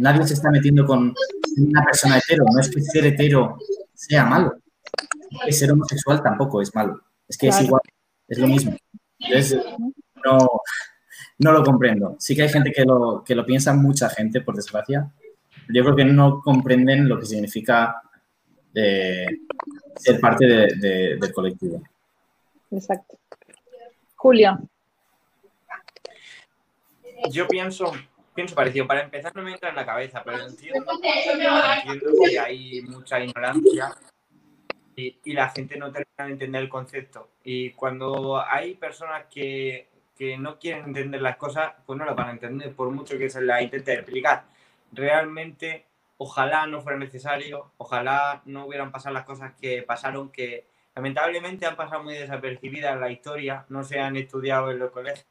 Nadie 0.02 0.26
se 0.26 0.34
está 0.34 0.49
metiendo 0.49 0.84
con 0.84 1.14
una 1.58 1.84
persona 1.84 2.18
hetero, 2.18 2.43
no 2.52 2.60
es 2.60 2.70
que 2.70 2.82
ser 2.82 3.06
hetero 3.06 3.58
sea 3.93 4.26
malo, 4.26 4.56
es 5.32 5.39
que 5.45 5.52
ser 5.52 5.72
homosexual 5.72 6.24
tampoco 6.24 6.60
es 6.60 6.74
malo, 6.74 7.02
es 7.28 7.38
que 7.38 7.49
es 7.49 7.62
igual, 7.62 7.84
es 8.28 8.39
lo 8.39 8.47
mismo. 8.47 8.76
Entonces, 9.20 9.64
no, 10.26 10.49
no 11.38 11.52
lo 11.52 11.64
comprendo. 11.64 12.16
Sí 12.18 12.36
que 12.36 12.41
hay 12.41 12.49
gente 12.49 12.72
que 12.72 12.84
lo, 12.84 13.24
que 13.24 13.36
lo 13.36 13.45
piensa, 13.45 13.74
mucha 13.74 14.10
gente, 14.10 14.41
por 14.41 14.56
desgracia. 14.56 15.12
Yo 15.72 15.84
creo 15.84 15.95
que 15.95 16.06
no 16.06 16.41
comprenden 16.41 17.08
lo 17.08 17.20
que 17.20 17.28
significa 17.28 18.02
eh, 18.74 19.28
ser 19.95 20.20
parte 20.20 20.45
del 20.47 21.34
colectivo. 21.34 21.84
Exacto. 22.72 23.20
Julio. 24.16 24.60
Yo 27.30 27.47
pienso, 27.47 27.91
pienso 28.42 28.56
parecido. 28.56 28.88
Para 28.88 29.04
empezar 29.04 29.36
no 29.36 29.44
me 29.44 29.54
entra 29.54 29.70
en 29.70 29.76
la 29.76 29.86
cabeza, 29.86 30.22
pero 30.24 30.48
entiendo, 30.48 30.92
entiendo 30.92 32.12
que 32.26 32.39
hay 32.39 32.82
mucha 32.82 33.20
ignorancia 33.20 33.96
y, 34.96 35.34
la 35.34 35.50
gente 35.50 35.78
no 35.78 35.92
termina 35.92 36.26
de 36.26 36.32
entender 36.32 36.62
el 36.62 36.70
concepto. 36.70 37.30
Y 37.44 37.72
cuando 37.72 38.42
hay 38.44 38.76
personas 38.76 39.26
que, 39.30 39.89
que, 40.18 40.38
no 40.38 40.58
quieren 40.60 40.86
entender 40.86 41.22
las 41.22 41.38
cosas, 41.38 41.74
pues 41.86 41.98
no 41.98 42.06
las 42.06 42.16
van 42.16 42.30
a 42.30 42.32
entender, 42.32 42.74
por 42.74 42.89
mucho 42.89 43.18
que 43.18 43.30
se 43.30 43.42
las 43.42 43.62
intente 43.62 43.94
explicar. 43.94 44.46
Realmente, 44.92 45.86
ojalá 46.18 46.68
no 46.68 46.82
fuera 46.82 46.98
necesario, 46.98 47.72
ojalá 47.78 48.42
no 48.46 48.66
hubieran 48.66 48.92
pasado 48.92 49.14
las 49.14 49.26
cosas 49.26 49.54
que 49.60 49.84
pasaron, 49.84 50.32
que 50.32 50.66
lamentablemente 50.96 51.66
han 51.66 51.76
pasado 51.76 52.04
muy 52.04 52.16
desapercibidas 52.16 52.94
en 52.94 53.02
la 53.02 53.12
historia, 53.12 53.66
no 53.70 53.84
se 53.84 54.00
han 54.00 54.18
estudiado 54.18 54.72
en 54.72 54.80
los 54.80 54.92
colegios, 54.92 55.26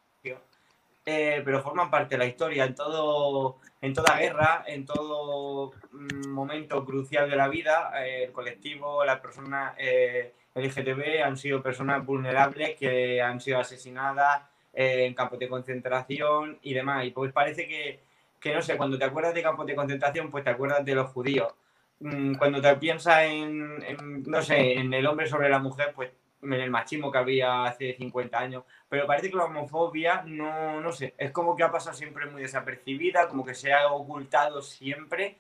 eh, 1.11 1.43
pero 1.45 1.63
forman 1.63 1.91
parte 1.91 2.15
de 2.15 2.19
la 2.19 2.27
historia 2.27 2.65
en 2.65 2.75
todo 2.75 3.59
en 3.83 3.95
toda 3.95 4.19
guerra, 4.19 4.65
en 4.67 4.85
todo 4.85 5.73
mm, 5.93 6.29
momento 6.29 6.85
crucial 6.85 7.31
de 7.31 7.37
la 7.37 7.49
vida, 7.49 7.93
eh, 8.05 8.25
el 8.25 8.33
colectivo, 8.33 9.05
las 9.05 9.21
personas 9.21 9.75
eh, 9.79 10.35
LGTB 10.55 11.23
han 11.25 11.37
sido 11.37 11.63
personas 11.63 12.05
vulnerables 12.05 12.77
que 12.77 13.23
han 13.23 13.41
sido 13.41 13.59
asesinadas 13.59 14.43
eh, 14.75 15.07
en 15.07 15.15
campos 15.15 15.39
de 15.39 15.49
concentración 15.49 16.59
y 16.63 16.75
demás. 16.75 17.07
Y 17.07 17.11
pues 17.13 17.33
parece 17.33 17.67
que, 17.67 18.01
que, 18.39 18.55
no 18.55 18.63
sé, 18.63 18.77
cuando 18.77 18.99
te 18.99 19.05
acuerdas 19.05 19.35
de 19.35 19.43
campos 19.43 19.67
de 19.67 19.75
concentración, 19.75 20.31
pues 20.31 20.45
te 20.45 20.51
acuerdas 20.51 20.85
de 20.85 20.95
los 20.95 21.11
judíos. 21.11 21.55
Mm, 22.01 22.35
cuando 22.35 22.61
te 22.61 22.75
piensas 22.77 23.25
en, 23.25 24.23
no 24.25 24.43
sé, 24.43 24.75
en 24.75 24.93
el 24.93 25.07
hombre 25.07 25.27
sobre 25.27 25.49
la 25.49 25.59
mujer, 25.59 25.93
pues 25.95 26.11
en 26.43 26.53
el 26.55 26.71
machismo 26.71 27.11
que 27.11 27.19
había 27.19 27.65
hace 27.65 27.95
50 27.95 28.39
años, 28.39 28.65
pero 28.89 29.07
parece 29.07 29.31
que 29.31 29.37
la 29.37 29.45
homofobia 29.45 30.23
no, 30.27 30.81
no 30.81 30.93
sé, 30.93 31.15
es 31.19 31.31
como 31.33 31.55
que 31.55 31.63
ha 31.63 31.71
pasado 31.71 31.97
siempre 31.97 32.27
muy 32.27 32.43
desapercibida, 32.43 33.29
como 33.29 33.45
que 33.45 33.55
se 33.55 33.73
ha 33.73 33.91
ocultado 33.93 34.63
siempre, 34.63 35.37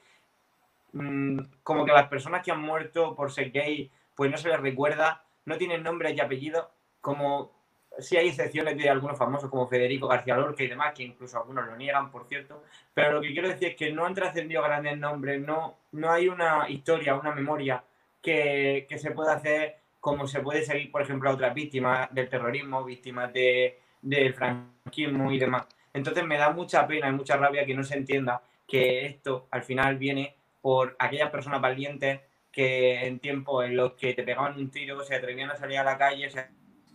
mm, 0.93 1.39
como 1.63 1.85
que 1.85 1.93
las 1.93 2.09
personas 2.09 2.43
que 2.45 2.53
han 2.53 2.61
muerto 2.61 3.15
por 3.15 3.33
ser 3.33 3.51
gay, 3.51 3.91
pues 4.15 4.31
no 4.31 4.37
se 4.37 4.49
les 4.49 4.61
recuerda, 4.61 5.25
no 5.47 5.57
tienen 5.57 5.83
nombre 5.83 6.13
y 6.13 6.21
apellido, 6.21 6.71
como 7.01 7.53
sí 7.99 8.17
hay 8.17 8.29
excepciones 8.29 8.77
de 8.77 8.89
algunos 8.89 9.19
famosos 9.19 9.51
como 9.51 9.67
Federico 9.67 10.09
García 10.09 10.37
Lorca 10.37 10.63
y 10.63 10.69
demás, 10.69 10.93
que 10.95 11.03
incluso 11.03 11.39
algunos 11.39 11.67
lo 11.67 11.77
niegan, 11.77 12.11
por 12.11 12.27
cierto, 12.27 12.63
pero 12.95 13.13
lo 13.13 13.21
que 13.21 13.33
quiero 13.33 13.49
decir 13.49 13.69
es 13.69 13.77
que 13.77 13.93
no 13.93 14.07
han 14.07 14.15
trascendido 14.15 14.63
grandes 14.63 14.99
nombres, 14.99 15.41
no, 15.41 15.79
no 15.93 16.11
hay 16.11 16.29
una 16.29 16.69
historia, 16.69 17.15
una 17.15 17.35
memoria 17.35 17.83
que, 18.23 18.87
que 18.89 18.99
se 18.99 19.11
pueda 19.13 19.35
hacer 19.35 19.80
como 20.01 20.27
se 20.27 20.41
puede 20.41 20.65
seguir, 20.65 20.91
por 20.91 21.03
ejemplo, 21.03 21.31
a 21.31 21.35
otras 21.35 21.55
víctimas 21.55 22.13
del 22.13 22.29
terrorismo, 22.29 22.85
víctimas 22.85 23.33
de, 23.33 23.79
del 24.03 24.35
franquismo 24.35 25.31
y 25.31 25.39
demás. 25.39 25.67
Entonces 25.93 26.25
me 26.25 26.39
da 26.39 26.51
mucha 26.51 26.87
pena 26.87 27.09
y 27.09 27.13
mucha 27.13 27.37
rabia 27.37 27.67
que 27.67 27.75
no 27.75 27.85
se 27.85 27.97
entienda 27.97 28.43
que 28.67 29.05
esto 29.07 29.47
al 29.51 29.63
final 29.63 29.99
viene 29.99 30.35
por 30.63 30.97
aquellas 30.99 31.31
personas 31.31 31.61
valientes 31.61 32.21
que 32.53 33.07
en 33.07 33.19
tiempos 33.19 33.65
en 33.65 33.77
los 33.77 33.93
que 33.93 34.15
te 34.15 34.23
pegaban 34.23 34.57
un 34.57 34.71
tiro 34.71 35.03
se 35.05 35.15
atrevían 35.15 35.51
a 35.51 35.57
salir 35.57 35.79
a 35.79 35.85
la 35.85 35.99
calle, 35.99 36.31
se 36.31 36.47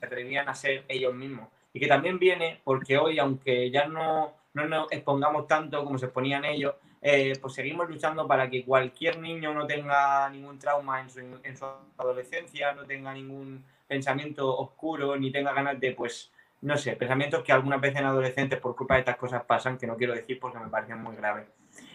atrevían 0.01 0.49
a 0.49 0.55
ser 0.55 0.83
ellos 0.87 1.13
mismos. 1.13 1.49
Y 1.73 1.79
que 1.79 1.87
también 1.87 2.19
viene 2.19 2.61
porque 2.63 2.97
hoy, 2.97 3.19
aunque 3.19 3.69
ya 3.69 3.87
no, 3.87 4.33
no 4.53 4.67
nos 4.67 4.91
expongamos 4.91 5.47
tanto 5.47 5.83
como 5.83 5.97
se 5.97 6.05
exponían 6.05 6.45
ellos, 6.45 6.75
eh, 7.07 7.37
pues 7.39 7.53
seguimos 7.53 7.87
luchando 7.87 8.27
para 8.27 8.49
que 8.49 8.65
cualquier 8.65 9.19
niño 9.19 9.53
no 9.53 9.67
tenga 9.67 10.27
ningún 10.31 10.57
trauma 10.57 11.01
en 11.01 11.09
su, 11.11 11.19
en 11.19 11.55
su 11.55 11.63
adolescencia, 11.99 12.73
no 12.73 12.83
tenga 12.83 13.13
ningún 13.13 13.63
pensamiento 13.87 14.57
oscuro, 14.57 15.15
ni 15.15 15.31
tenga 15.31 15.53
ganas 15.53 15.79
de, 15.79 15.91
pues, 15.91 16.31
no 16.61 16.75
sé, 16.79 16.95
pensamientos 16.95 17.43
que 17.43 17.51
algunas 17.51 17.79
veces 17.79 17.99
en 17.99 18.07
adolescentes 18.07 18.59
por 18.59 18.75
culpa 18.75 18.95
de 18.95 19.01
estas 19.01 19.17
cosas 19.17 19.43
pasan, 19.43 19.77
que 19.77 19.85
no 19.85 19.95
quiero 19.95 20.15
decir 20.15 20.39
porque 20.39 20.57
me 20.57 20.67
parecen 20.67 20.99
muy 20.99 21.15
graves. 21.15 21.45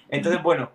Entonces, 0.09 0.41
bueno, 0.45 0.71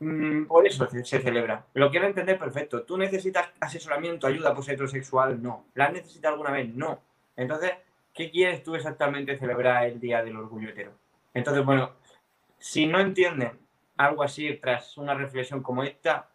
mm, 0.00 0.46
por 0.46 0.66
eso 0.66 0.88
se, 0.90 1.20
celebra. 1.20 1.64
Lo 1.74 1.88
quiero 1.88 2.08
entender 2.08 2.40
perfecto. 2.40 2.82
¿Tú 2.82 2.98
necesitas 2.98 3.48
asesoramiento, 3.60 4.26
ayuda 4.26 4.52
por 4.52 4.64
ser 4.64 4.74
heterosexual? 4.74 5.40
No. 5.40 5.66
¿La 5.74 5.84
has 5.84 6.24
alguna 6.24 6.50
vez? 6.50 6.68
No. 6.74 6.98
Entonces, 7.36 7.70
¿qué 8.12 8.28
quieres 8.28 8.64
tú 8.64 8.74
exactamente 8.74 9.38
celebrar 9.38 9.86
el 9.86 10.00
Día 10.00 10.20
del 10.24 10.36
Orgullo 10.36 10.70
Hetero? 10.70 10.94
Entonces, 11.32 11.64
bueno, 11.64 11.92
si 12.62 12.86
no 12.86 13.00
entienden 13.00 13.58
algo 13.96 14.22
así 14.22 14.56
tras 14.62 14.96
una 14.96 15.14
reflexión 15.14 15.64
como 15.64 15.82
esta, 15.82 16.28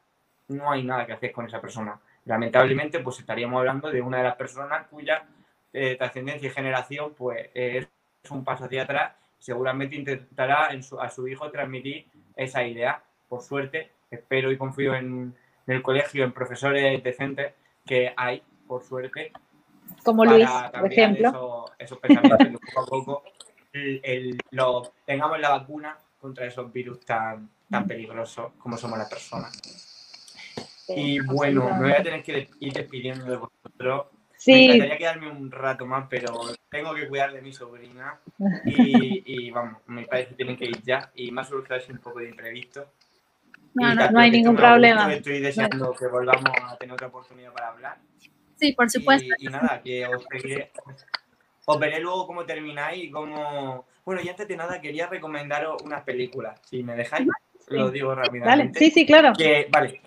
no 0.49 0.69
hay 0.69 0.83
nada 0.83 1.05
que 1.05 1.13
hacer 1.13 1.31
con 1.31 1.45
esa 1.45 1.61
persona. 1.61 2.01
Lamentablemente, 2.25 2.99
pues 2.99 3.19
estaríamos 3.19 3.59
hablando 3.59 3.89
de 3.89 4.01
una 4.01 4.17
de 4.17 4.25
las 4.25 4.35
personas 4.35 4.87
cuya 4.87 5.25
eh, 5.71 5.95
trascendencia 5.95 6.49
y 6.49 6.51
generación, 6.51 7.13
pues 7.17 7.49
es 7.53 7.87
un 8.29 8.43
paso 8.43 8.65
hacia 8.65 8.83
atrás. 8.83 9.13
Seguramente 9.39 9.95
intentará 9.95 10.69
a 10.99 11.09
su 11.09 11.27
hijo 11.29 11.49
transmitir 11.49 12.07
esa 12.35 12.61
idea. 12.61 13.01
Por 13.29 13.41
suerte, 13.41 13.91
espero 14.11 14.51
y 14.51 14.57
confío 14.57 14.95
en, 14.95 15.33
el 15.65 15.81
colegio, 15.81 16.25
en 16.25 16.33
profesores 16.33 17.01
decentes 17.03 17.53
que 17.85 18.13
hay, 18.17 18.43
por 18.67 18.83
suerte. 18.83 19.31
Como 20.03 20.25
Luis, 20.25 20.49
por 20.77 20.91
ejemplo. 20.91 21.71
esos 21.79 21.97
pensamientos 21.99 22.59
que 22.59 22.71
poco 22.75 22.81
a 22.81 22.85
poco 22.85 23.23
lo, 24.51 24.91
tengamos 25.05 25.39
la 25.39 25.49
vacuna 25.49 25.97
contra 26.19 26.45
esos 26.45 26.71
virus 26.71 26.99
tan, 27.01 27.49
tan 27.69 27.87
peligrosos 27.87 28.53
como 28.57 28.77
somos 28.77 28.97
las 28.97 29.09
personas. 29.09 29.87
Y 30.87 31.19
bueno, 31.19 31.69
me 31.75 31.89
voy 31.89 31.91
a 31.91 32.03
tener 32.03 32.23
que 32.23 32.49
ir 32.59 32.73
despidiendo 32.73 33.25
de 33.25 33.37
vosotros. 33.37 34.07
Sí. 34.37 34.51
Me 34.51 34.65
encantaría 34.65 34.97
quedarme 34.97 35.31
un 35.31 35.51
rato 35.51 35.85
más, 35.85 36.07
pero 36.09 36.33
tengo 36.69 36.93
que 36.93 37.07
cuidar 37.07 37.33
de 37.33 37.41
mi 37.41 37.51
sobrina. 37.51 38.19
Y, 38.65 39.51
vamos, 39.51 39.81
me 39.87 40.05
parece 40.05 40.29
que 40.29 40.35
tienen 40.35 40.57
que 40.57 40.65
ir 40.65 40.81
ya. 40.83 41.11
Y 41.15 41.31
más 41.31 41.49
surgido 41.49 41.79
un 41.89 41.97
poco 41.97 42.19
de 42.19 42.29
imprevisto. 42.29 42.87
No, 43.73 43.93
no, 43.93 44.19
hay 44.19 44.31
ningún 44.31 44.55
problema. 44.55 45.13
Estoy 45.13 45.39
deseando 45.39 45.93
que 45.93 46.07
volvamos 46.07 46.51
a 46.63 46.77
tener 46.77 46.93
otra 46.93 47.07
oportunidad 47.07 47.51
para 47.51 47.69
hablar. 47.69 47.97
Sí, 48.55 48.73
por 48.73 48.89
supuesto. 48.89 49.33
Y, 49.39 49.45
nada, 49.47 49.81
que 49.83 50.07
os, 50.07 50.25
os 51.69 51.79
veré 51.79 51.99
luego 51.99 52.25
cómo 52.25 52.45
termináis 52.45 53.03
y 53.03 53.11
cómo 53.11 53.85
bueno, 54.05 54.21
y 54.21 54.29
antes 54.29 54.47
de 54.47 54.55
nada 54.55 54.79
quería 54.79 55.07
recomendaros 55.07 55.81
unas 55.83 56.01
películas, 56.03 56.57
si 56.63 56.81
me 56.81 56.95
dejáis, 56.95 57.27
lo 57.67 57.91
digo 57.91 58.15
rápidamente. 58.15 58.79
Sí, 58.79 58.89
sí, 58.89 59.05
claro. 59.05 59.33
vale. 59.69 60.01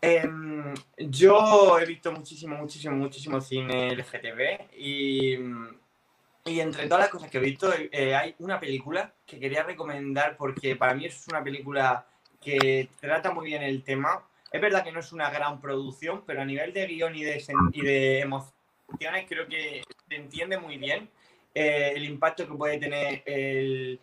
Em, 0.00 0.72
yo 0.96 1.76
he 1.80 1.84
visto 1.84 2.12
muchísimo, 2.12 2.54
muchísimo, 2.54 2.94
muchísimo 2.94 3.40
cine 3.40 3.96
LGTB 3.96 4.76
y, 4.78 5.38
y 6.44 6.60
entre 6.60 6.86
todas 6.86 7.00
las 7.00 7.08
cosas 7.08 7.28
que 7.28 7.38
he 7.38 7.40
visto 7.40 7.68
eh, 7.76 8.14
hay 8.14 8.36
una 8.38 8.60
película 8.60 9.12
que 9.26 9.40
quería 9.40 9.64
recomendar 9.64 10.36
porque 10.36 10.76
para 10.76 10.94
mí 10.94 11.06
es 11.06 11.26
una 11.26 11.42
película 11.42 12.06
que 12.40 12.90
trata 13.00 13.32
muy 13.32 13.46
bien 13.46 13.64
el 13.64 13.82
tema. 13.82 14.22
Es 14.52 14.60
verdad 14.60 14.84
que 14.84 14.92
no 14.92 15.00
es 15.00 15.12
una 15.12 15.30
gran 15.30 15.60
producción, 15.60 16.22
pero 16.24 16.42
a 16.42 16.44
nivel 16.44 16.72
de 16.72 16.86
guion 16.86 17.16
y 17.16 17.24
de, 17.24 17.44
y 17.72 17.82
de 17.82 18.20
creo 19.26 19.46
que 19.46 19.82
se 20.08 20.14
entiende 20.14 20.58
muy 20.58 20.78
bien 20.78 21.08
eh, 21.54 21.92
el 21.94 22.04
impacto 22.04 22.46
que 22.46 22.54
puede 22.54 22.78
tener 22.78 23.22
eh, 23.26 23.98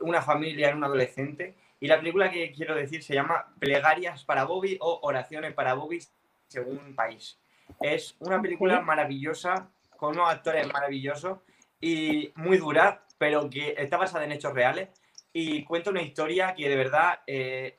una 0.00 0.22
familia 0.22 0.70
en 0.70 0.76
un 0.78 0.84
adolescente. 0.84 1.54
Y 1.80 1.88
la 1.88 1.98
película 1.98 2.30
que 2.30 2.52
quiero 2.52 2.74
decir 2.74 3.02
se 3.02 3.14
llama 3.14 3.46
Plegarias 3.58 4.24
para 4.24 4.44
Bobby 4.44 4.78
o 4.80 5.00
Oraciones 5.02 5.52
para 5.52 5.74
Bobby 5.74 6.00
según 6.46 6.94
país. 6.94 7.38
Es 7.80 8.14
una 8.20 8.40
película 8.40 8.80
maravillosa, 8.80 9.70
con 9.96 10.14
unos 10.14 10.30
actores 10.30 10.70
maravillosos 10.72 11.38
y 11.80 12.32
muy 12.36 12.58
dura, 12.58 13.04
pero 13.18 13.48
que 13.50 13.74
está 13.76 13.96
basada 13.96 14.24
en 14.24 14.32
hechos 14.32 14.52
reales 14.52 14.90
y 15.32 15.64
cuenta 15.64 15.90
una 15.90 16.02
historia 16.02 16.54
que 16.54 16.68
de 16.68 16.76
verdad 16.76 17.20
eh, 17.26 17.78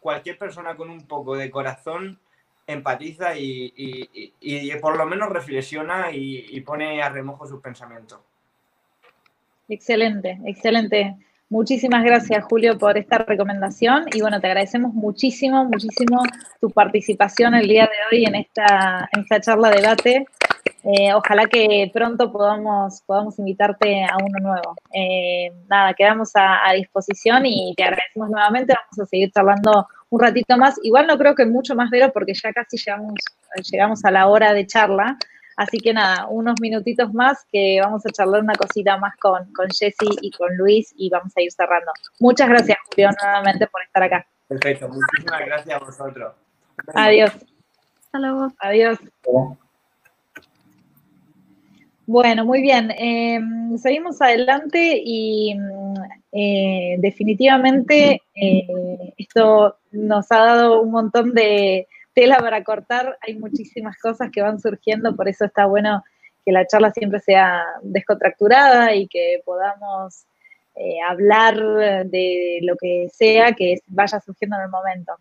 cualquier 0.00 0.38
persona 0.38 0.76
con 0.76 0.90
un 0.90 1.06
poco 1.06 1.36
de 1.36 1.50
corazón 1.50 2.20
empatiza 2.66 3.36
y, 3.36 4.70
por 4.80 4.96
lo 4.96 5.06
menos 5.06 5.30
reflexiona 5.30 6.10
y 6.12 6.60
pone 6.60 7.02
a 7.02 7.08
remojo 7.08 7.46
sus 7.46 7.60
pensamientos. 7.60 8.20
Excelente, 9.68 10.38
excelente. 10.44 11.16
Muchísimas 11.48 12.04
gracias, 12.04 12.44
Julio, 12.44 12.76
por 12.76 12.98
esta 12.98 13.18
recomendación. 13.18 14.06
Y 14.12 14.20
bueno, 14.20 14.40
te 14.40 14.48
agradecemos 14.48 14.92
muchísimo, 14.94 15.64
muchísimo 15.64 16.22
tu 16.60 16.70
participación 16.70 17.54
el 17.54 17.68
día 17.68 17.84
de 17.84 18.16
hoy 18.16 18.24
en 18.24 18.34
esta, 18.34 19.08
en 19.12 19.22
esta 19.22 19.40
charla 19.40 19.70
debate. 19.70 20.26
Eh, 20.88 21.12
ojalá 21.12 21.46
que 21.46 21.90
pronto 21.92 22.30
podamos, 22.30 23.02
podamos 23.06 23.36
invitarte 23.40 24.04
a 24.04 24.16
uno 24.18 24.38
nuevo. 24.40 24.76
Eh, 24.94 25.50
nada, 25.68 25.92
quedamos 25.94 26.30
a, 26.36 26.64
a, 26.64 26.74
disposición 26.74 27.44
y 27.44 27.74
te 27.76 27.82
agradecemos 27.82 28.30
nuevamente. 28.30 28.72
Vamos 28.72 29.00
a 29.00 29.06
seguir 29.06 29.32
charlando 29.32 29.88
un 30.10 30.20
ratito 30.20 30.56
más. 30.56 30.78
Igual 30.84 31.08
no 31.08 31.18
creo 31.18 31.34
que 31.34 31.44
mucho 31.44 31.74
más, 31.74 31.90
Vero, 31.90 32.12
porque 32.12 32.34
ya 32.34 32.52
casi 32.52 32.76
llegamos, 32.76 33.14
llegamos 33.68 34.04
a 34.04 34.12
la 34.12 34.28
hora 34.28 34.52
de 34.52 34.64
charla. 34.64 35.18
Así 35.56 35.78
que 35.78 35.92
nada, 35.92 36.28
unos 36.28 36.54
minutitos 36.60 37.12
más 37.12 37.44
que 37.50 37.80
vamos 37.82 38.06
a 38.06 38.10
charlar 38.10 38.42
una 38.42 38.54
cosita 38.54 38.96
más 38.98 39.16
con, 39.16 39.52
con 39.54 39.66
Jessy 39.68 40.06
y 40.20 40.30
con 40.30 40.56
Luis 40.56 40.94
y 40.96 41.10
vamos 41.10 41.32
a 41.36 41.40
ir 41.40 41.50
cerrando. 41.50 41.90
Muchas 42.20 42.48
gracias, 42.48 42.78
Julio, 42.90 43.10
nuevamente 43.20 43.66
por 43.66 43.82
estar 43.82 44.04
acá. 44.04 44.26
Perfecto, 44.46 44.88
muchísimas 44.88 45.46
gracias 45.46 45.74
a 45.74 45.84
vosotros. 45.84 46.34
Adiós. 46.94 47.32
Hasta 48.04 48.18
luego. 48.20 48.52
Adiós. 48.60 48.98
Bueno, 52.06 52.44
muy 52.44 52.62
bien. 52.62 52.92
Em, 52.96 53.76
seguimos 53.78 54.22
adelante 54.22 55.02
y 55.04 55.56
eh, 56.32 56.96
definitivamente 56.98 58.22
eh, 58.34 59.14
esto 59.18 59.78
nos 59.90 60.30
ha 60.30 60.38
dado 60.38 60.82
un 60.82 60.92
montón 60.92 61.34
de, 61.34 61.88
tela 62.16 62.38
para 62.38 62.64
cortar, 62.64 63.18
hay 63.20 63.34
muchísimas 63.34 63.98
cosas 63.98 64.30
que 64.32 64.40
van 64.40 64.58
surgiendo, 64.58 65.14
por 65.14 65.28
eso 65.28 65.44
está 65.44 65.66
bueno 65.66 66.02
que 66.46 66.50
la 66.50 66.66
charla 66.66 66.90
siempre 66.90 67.20
sea 67.20 67.62
descontracturada 67.82 68.94
y 68.94 69.06
que 69.06 69.42
podamos 69.44 70.24
eh, 70.76 70.96
hablar 71.06 71.56
de 72.06 72.60
lo 72.62 72.74
que 72.76 73.08
sea 73.12 73.52
que 73.52 73.80
vaya 73.88 74.18
surgiendo 74.20 74.56
en 74.56 74.62
el 74.62 74.70
momento. 74.70 75.12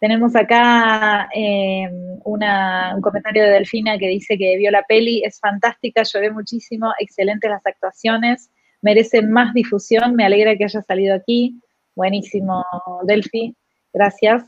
Tenemos 0.00 0.34
acá 0.34 1.28
eh, 1.34 1.86
un 2.24 3.00
comentario 3.02 3.44
de 3.44 3.50
Delfina 3.50 3.98
que 3.98 4.08
dice 4.08 4.38
que 4.38 4.56
vio 4.56 4.70
la 4.70 4.82
peli, 4.84 5.22
es 5.22 5.38
fantástica, 5.38 6.02
lloré 6.02 6.30
muchísimo, 6.30 6.92
excelentes 6.98 7.50
las 7.50 7.66
actuaciones, 7.66 8.50
merece 8.80 9.20
más 9.20 9.52
difusión, 9.52 10.16
me 10.16 10.24
alegra 10.24 10.56
que 10.56 10.64
haya 10.64 10.80
salido 10.80 11.14
aquí. 11.14 11.60
Buenísimo, 11.94 12.64
Delfi, 13.02 13.54
gracias. 13.92 14.44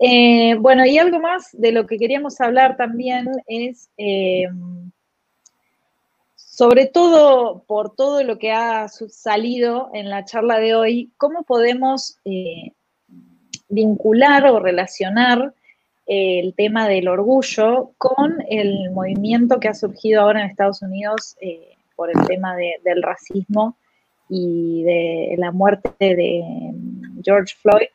Eh, 0.00 0.56
bueno, 0.58 0.84
y 0.84 0.98
algo 0.98 1.20
más 1.20 1.50
de 1.52 1.70
lo 1.70 1.86
que 1.86 1.96
queríamos 1.96 2.40
hablar 2.40 2.76
también 2.76 3.28
es, 3.46 3.88
eh, 3.96 4.48
sobre 6.34 6.86
todo 6.86 7.62
por 7.68 7.94
todo 7.94 8.24
lo 8.24 8.36
que 8.36 8.50
ha 8.50 8.88
salido 8.88 9.90
en 9.94 10.10
la 10.10 10.24
charla 10.24 10.58
de 10.58 10.74
hoy, 10.74 11.12
cómo 11.18 11.44
podemos 11.44 12.18
eh, 12.24 12.72
vincular 13.72 14.46
o 14.46 14.60
relacionar 14.60 15.54
el 16.06 16.54
tema 16.54 16.88
del 16.88 17.08
orgullo 17.08 17.92
con 17.96 18.36
el 18.48 18.90
movimiento 18.90 19.58
que 19.58 19.68
ha 19.68 19.74
surgido 19.74 20.20
ahora 20.20 20.42
en 20.42 20.50
Estados 20.50 20.82
Unidos 20.82 21.36
eh, 21.40 21.76
por 21.96 22.10
el 22.10 22.26
tema 22.26 22.54
del 22.56 23.02
racismo 23.02 23.76
y 24.28 24.82
de 24.82 25.34
la 25.38 25.52
muerte 25.52 25.90
de 25.98 26.42
George 27.24 27.54
Floyd. 27.60 27.88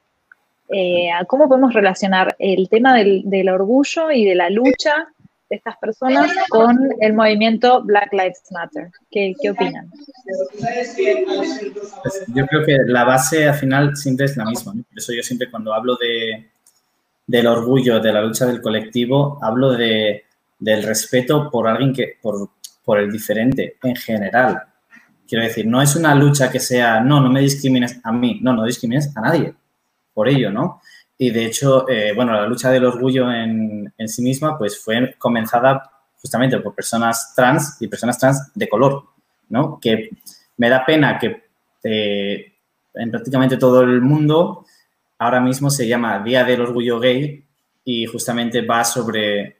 Eh, 0.69 1.09
¿Cómo 1.28 1.47
podemos 1.47 1.73
relacionar 1.73 2.36
el 2.39 2.67
tema 2.69 2.95
del, 2.95 3.49
orgullo 3.49 4.11
y 4.11 4.25
de 4.25 4.36
la 4.36 4.49
lucha 4.49 5.07
de 5.50 5.56
estas 5.56 5.78
personas 5.78 6.32
con 6.50 6.78
el 7.00 7.14
movimiento 7.14 7.84
Black 7.84 8.12
Lives 8.12 8.43
Matter? 8.52 8.89
¿Qué, 9.12 9.34
qué 9.41 9.52
opinan? 9.52 9.89
Yo 12.34 12.45
creo 12.48 12.66
que 12.66 12.78
la 12.86 13.04
base 13.04 13.48
al 13.48 13.56
final 13.56 13.95
siempre 13.95 14.26
es 14.26 14.38
la 14.38 14.45
misma. 14.45 14.74
Por 14.74 14.98
eso 14.98 15.14
yo 15.14 15.24
siempre 15.24 15.50
cuando 15.50 15.74
hablo 15.74 15.95
de, 15.95 16.50
del 17.26 17.48
orgullo, 17.48 18.00
de 18.00 18.14
la 18.14 18.22
lucha 18.22 18.45
del 18.45 18.62
colectivo, 18.62 19.39
hablo 19.41 19.72
de, 19.72 20.26
del 20.60 20.84
respeto 20.84 21.50
por 21.50 21.68
alguien 21.68 21.93
que, 21.93 22.18
por, 22.22 22.50
por 22.84 23.00
el 23.00 23.12
diferente 23.12 23.78
en 23.84 23.95
general. 23.95 24.64
Quiero 25.28 25.43
decir, 25.43 25.68
no 25.68 25.82
es 25.82 25.95
una 25.95 26.16
lucha 26.16 26.50
que 26.50 26.60
sea, 26.60 27.02
no, 27.02 27.20
no 27.20 27.30
me 27.30 27.41
discrimines 27.41 28.00
a 28.04 28.12
mí, 28.12 28.39
no, 28.41 28.54
no 28.54 28.64
discrimines 28.64 29.16
a 29.16 29.22
nadie 29.22 29.54
por 30.18 30.28
ello, 30.28 30.50
¿no? 30.50 30.82
Y 31.18 31.32
de 31.32 31.45
hecho, 31.45 31.89
eh, 31.89 32.13
bueno, 32.15 32.34
la 32.34 32.45
lucha 32.45 32.70
del 32.70 32.86
orgullo 32.86 33.32
en, 33.32 33.91
en, 33.97 34.07
sí 34.07 34.22
misma, 34.22 34.57
pues 34.57 34.80
fue 34.80 35.15
comenzada 35.18 35.89
justamente 36.22 36.59
por 36.59 36.76
personas 36.76 37.34
trans 37.36 37.78
y 37.80 37.88
personas 37.88 38.20
trans 38.20 38.51
de 38.53 38.70
color, 38.70 39.03
¿no? 39.49 39.80
Que 39.80 40.09
me 40.57 40.70
da 40.70 40.86
pena 40.86 41.18
que 41.18 41.43
eh, 41.84 42.53
en 42.93 43.11
prácticamente 43.11 43.57
todo 43.57 43.82
el 43.82 44.01
mundo 44.01 44.65
ahora 45.20 45.39
mismo 45.39 45.70
se 45.70 45.88
llama 45.88 46.20
Día 46.20 46.43
del 46.43 46.61
Orgullo 46.61 46.99
Gay 46.99 47.43
y 47.86 48.05
justamente 48.05 48.61
va 48.61 48.84
sobre 48.84 49.57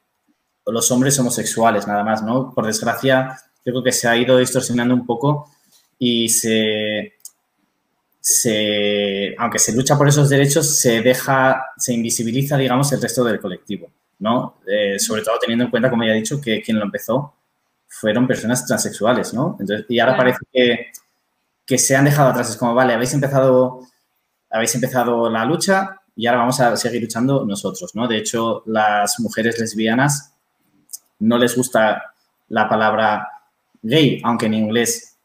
los 0.66 0.92
hombres 0.92 1.18
homosexuales, 1.20 1.88
nada 1.88 2.04
más, 2.04 2.22
¿no? 2.24 2.54
Por 2.54 2.66
desgracia, 2.66 3.38
creo 3.64 3.84
que 3.84 3.92
se 3.92 4.08
ha 4.08 4.18
ido 4.18 4.38
distorsionando 4.38 4.94
un 4.94 5.06
poco 5.06 5.50
y 5.98 6.30
se, 6.30 7.14
se, 8.30 9.34
aunque 9.38 9.58
se 9.58 9.72
lucha 9.72 9.98
por 9.98 10.06
esos 10.06 10.28
derechos, 10.28 10.78
se 10.78 11.02
deja, 11.02 11.68
se 11.78 11.94
invisibiliza, 11.94 12.58
digamos, 12.58 12.92
el 12.92 13.02
resto 13.02 13.24
del 13.24 13.40
colectivo, 13.40 13.90
¿no? 14.20 14.60
Eh, 14.68 15.00
sobre 15.00 15.22
todo 15.22 15.40
teniendo 15.40 15.64
en 15.64 15.72
cuenta, 15.72 15.90
como 15.90 16.04
ya 16.04 16.12
he 16.12 16.16
dicho, 16.16 16.42
que 16.42 16.62
quien 16.62 16.78
lo 16.78 16.84
empezó 16.84 17.36
fueron 17.88 18.28
personas 18.28 18.66
transexuales, 18.66 19.34
¿no? 19.34 19.56
Entonces, 19.62 19.86
y 19.88 20.00
ahora 20.00 20.18
parece 20.18 20.40
que, 20.52 20.88
que 21.66 21.78
se 21.78 21.96
han 21.96 22.04
dejado 22.04 22.32
atrás. 22.32 22.50
Es 22.50 22.58
como, 22.58 22.74
vale, 22.74 22.94
habéis 22.94 23.14
empezado, 23.14 23.88
habéis 24.50 24.76
empezado 24.76 25.30
la 25.30 25.46
lucha 25.46 26.02
y 26.14 26.28
ahora 26.28 26.40
vamos 26.40 26.60
a 26.60 26.76
seguir 26.76 27.02
luchando 27.02 27.46
nosotros, 27.46 27.96
¿no? 27.96 28.10
De 28.10 28.18
hecho, 28.18 28.62
las 28.66 29.22
mujeres 29.22 29.58
lesbianas 29.58 30.34
no 31.20 31.38
les 31.38 31.56
gusta 31.56 32.14
la 32.50 32.68
palabra 32.68 33.26
gay, 33.82 34.20
aunque 34.26 34.48
en 34.48 34.54
inglés 34.56 35.18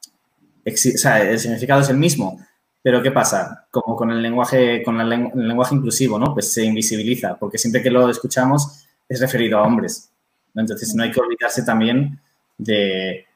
o 0.64 0.70
sea, 0.76 1.20
el 1.20 1.40
significado 1.40 1.80
es 1.80 1.88
el 1.88 1.96
mismo, 1.96 2.38
pero 2.82 3.02
¿qué 3.02 3.12
pasa? 3.12 3.66
Como 3.70 3.94
con 3.94 4.10
el 4.10 4.20
lenguaje, 4.20 4.82
con 4.82 5.00
el 5.00 5.08
lenguaje 5.08 5.74
inclusivo, 5.74 6.18
¿no? 6.18 6.34
Pues 6.34 6.52
se 6.52 6.64
invisibiliza, 6.64 7.36
porque 7.36 7.58
siempre 7.58 7.82
que 7.82 7.90
lo 7.90 8.08
escuchamos 8.08 8.84
es 9.08 9.20
referido 9.20 9.58
a 9.58 9.62
hombres. 9.62 10.10
Entonces 10.54 10.94
no 10.94 11.04
hay 11.04 11.12
que 11.12 11.20
olvidarse 11.20 11.62
también 11.62 12.18
de, 12.58 13.26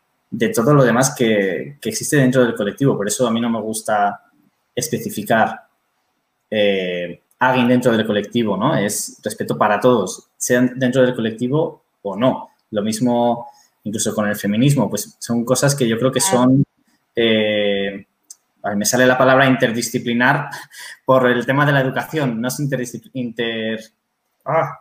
todo 0.55 0.75
lo 0.75 0.85
demás 0.85 1.15
que, 1.17 1.79
existe 1.83 2.17
dentro 2.17 2.45
del 2.45 2.55
colectivo. 2.55 2.97
Por 2.97 3.07
eso 3.07 3.27
a 3.27 3.31
mí 3.31 3.41
no 3.41 3.49
me 3.49 3.61
gusta 3.61 4.21
especificar 4.75 5.67
eh, 6.51 7.21
alguien 7.39 7.69
dentro 7.69 7.97
del 7.97 8.07
colectivo, 8.07 8.57
¿no? 8.57 8.77
Es 8.77 9.21
respeto 9.23 9.57
para 9.57 9.79
todos, 9.79 10.29
sean 10.37 10.73
dentro 10.77 11.03
del 11.03 11.15
colectivo 11.15 11.83
o 12.03 12.17
no. 12.17 12.51
Lo 12.73 12.83
mismo 12.83 13.47
incluso 13.85 14.13
con 14.13 14.27
el 14.29 14.35
feminismo, 14.35 14.91
pues 14.91 15.17
son 15.21 15.45
cosas 15.45 15.77
que 15.77 15.87
yo 15.87 15.97
creo 15.97 16.11
que 16.11 16.21
son 16.21 16.65
eh, 17.15 18.06
me 18.75 18.85
sale 18.85 19.07
la 19.07 19.19
palabra 19.19 19.47
interdisciplinar 19.47 20.49
por 21.05 21.31
el 21.31 21.47
tema 21.47 21.65
de 21.65 21.73
la 21.73 21.81
educación, 21.81 22.41
no 22.41 22.49
es 22.49 22.59
interdisciplinar. 22.59 23.81
Ah, 24.45 24.81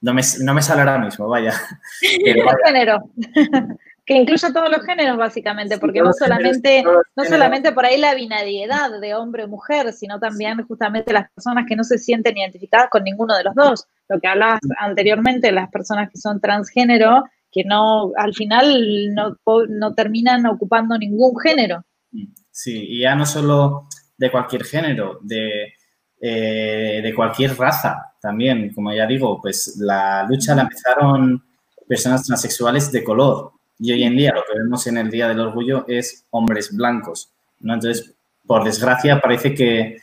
no, 0.00 0.14
me, 0.14 0.22
no 0.40 0.54
me 0.54 0.62
sale 0.62 0.80
ahora 0.80 0.98
mismo, 0.98 1.28
vaya. 1.28 1.52
género. 2.00 3.10
que 4.08 4.14
incluye 4.14 4.52
todos 4.54 4.70
los 4.70 4.82
géneros, 4.86 5.18
básicamente, 5.18 5.76
porque 5.76 6.00
no 6.00 6.14
solamente, 6.14 6.82
no 6.82 7.24
solamente 7.26 7.72
por 7.72 7.84
ahí 7.84 7.98
la 7.98 8.14
binariedad 8.14 8.98
de 8.98 9.14
hombre 9.14 9.44
o 9.44 9.48
mujer, 9.48 9.92
sino 9.92 10.18
también 10.18 10.66
justamente 10.66 11.12
las 11.12 11.30
personas 11.30 11.66
que 11.68 11.76
no 11.76 11.84
se 11.84 11.98
sienten 11.98 12.38
identificadas 12.38 12.88
con 12.88 13.04
ninguno 13.04 13.36
de 13.36 13.44
los 13.44 13.54
dos. 13.54 13.86
Lo 14.08 14.18
que 14.18 14.28
hablabas 14.28 14.60
anteriormente, 14.78 15.52
las 15.52 15.68
personas 15.70 16.08
que 16.10 16.16
son 16.16 16.40
transgénero, 16.40 17.24
que 17.52 17.64
no, 17.64 18.12
al 18.16 18.32
final 18.32 19.14
no, 19.14 19.36
no 19.68 19.94
terminan 19.94 20.46
ocupando 20.46 20.96
ningún 20.96 21.38
género. 21.38 21.84
Sí, 22.58 22.86
y 22.88 23.02
ya 23.02 23.14
no 23.14 23.24
solo 23.24 23.86
de 24.16 24.32
cualquier 24.32 24.64
género, 24.64 25.20
de, 25.22 25.74
eh, 26.20 27.00
de 27.00 27.14
cualquier 27.14 27.56
raza 27.56 28.14
también. 28.20 28.74
Como 28.74 28.92
ya 28.92 29.06
digo, 29.06 29.40
pues 29.40 29.76
la 29.76 30.24
lucha 30.24 30.56
la 30.56 30.62
empezaron 30.62 31.40
personas 31.86 32.24
transexuales 32.26 32.90
de 32.90 33.04
color. 33.04 33.52
Y 33.78 33.92
hoy 33.92 34.02
en 34.02 34.16
día 34.16 34.32
lo 34.34 34.42
que 34.42 34.58
vemos 34.58 34.84
en 34.88 34.98
el 34.98 35.08
Día 35.08 35.28
del 35.28 35.38
Orgullo 35.38 35.84
es 35.86 36.24
hombres 36.30 36.74
blancos. 36.74 37.30
¿no? 37.60 37.74
Entonces, 37.74 38.12
por 38.44 38.64
desgracia, 38.64 39.20
parece 39.20 39.54
que, 39.54 39.98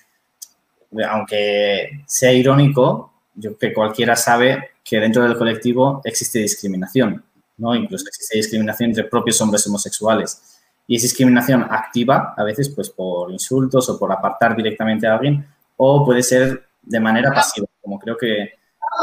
aunque 1.10 2.04
sea 2.08 2.32
irónico, 2.32 3.12
yo 3.34 3.58
que 3.58 3.74
cualquiera 3.74 4.16
sabe 4.16 4.70
que 4.82 5.02
dentro 5.02 5.24
del 5.24 5.38
colectivo 5.38 6.00
existe 6.06 6.40
discriminación, 6.40 7.22
¿no? 7.58 7.76
Incluso 7.76 8.08
existe 8.08 8.38
discriminación 8.38 8.92
entre 8.92 9.04
propios 9.04 9.42
hombres 9.42 9.68
homosexuales 9.68 10.55
y 10.88 10.96
es 10.96 11.02
discriminación 11.02 11.64
activa, 11.70 12.34
a 12.38 12.44
veces 12.44 12.70
pues 12.70 12.90
por 12.90 13.32
insultos 13.32 13.90
o 13.90 13.98
por 13.98 14.12
apartar 14.12 14.56
directamente 14.56 15.08
a 15.08 15.16
alguien, 15.16 15.46
o 15.78 16.06
puede 16.06 16.22
ser 16.22 16.68
de 16.82 17.00
manera 17.00 17.32
pasiva, 17.32 17.68
como 17.82 18.00
creo 18.00 18.18
que, 18.18 18.54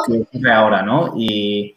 ocurre 0.08 0.52
ahora, 0.52 0.82
¿no? 0.82 1.12
Y 1.16 1.76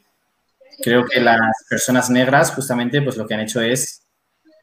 creo 0.81 1.05
que 1.05 1.19
las 1.19 1.65
personas 1.69 2.09
negras 2.09 2.51
justamente 2.53 3.01
pues 3.01 3.17
lo 3.17 3.27
que 3.27 3.33
han 3.33 3.41
hecho 3.41 3.59
es, 3.61 4.03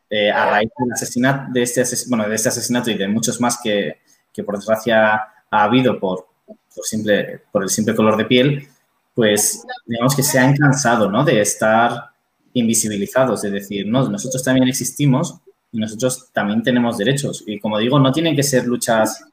eh, 0.09 0.30
a 0.30 0.51
raíz 0.51 0.70
del 0.78 0.93
asesinato, 0.93 1.53
de 1.53 1.62
este, 1.62 1.82
bueno, 2.09 2.28
de 2.28 2.34
este 2.34 2.49
asesinato 2.49 2.90
y 2.90 2.95
de 2.95 3.09
muchos 3.09 3.40
más 3.40 3.59
que, 3.62 3.99
que 4.32 4.43
por 4.43 4.57
desgracia 4.57 5.14
ha 5.51 5.62
habido 5.64 5.99
por, 5.99 6.26
por, 6.47 6.84
simple, 6.84 7.43
por 7.51 7.62
el 7.62 7.68
simple 7.68 7.95
color 7.95 8.16
de 8.16 8.24
piel, 8.24 8.68
pues 9.14 9.64
digamos 9.86 10.14
que 10.16 10.22
se 10.22 10.38
han 10.38 10.57
cansado, 10.57 11.11
¿no? 11.11 11.24
De 11.24 11.40
estar 11.40 12.11
invisibilizados, 12.55 13.44
es 13.44 13.53
decir, 13.53 13.86
no, 13.86 14.09
nosotros 14.09 14.42
también 14.42 14.68
existimos 14.68 15.36
y 15.70 15.78
nosotros 15.78 16.28
también 16.32 16.62
tenemos 16.62 16.98
derechos. 16.98 17.44
Y 17.46 17.59
como 17.59 17.78
digo, 17.78 17.98
no 17.98 18.12
tienen 18.12 18.36
que 18.36 18.42
ser 18.42 18.66
luchas 18.66 19.24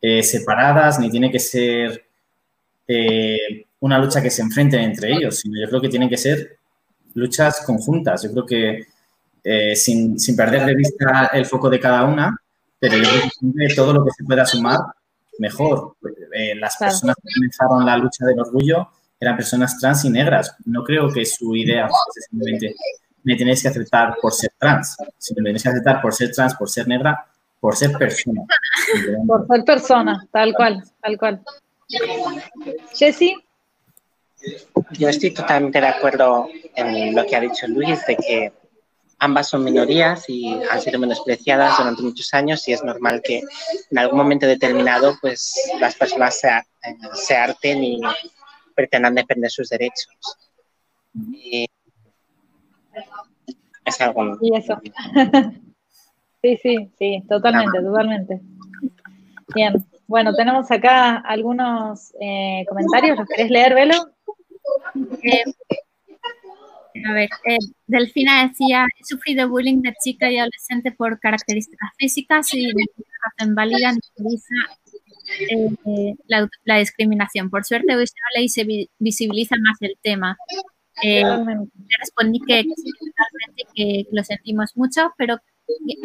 eh, 0.00 0.22
separadas, 0.22 0.98
ni 0.98 1.10
tiene 1.10 1.30
que 1.30 1.38
ser 1.38 2.04
eh, 2.86 3.66
una 3.80 3.98
lucha 3.98 4.20
que 4.20 4.30
se 4.30 4.42
enfrenten 4.42 4.80
entre 4.80 5.12
ellos, 5.12 5.38
sino 5.38 5.60
yo 5.60 5.68
creo 5.68 5.80
que 5.80 5.88
tienen 5.88 6.08
que 6.08 6.18
ser 6.18 6.58
luchas 7.14 7.62
conjuntas. 7.64 8.22
Yo 8.22 8.32
creo 8.32 8.46
que 8.46 8.86
eh, 9.44 9.74
sin, 9.74 10.18
sin, 10.18 10.36
perder 10.36 10.66
de 10.66 10.74
vista 10.74 11.30
el 11.32 11.46
foco 11.46 11.70
de 11.70 11.80
cada 11.80 12.04
una, 12.04 12.36
pero 12.78 12.96
yo 12.96 13.04
creo 13.04 13.68
que 13.68 13.74
todo 13.74 13.92
lo 13.92 14.04
que 14.04 14.10
se 14.10 14.24
pueda 14.24 14.44
sumar, 14.44 14.78
mejor. 15.38 15.96
las 16.56 16.76
personas 16.76 17.16
que 17.16 17.28
comenzaron 17.34 17.86
la 17.86 17.96
lucha 17.96 18.26
del 18.26 18.40
orgullo 18.40 18.88
eran 19.22 19.36
personas 19.36 19.78
trans 19.78 20.04
y 20.04 20.10
negras. 20.10 20.56
No 20.64 20.82
creo 20.82 21.08
que 21.08 21.24
su 21.24 21.54
idea 21.54 21.88
fuese 21.88 22.28
simplemente 22.28 22.74
me 23.22 23.36
tenéis 23.36 23.62
que 23.62 23.68
aceptar 23.68 24.16
por 24.20 24.32
ser 24.32 24.52
trans, 24.58 24.96
sino 25.16 25.42
me 25.42 25.50
tenéis 25.50 25.62
que 25.62 25.68
aceptar 25.68 26.02
por 26.02 26.12
ser 26.12 26.32
trans, 26.32 26.56
por 26.56 26.68
ser 26.68 26.88
negra, 26.88 27.24
por 27.60 27.76
ser 27.76 27.92
persona. 27.92 28.42
Por 29.24 29.46
ser 29.46 29.64
persona, 29.64 30.26
tal 30.32 30.52
cual, 30.54 30.82
tal 31.00 31.16
cual. 31.18 31.40
Jessy. 32.94 33.36
Yo 34.98 35.08
estoy 35.08 35.30
totalmente 35.30 35.80
de 35.80 35.86
acuerdo 35.86 36.48
en 36.74 37.14
lo 37.14 37.24
que 37.24 37.36
ha 37.36 37.40
dicho 37.40 37.68
Luis, 37.68 38.04
de 38.06 38.16
que 38.16 38.52
ambas 39.20 39.50
son 39.50 39.62
minorías 39.62 40.24
y 40.28 40.60
han 40.68 40.82
sido 40.82 40.98
menospreciadas 40.98 41.78
durante 41.78 42.02
muchos 42.02 42.34
años 42.34 42.66
y 42.66 42.72
es 42.72 42.82
normal 42.82 43.22
que 43.22 43.40
en 43.90 43.98
algún 43.98 44.18
momento 44.18 44.46
determinado 44.48 45.16
pues 45.20 45.54
las 45.78 45.94
personas 45.94 46.40
se, 46.40 46.50
se 47.14 47.36
harten 47.36 47.84
y 47.84 48.00
pretendan 48.82 49.14
defender 49.14 49.50
sus 49.50 49.68
derechos. 49.68 50.08
Y 51.32 51.68
es 53.84 54.00
algo... 54.00 54.38
Y 54.40 54.56
eso. 54.56 54.80
sí, 56.42 56.58
sí, 56.62 56.90
sí, 56.98 57.22
totalmente, 57.28 57.80
totalmente. 57.80 58.40
Bien, 59.54 59.74
bueno, 60.06 60.34
tenemos 60.34 60.70
acá 60.70 61.18
algunos 61.18 62.12
eh, 62.20 62.64
comentarios. 62.68 63.18
¿Los 63.18 63.28
querés 63.28 63.50
leer, 63.50 63.74
Velo? 63.74 63.94
Eh, 65.22 65.44
a 67.08 67.12
ver, 67.12 67.28
eh, 67.46 67.58
Delfina 67.86 68.48
decía, 68.48 68.86
he 68.98 69.04
sufrido 69.04 69.48
bullying 69.48 69.80
de 69.82 69.94
chica 70.02 70.30
y 70.30 70.38
adolescente 70.38 70.92
por 70.92 71.18
características 71.20 71.90
físicas 71.98 72.52
y 72.54 72.66
me 72.74 72.84
hacen 73.26 73.54
válida, 73.54 73.94
eh, 75.40 76.14
la, 76.26 76.78
discriminación. 76.78 77.50
Por 77.50 77.64
suerte 77.64 77.96
hoy 77.96 78.06
se 78.06 78.14
habla 78.30 78.44
y 78.44 78.48
se 78.48 78.66
visibiliza 78.98 79.56
más 79.60 79.76
el 79.80 79.96
tema. 80.02 80.36
Eh, 81.02 81.24
respondí 81.98 82.40
que, 82.46 82.64
que, 83.74 84.04
lo 84.10 84.22
sentimos 84.24 84.76
mucho, 84.76 85.12
pero 85.16 85.38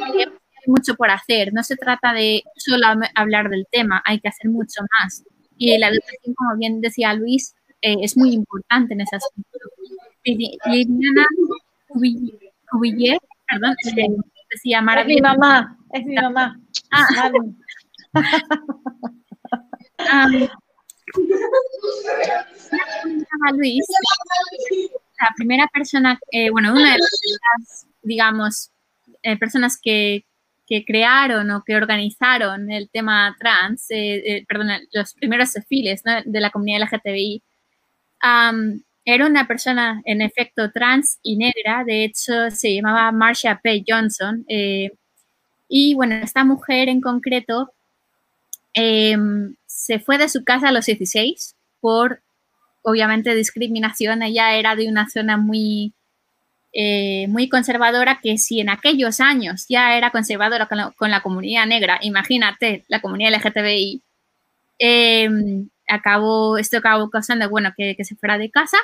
hay 0.03 0.25
mucho 0.65 0.95
por 0.95 1.09
hacer. 1.09 1.53
No 1.53 1.63
se 1.63 1.75
trata 1.75 2.13
de 2.13 2.43
solo 2.55 2.87
hablar 3.15 3.49
del 3.49 3.65
tema, 3.71 4.01
hay 4.05 4.19
que 4.19 4.29
hacer 4.29 4.49
mucho 4.49 4.81
más. 4.99 5.23
Y 5.57 5.77
la 5.77 5.87
educación, 5.87 6.35
como 6.35 6.57
bien 6.57 6.81
decía 6.81 7.13
Luis, 7.13 7.55
eh, 7.81 7.97
es 8.01 8.17
muy 8.17 8.31
importante 8.33 8.93
en 8.93 9.01
ese 9.01 9.15
aspecto. 9.15 9.59
Liliana 10.23 11.25
Cubillet, 11.87 13.19
perdón, 13.47 13.75
decía 14.49 14.83
Es 14.99 15.07
mi 15.07 15.21
mamá, 15.21 15.77
es 15.93 16.05
mi 16.05 16.15
mamá. 16.15 16.59
Ah. 16.91 17.31
Luis, 23.53 23.85
la 25.19 25.29
primera 25.35 25.67
persona, 25.73 26.19
eh, 26.31 26.49
bueno, 26.49 26.71
una 26.73 26.93
de 26.93 26.99
las, 26.99 27.87
digamos, 28.01 28.71
eh, 29.23 29.37
personas 29.37 29.79
que, 29.81 30.25
que, 30.67 30.85
crearon 30.85 31.49
o 31.51 31.63
que 31.65 31.75
organizaron 31.75 32.71
el 32.71 32.89
tema 32.89 33.35
trans, 33.39 33.87
eh, 33.89 34.45
perdón, 34.47 34.69
los 34.91 35.13
primeros 35.13 35.53
desfiles 35.53 36.03
de 36.03 36.39
la 36.39 36.49
comunidad 36.49 36.81
LGTBI, 36.81 37.43
era 39.09 39.25
una 39.25 39.47
persona 39.47 40.01
en 40.03 40.21
efecto 40.21 40.69
trans 40.71 41.19
y 41.23 41.37
negra, 41.37 41.85
de 41.85 42.03
hecho 42.03 42.51
se 42.51 42.75
llamaba 42.75 43.11
Marcia 43.13 43.59
P. 43.63 43.83
Johnson. 43.87 44.45
y 45.69 45.93
bueno, 45.95 46.15
esta 46.15 46.43
mujer 46.43 46.89
en 46.89 47.01
concreto 47.01 47.73
Em, 48.79 49.55
se 49.65 49.97
fue 49.99 50.19
de 50.19 50.29
su 50.29 50.43
casa 50.43 50.69
a 50.69 50.71
los 50.71 50.85
16 50.85 51.55
por, 51.81 52.21
obviamente, 52.83 53.33
discriminación. 53.33 54.21
Ella 54.21 54.55
era 54.55 54.75
de 54.75 54.87
una 54.87 55.09
zona 55.09 55.35
muy, 55.35 55.93
eh, 56.73 57.25
muy 57.27 57.49
conservadora 57.49 58.19
que 58.21 58.37
si 58.37 58.59
en 58.59 58.69
aquellos 58.69 59.19
años 59.19 59.65
ya 59.67 59.97
era 59.97 60.11
conservadora 60.11 60.67
con 60.67 61.09
la, 61.09 61.21
comunidad 61.21 61.65
negra, 61.65 61.97
imagínate, 62.03 62.85
la 62.87 63.01
comunidad 63.01 63.33
LGTBI, 63.33 64.03
em, 64.77 65.69
acabó, 65.89 66.59
esto 66.59 66.77
acabó 66.77 67.09
causando, 67.09 67.49
bueno, 67.49 67.73
que, 67.75 67.95
se 68.03 68.15
fuera 68.15 68.37
de 68.37 68.51
casa, 68.51 68.77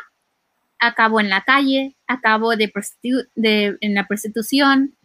acabó 0.80 1.20
en 1.20 1.30
la 1.30 1.41
calle, 1.44 1.96
acabó 2.08 2.56
de, 2.56 2.72
de 3.36 3.78
en 3.82 3.94
la 3.94 4.08
prostitución 4.08 4.96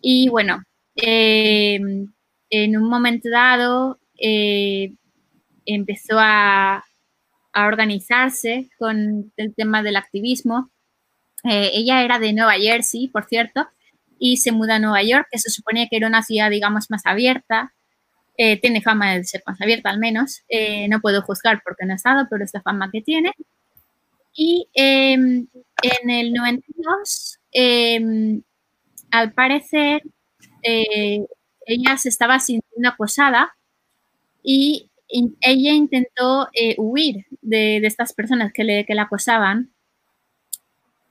y 0.00 0.30
bueno, 0.30 0.64
em, 0.96 2.12
en 2.50 2.76
un 2.78 2.88
momento 2.88 3.28
dado 3.30 3.98
eh, 4.18 4.94
empezó 5.64 6.16
a, 6.18 6.84
organizarse 7.54 8.70
con 8.78 9.32
el 9.36 9.54
tema 9.56 9.82
del 9.82 9.96
activismo. 9.96 10.70
Eh, 11.42 11.70
ella 11.74 12.04
era 12.04 12.20
de 12.20 12.32
Nueva 12.32 12.52
Jersey, 12.52 13.08
por 13.08 13.24
cierto, 13.24 13.66
y 14.16 14.36
se 14.36 14.52
muda 14.52 14.76
a 14.76 14.78
Nueva 14.78 15.02
York, 15.02 15.26
que 15.28 15.40
se 15.40 15.50
suponía 15.50 15.88
que 15.88 15.96
era 15.96 16.06
una 16.06 16.22
ciudad, 16.22 16.50
digamos, 16.50 16.88
más 16.88 17.04
abierta. 17.04 17.74
Eh, 18.36 18.60
tiene 18.60 18.80
fama 18.80 19.14
de 19.14 19.24
ser 19.24 19.42
más 19.44 19.60
abierta, 19.60 19.90
al 19.90 19.98
menos. 19.98 20.42
no 20.88 21.00
puedo 21.00 21.22
juzgar 21.22 21.60
porque 21.64 21.84
no 21.84 21.94
he 21.94 21.96
estado, 21.96 22.28
pero 22.30 22.44
es 22.44 22.54
la 22.54 22.62
fama 22.62 22.90
que 22.92 23.00
tiene. 23.00 23.32
Y 24.34 24.68
em, 24.74 25.48
en 25.82 26.10
el 26.10 26.32
92, 26.32 27.40
em, 27.50 28.42
al 29.10 29.32
parecer, 29.32 30.02
ella 30.62 31.96
se 31.96 32.08
estaba 32.08 32.38
sintiendo 32.38 32.88
acosada 32.88 33.57
y 34.42 34.90
ella 35.10 35.72
intentó 35.72 36.48
eh, 36.52 36.74
huir 36.78 37.26
de, 37.40 37.78
estas 37.78 38.12
personas 38.12 38.52
que, 38.52 38.64
le, 38.64 38.84
que 38.84 38.94
la 38.94 39.02
acosaban 39.02 39.72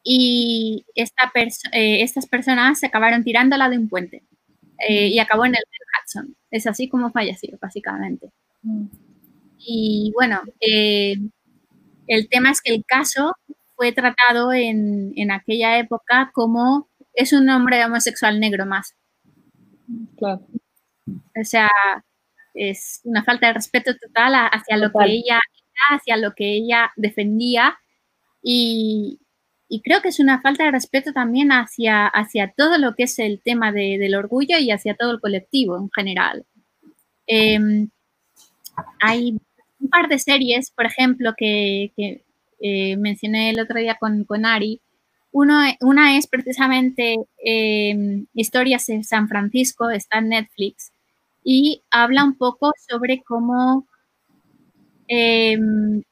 y 0.03 0.85
esta 0.95 1.31
eh, 1.35 2.01
estas 2.01 2.27
personas 2.27 2.79
se 2.79 2.85
acabaron 2.85 3.23
tirándola 3.23 3.69
de 3.69 3.77
un 3.77 3.89
puente 3.89 4.23
eh, 4.87 5.07
y 5.07 5.19
acabó 5.19 5.45
en 5.45 5.55
el 5.55 5.63
Hudson. 6.05 6.35
Es 6.51 6.67
así 6.67 6.87
como 6.87 7.11
falleció, 7.11 7.57
básicamente. 7.59 8.31
Mm. 8.61 8.85
Y 9.59 10.13
bueno, 10.15 10.41
el 10.61 12.29
tema 12.29 12.51
es 12.51 12.61
que 12.61 12.73
el 12.73 12.85
caso 12.85 13.33
fue 13.75 13.91
tratado 13.91 14.53
en, 14.53 15.11
en, 15.15 15.31
aquella 15.31 15.77
época 15.77 16.31
como 16.33 16.87
es 17.13 17.33
un 17.33 17.49
hombre 17.49 17.83
homosexual 17.83 18.39
negro 18.39 18.65
más. 18.65 18.95
Claro. 20.17 20.47
O 21.07 21.43
sea, 21.43 21.69
es 22.57 23.01
una 23.03 23.23
falta 23.23 23.47
de 23.47 23.53
respeto 23.53 23.95
total 23.95 24.33
hacia 24.51 24.77
lo 24.77 24.91
que 24.91 25.05
ella 25.05 25.39
hacia 25.89 26.17
lo 26.17 26.33
que 26.33 26.55
ella 26.55 26.91
defendía 26.95 27.77
y, 28.41 29.19
creo 29.83 30.01
que 30.01 30.09
es 30.09 30.19
una 30.19 30.41
falta 30.41 30.63
de 30.63 30.71
respeto 30.71 31.11
también 31.11 31.51
hacia, 31.51 32.07
hacia 32.07 32.53
todo 32.55 32.77
lo 32.77 32.95
que 32.95 33.03
es 33.03 33.19
el 33.19 33.41
tema 33.43 33.71
del 33.71 34.15
orgullo 34.15 34.57
y 34.57 34.71
hacia 34.71 34.95
todo 34.95 35.11
el 35.11 35.19
colectivo 35.19 35.77
en 35.77 35.89
general. 35.91 36.45
Em, 37.27 37.89
hay 39.01 39.37
un 39.79 39.89
par 39.89 40.07
de 40.07 40.19
series, 40.19 40.71
por 40.71 40.85
ejemplo, 40.85 41.33
que, 41.37 41.91
eh, 42.61 42.97
mencioné 42.97 43.49
el 43.49 43.59
otro 43.59 43.79
día 43.79 43.97
con, 43.99 44.23
con 44.23 44.45
Ari. 44.45 44.81
Uno, 45.31 45.59
una 45.81 46.17
es 46.17 46.27
precisamente 46.27 47.17
em, 47.43 48.25
Historias 48.33 48.87
en 48.89 49.03
San 49.03 49.27
Francisco, 49.27 49.89
está 49.89 50.19
en 50.19 50.29
Netflix 50.29 50.91
y 51.49 51.81
habla 51.91 52.25
un 52.25 52.35
poco 52.35 52.73
sobre 52.89 53.23
cómo, 53.23 53.87
em, 55.07 56.03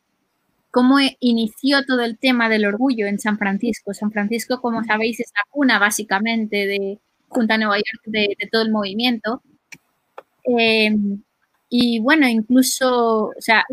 cómo 0.72 0.98
inició 1.20 1.84
todo 1.86 2.04
el 2.06 2.18
tema 2.18 2.48
del 2.48 2.66
orgullo 2.66 3.06
en 3.06 3.20
San 3.20 3.38
Francisco. 3.38 3.94
San 3.94 4.12
Francisco, 4.14 4.62
como 4.62 4.82
sabéis, 4.86 5.20
es 5.20 5.34
la 5.36 5.44
cuna 5.52 5.78
básicamente 5.78 6.66
de 6.68 7.00
Junta 7.28 7.58
Nueva 7.58 7.76
York 7.76 8.04
de, 8.06 8.38
todo 8.50 8.62
el 8.62 8.72
movimiento. 8.72 9.42
Em, 10.46 11.22
y 11.70 12.00
bueno, 12.00 12.30
incluso, 12.30 13.26
o 13.38 13.42
sea, 13.42 13.66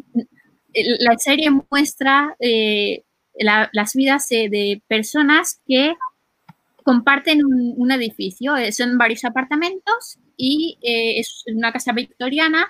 la 0.75 1.17
serie 1.19 1.49
muestra 1.71 2.35
eh, 2.41 3.05
las 3.39 3.95
vidas 3.95 4.29
de 4.29 4.83
personas 4.89 5.61
que 5.69 5.95
comparten 6.83 7.45
un, 7.45 7.93
edificio, 7.93 8.57
eh, 8.57 8.73
son 8.73 8.99
varios 8.99 9.25
apartamentos 9.25 10.19
y 10.45 10.77
eh, 10.83 11.21
es 11.21 11.45
una 11.55 11.73
casa 11.73 11.93
victoriana 11.93 12.67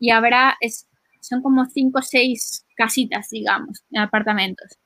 y 0.00 0.10
habrá, 0.10 0.56
es, 0.60 0.88
son 1.20 1.40
como 1.40 1.64
cinco 1.66 2.00
o 2.00 2.02
seis 2.02 2.66
casitas, 2.74 3.30
digamos, 3.30 3.84
apartamentos. 3.96 4.76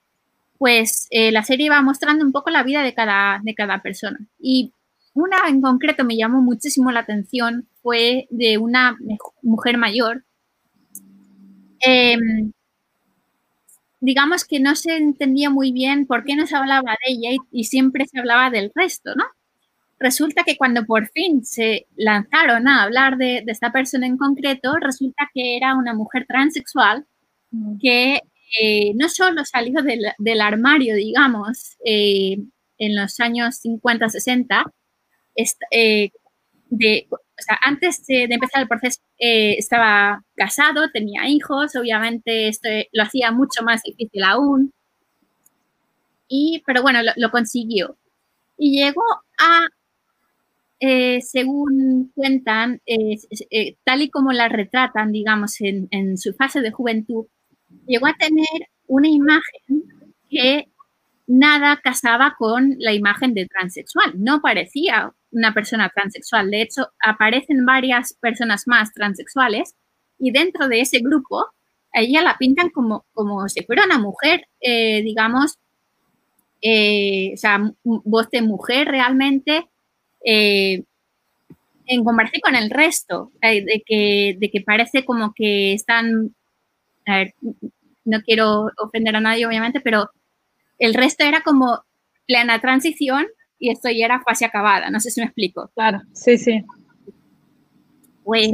Pues 0.58 1.06
eh, 1.08 1.32
la 1.32 1.42
serie 1.44 1.70
va 1.70 1.80
mostrando 1.80 2.22
un 2.22 2.30
poco 2.30 2.50
la 2.50 2.62
vida 2.62 2.82
de 2.82 2.92
cada, 2.92 3.40
de 3.42 3.54
cada 3.54 3.80
persona. 3.80 4.18
Y 4.38 4.74
una 5.14 5.48
en 5.48 5.62
concreto 5.62 6.04
me 6.04 6.18
llamó 6.18 6.42
muchísimo 6.42 6.92
la 6.92 7.00
atención, 7.00 7.68
fue 7.80 8.26
de 8.28 8.58
una 8.58 8.98
mujer 9.40 9.78
mayor. 9.78 10.26
Em, 11.80 12.52
digamos 14.00 14.44
que 14.44 14.60
no 14.60 14.74
se 14.74 14.98
entendía 14.98 15.48
muy 15.48 15.72
bien 15.72 16.06
por 16.06 16.24
qué 16.24 16.36
no 16.36 16.46
se 16.46 16.54
hablaba 16.54 16.98
de 17.06 17.14
ella 17.14 17.30
y, 17.50 17.64
siempre 17.64 18.04
se 18.06 18.18
hablaba 18.18 18.50
del 18.50 18.70
resto, 18.74 19.14
¿no? 19.16 19.24
Resulta 20.04 20.42
que 20.44 20.58
cuando 20.58 20.84
por 20.84 21.08
fin 21.08 21.46
se 21.46 21.86
lanzaron 21.96 22.68
a 22.68 22.82
hablar 22.82 23.16
de, 23.16 23.42
esta 23.46 23.72
persona 23.72 24.06
en 24.06 24.18
concreto, 24.18 24.74
resulta 24.78 25.30
que 25.32 25.56
era 25.56 25.74
una 25.76 25.94
mujer 25.94 26.26
transexual 26.28 27.06
mm. 27.50 27.78
que 27.80 28.20
eh, 28.60 28.92
no 28.96 29.08
solo 29.08 29.46
salió 29.46 29.80
del, 29.82 30.40
armario, 30.42 30.94
digamos, 30.94 31.78
eh, 31.86 32.36
en 32.76 32.96
los 32.96 33.18
años 33.18 33.56
50, 33.56 34.10
60, 34.10 34.64
de, 36.68 37.06
o 37.10 37.18
sea, 37.38 37.58
antes 37.62 38.04
de, 38.06 38.24
empezar 38.24 38.60
el 38.60 38.68
proceso 38.68 39.00
eh, 39.18 39.54
estaba 39.56 40.22
casado, 40.36 40.90
tenía 40.92 41.26
hijos, 41.28 41.76
obviamente 41.76 42.48
esto 42.48 42.68
lo 42.92 43.04
hacía 43.04 43.30
mucho 43.32 43.62
más 43.62 43.82
difícil 43.82 44.22
aún. 44.22 44.70
Y, 46.28 46.62
pero 46.66 46.82
bueno, 46.82 47.00
lo, 47.16 47.30
consiguió. 47.30 47.96
Y 48.58 48.82
llegó 48.82 49.02
a, 49.38 49.66
eh, 50.86 51.22
según 51.22 52.12
cuentan, 52.14 52.82
eh, 52.84 53.16
tal 53.84 54.02
y 54.02 54.10
como 54.10 54.32
la 54.32 54.50
retratan, 54.50 55.12
digamos, 55.12 55.56
en, 55.60 56.18
su 56.18 56.34
fase 56.34 56.60
de 56.60 56.72
juventud, 56.72 57.24
llegó 57.86 58.06
a 58.06 58.12
tener 58.12 58.68
una 58.86 59.08
imagen 59.08 59.82
que 60.28 60.68
nada 61.26 61.80
casaba 61.82 62.36
con 62.38 62.76
la 62.78 62.92
imagen 62.92 63.32
de 63.32 63.46
transexual. 63.46 64.12
No 64.18 64.42
parecía 64.42 65.14
una 65.30 65.54
persona 65.54 65.90
transexual. 65.94 66.50
De 66.50 66.60
hecho, 66.60 66.88
aparecen 67.02 67.64
varias 67.64 68.12
personas 68.20 68.64
más 68.66 68.92
transexuales 68.92 69.74
y 70.18 70.32
dentro 70.32 70.68
de 70.68 70.82
ese 70.82 70.98
grupo, 70.98 71.46
ella 71.94 72.20
la 72.20 72.36
pintan 72.36 72.68
como, 72.68 73.06
como 73.14 73.48
si 73.48 73.64
fuera 73.64 73.86
una 73.86 73.98
mujer, 73.98 74.48
eh, 74.60 75.00
digamos, 75.02 75.58
eh, 76.60 77.30
o 77.32 77.36
sea, 77.38 77.72
voz 77.84 78.28
de 78.28 78.42
mujer 78.42 78.88
realmente. 78.88 79.66
Eh, 80.24 80.82
en 81.86 82.04
comparación 82.04 82.40
con 82.42 82.56
el 82.56 82.70
resto, 82.70 83.30
eh, 83.42 83.62
de, 83.64 83.82
que, 83.84 84.36
de 84.38 84.50
que 84.50 84.62
parece 84.62 85.04
como 85.04 85.34
que 85.34 85.74
están, 85.74 86.34
a 87.06 87.18
ver, 87.18 87.34
no 88.04 88.20
quiero 88.22 88.70
ofender 88.78 89.16
a 89.16 89.20
nadie 89.20 89.46
obviamente, 89.46 89.80
pero 89.80 90.10
el 90.78 90.94
resto 90.94 91.24
era 91.24 91.42
como 91.42 91.84
plena 92.26 92.60
transición 92.60 93.26
y 93.58 93.70
esto 93.70 93.90
ya 93.90 94.06
era 94.06 94.22
fase 94.22 94.46
acabada, 94.46 94.90
no 94.90 94.98
sé 94.98 95.10
si 95.10 95.20
me 95.20 95.26
explico. 95.26 95.70
Claro, 95.74 96.00
sí, 96.14 96.38
sí. 96.38 96.64
Pues 98.24 98.50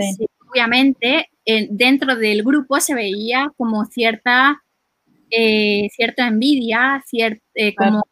obviamente 0.51 1.29
dentro 1.71 2.17
del 2.17 2.43
grupo 2.43 2.81
se 2.81 2.95
veía 2.95 3.53
como 3.57 3.85
cierta, 3.87 4.63
eh, 5.31 5.89
cierta 5.93 6.27
envidia, 6.27 7.03
eh, 7.55 7.75
como 7.75 8.03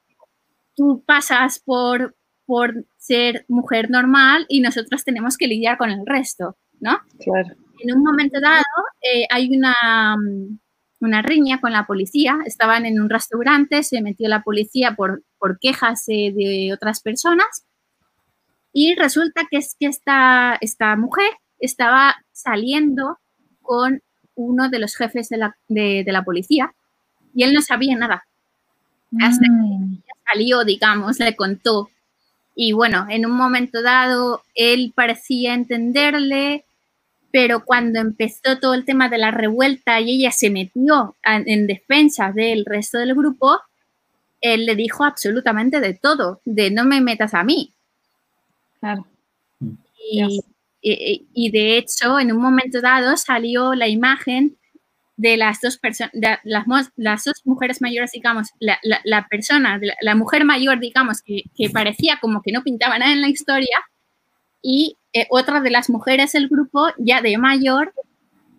tú 0.75 1.03
pasas 1.07 1.61
por, 1.61 2.15
por 2.49 2.87
ser 2.97 3.45
mujer 3.47 3.91
normal 3.91 4.47
y 4.49 4.63
nosotros 4.63 5.05
tenemos 5.05 5.37
que 5.37 5.47
lidiar 5.47 5.77
con 5.77 5.91
el 5.91 6.07
resto, 6.07 6.57
¿no? 6.81 6.99
Claro. 7.23 7.55
En 7.81 7.95
un 7.95 8.03
momento 8.03 8.41
dado 8.41 8.65
eh, 9.03 9.27
hay 9.29 9.55
una, 9.55 10.17
una 11.01 11.21
riña 11.21 11.61
con 11.61 11.73
la 11.73 11.87
policía, 11.87 12.39
estaban 12.47 12.87
en 12.87 13.03
un 13.03 13.11
restaurante, 13.11 13.83
se 13.83 14.01
metió 14.01 14.31
la 14.31 14.43
policía 14.43 14.97
por, 14.97 15.23
por 15.39 15.59
quejas 15.59 16.07
de 16.07 16.71
otras 16.73 17.03
personas 17.03 17.67
y 18.73 18.95
resulta 18.95 19.47
que 19.51 19.59
es 19.59 19.77
que 19.79 19.87
esta, 19.87 20.57
esta 20.63 20.97
mujer 20.97 21.31
estaba 21.59 22.17
saliendo 22.33 23.19
con 23.61 24.01
uno 24.35 24.71
de 24.71 24.79
los 24.79 24.97
jefes 24.97 25.29
de 25.29 25.37
la, 25.37 25.59
de, 25.69 26.05
la 26.07 26.25
policía 26.25 26.73
y 27.35 27.43
él 27.43 27.53
no 27.53 27.61
sabía 27.61 27.95
nada. 27.95 28.25
Hasta 29.21 29.45
que 29.45 29.51
mm. 29.51 30.03
salió, 30.27 30.65
digamos, 30.65 31.19
le 31.19 31.37
contó. 31.37 31.91
Y 32.61 32.73
bueno, 32.73 33.07
en 33.09 33.25
un 33.25 33.37
momento 33.37 33.83
dado 33.83 34.43
él 34.57 34.93
parecía 34.93 35.55
entenderle, 35.55 36.65
pero 37.31 37.65
cuando 37.65 38.01
empezó 38.01 38.59
todo 38.61 38.75
el 38.75 38.85
tema 38.85 39.09
de 39.09 39.17
la 39.17 39.31
revuelta 39.31 40.01
y 40.01 40.17
ella 40.17 40.33
se 40.33 40.51
metió 40.51 41.15
en 41.23 41.69
defensa 41.69 42.33
del 42.33 42.65
resto 42.65 42.99
del 42.99 43.15
grupo, 43.15 43.61
él 44.41 44.67
le 44.67 44.75
dijo 44.75 45.05
absolutamente 45.05 45.79
de 45.79 45.95
todo, 45.95 46.41
de 46.45 46.73
no 46.73 46.85
me 46.85 47.01
metas 47.01 47.33
a 47.33 47.45
mí. 47.45 47.73
Claro. 48.81 49.07
Y, 50.11 50.41
y, 50.83 51.51
de 51.53 51.79
hecho, 51.79 52.19
en 52.19 52.33
un 52.33 52.43
momento 52.43 52.81
dado 52.81 53.17
salió 53.17 53.75
la 53.75 53.87
imagen 53.87 54.57
de 55.19 55.37
las 55.37 55.61
dos 55.61 55.77
personas, 55.77 56.13
las, 56.45 56.65
las, 56.97 57.25
dos 57.25 57.43
mujeres 57.45 57.83
mayores, 57.83 58.13
digamos, 58.13 58.49
la, 58.59 58.79
la, 58.83 59.27
persona, 59.29 59.79
la, 60.01 60.15
mujer 60.15 60.47
mayor, 60.47 60.81
digamos, 60.81 61.21
que, 61.21 61.43
que, 61.55 61.69
parecía 61.69 62.19
como 62.21 62.41
que 62.41 62.53
no 62.53 62.63
pintaba 62.63 62.99
nada 62.99 63.13
en 63.13 63.21
la 63.21 63.29
historia, 63.29 63.77
y 64.63 64.97
eh, 65.13 65.27
otra 65.31 65.61
de 65.61 65.71
las 65.71 65.91
mujeres 65.91 66.33
del 66.33 66.49
grupo, 66.49 66.87
ya 66.97 67.21
de 67.21 67.37
mayor, 67.37 67.93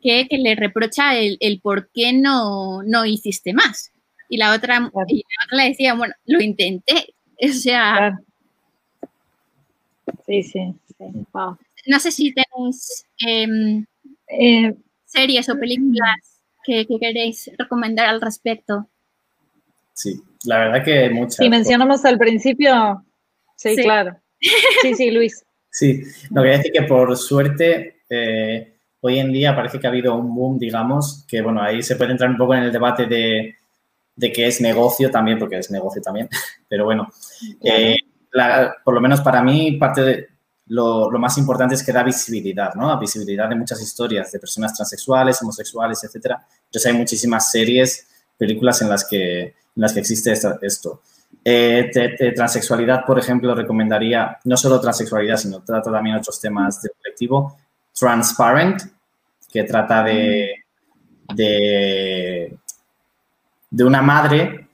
que, 0.03 0.27
que 0.29 0.37
le 0.37 0.55
reprocha 0.55 1.17
el, 1.17 1.37
el, 1.39 1.59
por 1.59 1.89
qué 1.91 2.13
no, 2.13 2.83
no 2.83 3.05
hiciste 3.05 3.53
más. 3.53 3.91
Y 4.29 4.37
la 4.37 4.53
otra, 4.53 4.91
y 5.07 5.17
la 5.17 5.45
otra 5.45 5.57
le 5.57 5.69
decía, 5.69 5.95
bueno, 5.95 6.13
lo 6.25 6.41
intenté. 6.41 7.15
O 7.41 7.53
sea. 7.53 8.19
Sí, 10.25 10.43
sí, 10.43 10.75
sí. 10.85 11.05
Wow 11.31 11.57
no 11.87 11.99
sé 11.99 12.11
si 12.11 12.33
tenéis 12.33 13.05
em, 13.19 13.85
eh, 14.27 14.75
series 15.05 15.49
o 15.49 15.57
películas 15.57 16.28
que, 16.69 16.99
queréis 16.99 17.49
recomendar 17.57 18.07
al 18.07 18.21
respecto. 18.21 18.87
Sí, 19.93 20.21
la 20.45 20.59
verdad 20.59 20.83
que 20.83 21.09
muchas. 21.09 21.37
Si 21.37 21.49
mencionamos 21.49 22.05
al 22.05 22.17
principio, 22.17 23.03
sí, 23.55 23.75
claro. 23.77 24.17
Sí, 24.81 24.95
sí, 24.95 25.11
Luis. 25.11 25.43
Sí, 25.71 26.01
no 26.31 26.41
quería 26.41 26.57
decir 26.57 26.71
que 26.71 26.81
por 26.81 27.15
suerte 27.15 28.01
eh, 28.09 28.73
hoy 29.01 29.19
en 29.19 29.31
día 29.31 29.55
parece 29.55 29.79
que 29.79 29.85
ha 29.85 29.91
habido 29.91 30.15
un 30.15 30.33
boom, 30.33 30.57
digamos, 30.57 31.25
que 31.27 31.41
bueno, 31.41 31.61
ahí 31.61 31.83
se 31.83 31.95
puede 31.95 32.11
entrar 32.11 32.31
un 32.31 32.37
poco 32.37 32.55
en 32.55 32.63
el 32.63 32.71
debate 32.71 33.05
de, 33.05 33.55
de 34.15 34.31
que 34.31 34.47
es 34.47 34.61
negocio 34.61 35.11
también, 35.11 35.37
porque 35.37 35.59
es 35.59 35.69
negocio 35.69 36.01
también, 36.01 36.27
pero 36.67 36.85
bueno, 36.85 37.07
eh, 37.63 37.97
por 38.83 38.95
lo 38.95 38.99
menos 38.99 39.21
para 39.21 39.43
mí 39.43 39.73
parte 39.73 40.01
de, 40.01 40.27
lo, 40.69 41.09
más 41.17 41.37
importante 41.37 41.75
es 41.75 41.83
que 41.83 41.91
da 41.91 42.03
visibilidad, 42.03 42.73
¿no? 42.75 42.97
Visibilidad 42.99 43.49
de 43.49 43.55
muchas 43.55 43.81
historias 43.81 44.31
de 44.31 44.39
personas 44.39 44.73
transexuales, 44.73 45.41
homosexuales, 45.41 46.03
etcétera. 46.03 46.45
Entonces 46.65 46.85
hay 46.91 46.97
muchísimas 46.97 47.51
series, 47.51 48.07
películas 48.37 48.81
en 48.81 48.89
las 48.89 49.05
que, 49.07 49.41
en 49.41 49.53
las 49.75 49.93
que 49.93 49.99
existe 49.99 50.33
esto. 50.61 51.01
Eh, 51.43 51.89
transexualidad, 52.35 53.03
por 53.05 53.17
ejemplo, 53.17 53.55
recomendaría 53.55 54.37
no 54.43 54.55
solo 54.57 54.79
transexualidad, 54.79 55.37
sino 55.37 55.63
trata 55.63 55.91
también 55.91 56.17
otros 56.17 56.39
temas 56.39 56.81
del 56.81 56.91
colectivo. 57.01 57.57
Transparent, 57.91 58.83
que 59.51 59.63
trata 59.63 60.03
de, 60.03 60.53
de, 61.33 62.57
de 63.71 63.83
una 63.83 64.03
madre 64.03 64.67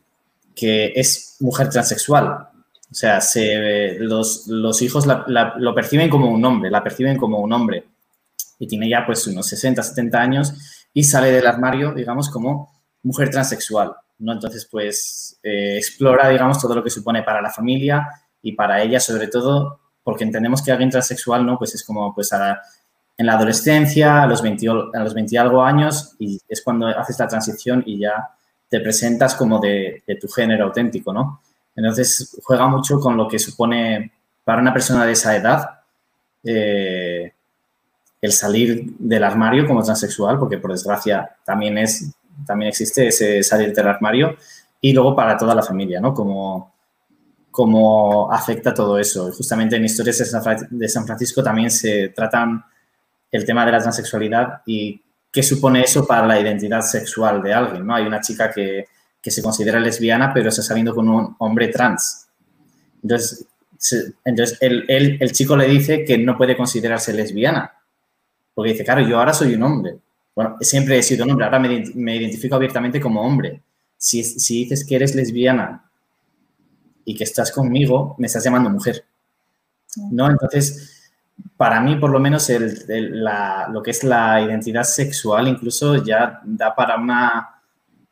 que 0.54 0.92
es 0.96 1.38
mujer 1.40 1.70
transexual 1.70 2.50
o 2.96 2.98
sea, 2.98 3.20
se, 3.20 3.98
los, 4.00 4.48
los 4.48 4.82
hijos 4.82 5.06
lo 5.06 5.76
perciben 5.76 6.10
como 6.10 6.30
un 6.30 6.46
hombre, 6.46 6.72
la 6.72 6.82
perciben 6.82 7.18
como 7.18 7.40
un 7.40 7.52
hombre. 7.52 7.84
Y 8.58 8.68
tiene 8.68 8.88
ya 8.88 9.06
pues 9.06 9.28
unos 9.28 9.48
60, 9.48 9.84
70 9.84 10.18
años 10.18 10.88
y 10.94 11.04
sale 11.04 11.30
del 11.30 11.46
armario, 11.46 11.94
digamos, 11.94 12.30
como 12.30 12.72
mujer 13.04 13.30
transexual, 13.30 13.94
¿no? 14.20 14.32
Entonces, 14.32 14.66
pues 14.72 15.38
eh, 15.44 15.76
explora, 15.76 16.30
digamos, 16.30 16.58
todo 16.62 16.74
lo 16.74 16.82
que 16.82 16.90
supone 16.90 17.22
para 17.22 17.42
la 17.42 17.50
familia 17.50 18.08
y 18.42 18.54
para 18.54 18.82
ella, 18.82 19.02
sobre 19.02 19.28
todo, 19.28 19.82
porque 20.02 20.24
entendemos 20.24 20.62
que 20.62 20.72
alguien 20.72 20.90
transexual, 20.90 21.46
¿no? 21.46 21.58
Pues 21.58 21.76
es 21.76 21.84
como, 21.84 22.16
pues, 22.16 22.32
en 22.32 23.26
la 23.26 23.34
adolescencia, 23.34 24.24
a 24.24 24.26
los, 24.26 24.42
20, 24.42 24.70
a 24.70 25.00
los 25.04 25.14
20 25.14 25.36
y 25.36 25.38
algo 25.38 25.62
años, 25.62 26.16
y 26.18 26.40
es 26.48 26.62
cuando 26.62 26.88
haces 26.88 27.20
la 27.20 27.28
transición 27.28 27.84
y 27.86 28.00
ya 28.00 28.30
te 28.70 28.80
presentas 28.80 29.36
como 29.36 29.60
de 29.60 30.02
tu 30.22 30.30
género 30.30 30.64
auténtico, 30.64 31.12
¿no? 31.12 31.42
Entonces, 31.76 32.38
juega 32.44 32.68
mucho 32.68 33.00
con 33.00 33.18
lo 33.18 33.28
que 33.28 33.40
supone 33.40 34.12
para 34.44 34.62
una 34.62 34.74
persona 34.74 35.06
de 35.06 35.12
esa 35.12 35.36
edad 35.36 35.82
eh, 36.44 37.34
el 38.22 38.32
salir 38.32 38.94
del 38.98 39.24
armario 39.24 39.68
como 39.68 39.84
transexual, 39.84 40.40
porque 40.40 40.58
por 40.58 40.72
desgracia 40.72 41.36
también, 41.44 41.78
es, 41.78 42.12
también 42.46 42.70
existe 42.70 43.08
ese 43.08 43.44
salir 43.44 43.74
del 43.74 43.88
armario, 43.88 44.38
y 44.82 44.94
luego 44.94 45.16
para 45.16 45.38
toda 45.38 45.56
la 45.56 45.64
familia, 45.64 46.00
¿no? 46.00 46.14
Como, 46.14 46.74
cómo 47.52 48.32
afecta 48.32 48.74
todo 48.74 49.00
eso. 49.00 49.32
justamente 49.32 49.76
en 49.76 49.86
Historias 49.86 50.32
de 50.70 50.90
San 50.90 51.06
Francisco 51.06 51.44
también 51.44 51.72
se 51.72 52.10
tratan 52.10 52.64
el 53.32 53.46
tema 53.46 53.66
de 53.66 53.72
la 53.72 53.80
transexualidad 53.80 54.62
y 54.66 55.02
qué 55.32 55.44
supone 55.44 55.82
eso 55.84 56.06
para 56.06 56.26
la 56.26 56.40
identidad 56.40 56.82
sexual 56.82 57.42
de 57.42 57.54
alguien, 57.54 57.86
¿no? 57.86 57.96
Hay 57.96 58.06
una 58.06 58.22
chica 58.22 58.52
que 58.52 58.86
que 59.26 59.32
se 59.32 59.42
considera 59.42 59.80
lesbiana, 59.80 60.32
pero 60.32 60.50
está 60.50 60.62
saliendo 60.62 60.94
con 60.94 61.10
un 61.10 61.36
hombre 61.40 61.70
trans. 61.70 62.28
Entonces, 63.02 63.48
entonces 64.24 64.56
el, 64.62 64.86
el, 64.88 65.32
chico 65.32 65.58
le 65.58 65.68
dice 65.68 66.06
que 66.06 66.16
no 66.20 66.38
puede 66.38 66.56
considerarse 66.56 67.12
lesbiana, 67.12 67.74
porque 68.54 68.74
dice, 68.74 68.86
claro, 68.86 69.02
yo 69.02 69.18
ahora 69.18 69.34
soy 69.34 69.56
un 69.56 69.64
hombre. 69.64 69.98
Bueno, 70.36 70.58
siempre 70.62 71.00
he 71.00 71.02
sido 71.02 71.26
un 71.26 71.32
hombre, 71.32 71.46
ahora 71.46 71.58
me, 71.58 71.86
me 71.96 72.16
identifico 72.16 72.54
abiertamente 72.54 73.02
como 73.02 73.20
hombre. 73.20 73.64
Si, 73.98 74.24
si, 74.24 74.66
dices 74.66 74.86
que 74.86 74.96
eres 74.96 75.16
lesbiana 75.16 75.90
y 77.04 77.16
que 77.16 77.24
estás 77.24 77.52
conmigo, 77.52 78.16
me 78.20 78.28
estás 78.28 78.44
llamando 78.44 78.70
mujer. 78.70 79.06
¿No? 80.12 80.30
Entonces, 80.30 81.12
para 81.58 81.82
mí, 81.82 81.96
por 81.96 82.12
lo 82.12 82.20
menos, 82.20 82.48
el, 82.52 83.24
la, 83.24 83.70
lo 83.72 83.82
que 83.82 83.90
es 83.90 84.04
la 84.04 84.40
identidad 84.40 84.84
sexual 84.84 85.48
incluso 85.48 86.04
ya 86.06 86.42
da 86.44 86.76
para 86.76 86.98
una 86.98 87.55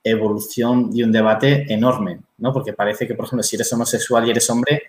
evolución 0.03 0.89
y 0.93 1.03
un 1.03 1.11
debate 1.11 1.71
enorme, 1.73 2.19
¿no? 2.37 2.51
Porque 2.51 2.73
parece 2.73 3.07
que, 3.07 3.15
por 3.15 3.25
ejemplo, 3.25 3.43
si 3.43 3.55
eres 3.55 3.71
homosexual 3.71 4.27
y 4.27 4.31
eres 4.31 4.49
hombre, 4.49 4.83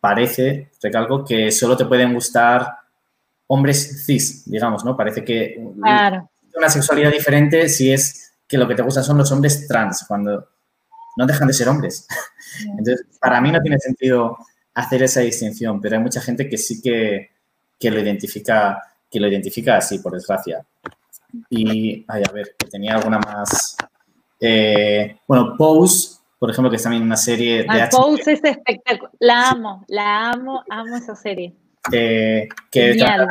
parece, 0.00 0.70
recalco, 0.82 1.24
que 1.24 1.50
solo 1.50 1.76
te 1.76 1.86
pueden 1.86 2.12
gustar 2.14 2.66
hombres 3.46 4.04
cis, 4.04 4.48
digamos, 4.50 4.84
¿no? 4.84 4.96
Parece 4.96 5.24
que 5.24 5.56
una 5.58 6.68
sexualidad 6.68 7.12
diferente 7.12 7.68
si 7.68 7.92
es 7.92 8.32
que 8.46 8.58
lo 8.58 8.66
que 8.66 8.74
te 8.74 8.82
gustan 8.82 9.04
son 9.04 9.18
los 9.18 9.30
hombres 9.30 9.66
trans, 9.68 10.04
cuando 10.06 10.48
no 11.16 11.26
dejan 11.26 11.48
de 11.48 11.54
ser 11.54 11.68
hombres. 11.68 12.06
Entonces, 12.66 13.06
para 13.20 13.40
mí 13.40 13.52
no 13.52 13.60
tiene 13.60 13.78
sentido 13.78 14.36
hacer 14.74 15.02
esa 15.02 15.20
distinción, 15.20 15.80
pero 15.80 15.96
hay 15.96 16.02
mucha 16.02 16.20
gente 16.20 16.48
que 16.48 16.56
sí 16.56 16.80
que, 16.80 17.30
que 17.78 17.90
lo 17.90 18.00
identifica 18.00 18.80
que 19.10 19.20
lo 19.20 19.28
identifica 19.28 19.76
así, 19.76 19.98
por 19.98 20.12
desgracia. 20.12 20.64
Y, 21.48 22.04
ay, 22.08 22.22
a 22.28 22.32
ver, 22.32 22.54
que 22.56 22.66
tenía 22.68 22.94
alguna 22.94 23.18
más 23.18 23.76
eh, 24.40 25.16
bueno, 25.28 25.54
Pose, 25.56 26.18
por 26.38 26.50
ejemplo, 26.50 26.70
que 26.70 26.76
es 26.76 26.82
también 26.82 27.02
una 27.02 27.16
serie 27.16 27.64
de... 27.64 27.66
Ah, 27.68 27.88
Pose 27.90 28.32
es 28.32 28.40
espectacular. 28.42 29.12
La 29.18 29.50
amo, 29.50 29.84
la 29.88 30.30
amo, 30.30 30.64
amo 30.68 30.96
esa 30.96 31.14
serie. 31.14 31.54
Eh, 31.92 32.48
que 32.70 32.94
trata 32.94 33.28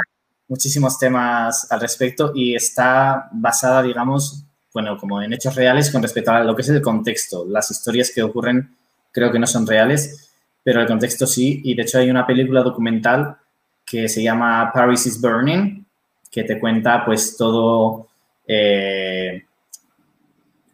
muchísimos 0.49 0.97
temas 0.97 1.71
al 1.71 1.79
respecto 1.79 2.31
y 2.33 2.55
está 2.55 3.29
basada, 3.31 3.83
digamos, 3.83 4.43
bueno, 4.73 4.97
como 4.97 5.21
en 5.21 5.31
hechos 5.31 5.55
reales 5.55 5.91
con 5.91 6.01
respecto 6.01 6.31
a 6.31 6.43
lo 6.43 6.55
que 6.55 6.63
es 6.63 6.69
el 6.69 6.81
contexto. 6.81 7.45
Las 7.47 7.71
historias 7.71 8.11
que 8.13 8.23
ocurren 8.23 8.75
creo 9.11 9.31
que 9.31 9.39
no 9.39 9.47
son 9.47 9.65
reales, 9.65 10.31
pero 10.63 10.81
el 10.81 10.87
contexto 10.87 11.25
sí. 11.25 11.61
Y 11.63 11.75
de 11.75 11.83
hecho 11.83 11.99
hay 11.99 12.09
una 12.09 12.25
película 12.25 12.61
documental 12.61 13.37
que 13.85 14.09
se 14.09 14.21
llama 14.21 14.71
Paris 14.73 15.05
is 15.05 15.21
Burning, 15.21 15.85
que 16.31 16.43
te 16.43 16.59
cuenta 16.59 17.05
pues 17.05 17.37
todo, 17.37 18.07
eh, 18.47 19.45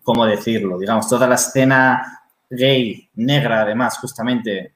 ¿cómo 0.05 0.25
decirlo? 0.25 0.77
Digamos, 0.77 1.09
toda 1.09 1.27
la 1.27 1.35
escena 1.35 2.21
gay, 2.49 3.09
negra 3.15 3.61
además, 3.61 3.97
justamente, 3.97 4.75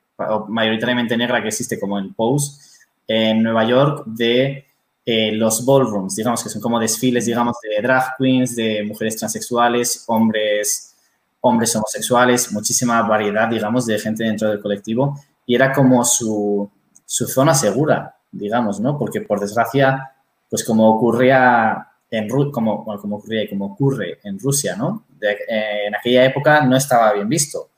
mayoritariamente 0.50 1.16
negra 1.16 1.42
que 1.42 1.48
existe 1.50 1.80
como 1.80 1.98
en 1.98 2.14
Pose, 2.14 2.60
en 3.08 3.44
Nueva 3.44 3.64
York, 3.64 4.04
de 4.08 4.66
eh, 5.06 5.32
los 5.32 5.66
ballrooms, 5.66 6.16
digamos, 6.16 6.44
que 6.44 6.50
son 6.50 6.62
como 6.62 6.80
desfiles, 6.80 7.26
digamos, 7.28 7.58
de 7.62 7.82
drag 7.82 8.18
queens, 8.18 8.56
de 8.56 8.84
mujeres 8.84 9.16
transexuales, 9.18 10.04
hombres, 10.08 10.96
hombres 11.42 11.76
homosexuales, 11.76 12.52
muchísima 12.52 13.02
variedad, 13.04 13.48
digamos, 13.48 13.86
de 13.86 14.00
gente 14.00 14.24
dentro 14.24 14.50
del 14.50 14.60
colectivo. 14.60 15.20
Y 15.46 15.56
era 15.56 15.72
como 15.72 16.04
su, 16.04 16.70
su 17.06 17.28
zona 17.28 17.54
segura, 17.54 18.16
digamos, 18.32 18.80
¿no? 18.80 18.98
Porque 18.98 19.22
por 19.22 19.40
desgracia, 19.40 20.12
pues 20.50 20.64
como 20.64 20.90
ocurría 20.90 21.88
en 22.12 22.28
como, 22.52 22.84
como 22.84 23.18
ocurría 23.18 23.44
y 23.44 23.50
como 23.50 23.66
ocurre 23.66 24.20
en 24.24 24.40
Rusia, 24.40 24.76
¿no? 24.76 25.06
Eh, 25.22 25.88
en 25.88 25.96
aquella 25.96 26.26
época 26.26 26.66
no 26.66 26.76
estaba 26.76 27.14
bien 27.14 27.30
visto. 27.30 27.70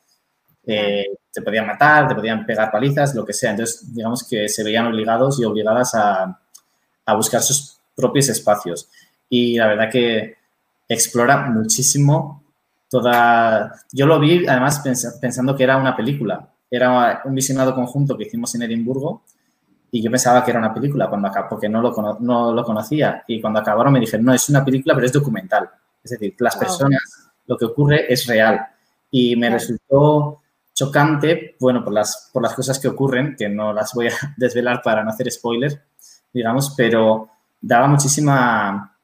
Eh, 0.65 1.05
te 1.33 1.41
podían 1.41 1.65
matar, 1.65 2.07
te 2.07 2.15
podían 2.15 2.45
pegar 2.45 2.71
palizas, 2.71 3.15
lo 3.15 3.25
que 3.25 3.33
sea. 3.33 3.51
Entonces, 3.51 3.93
digamos 3.93 4.27
que 4.27 4.47
se 4.47 4.63
veían 4.63 4.87
obligados 4.87 5.39
y 5.39 5.45
obligadas 5.45 5.95
a, 5.95 6.39
a 7.05 7.15
buscar 7.15 7.41
sus 7.41 7.79
propios 7.95 8.29
espacios. 8.29 8.89
Y 9.29 9.57
la 9.57 9.67
verdad 9.67 9.89
que 9.89 10.37
explora 10.87 11.49
muchísimo 11.49 12.43
toda... 12.89 13.73
Yo 13.91 14.05
lo 14.05 14.19
vi 14.19 14.45
además 14.45 14.83
pensando 15.21 15.55
que 15.55 15.63
era 15.63 15.77
una 15.77 15.95
película. 15.95 16.49
Era 16.69 17.21
un 17.25 17.35
visionado 17.35 17.73
conjunto 17.73 18.17
que 18.17 18.23
hicimos 18.23 18.53
en 18.55 18.63
Edimburgo 18.63 19.23
y 19.91 20.01
yo 20.01 20.09
pensaba 20.09 20.43
que 20.43 20.51
era 20.51 20.59
una 20.59 20.73
película 20.73 21.09
cuando 21.09 21.27
acabó, 21.27 21.49
porque 21.49 21.67
no 21.67 21.81
lo, 21.81 22.17
no 22.21 22.53
lo 22.53 22.63
conocía. 22.63 23.23
Y 23.27 23.41
cuando 23.41 23.59
acabaron 23.59 23.91
me 23.91 23.99
dijeron, 23.99 24.25
no, 24.25 24.33
es 24.33 24.47
una 24.47 24.63
película, 24.63 24.95
pero 24.95 25.05
es 25.05 25.11
documental. 25.11 25.69
Es 26.01 26.11
decir, 26.11 26.33
las 26.39 26.55
personas, 26.55 27.20
lo 27.47 27.57
que 27.57 27.65
ocurre 27.65 28.11
es 28.11 28.25
real. 28.27 28.67
Y 29.09 29.35
me 29.35 29.49
resultó 29.49 30.41
chocante, 30.73 31.55
bueno, 31.59 31.83
por 31.83 31.93
las, 31.93 32.29
por 32.31 32.41
las 32.41 32.53
cosas 32.53 32.79
que 32.79 32.87
ocurren, 32.87 33.35
que 33.35 33.49
no 33.49 33.73
las 33.73 33.93
voy 33.93 34.07
a 34.07 34.13
desvelar 34.37 34.81
para 34.81 35.03
no 35.03 35.09
hacer 35.09 35.31
spoiler, 35.31 35.81
digamos, 36.33 36.73
pero 36.75 37.29
daba 37.59 37.87
muchísima, 37.87 38.95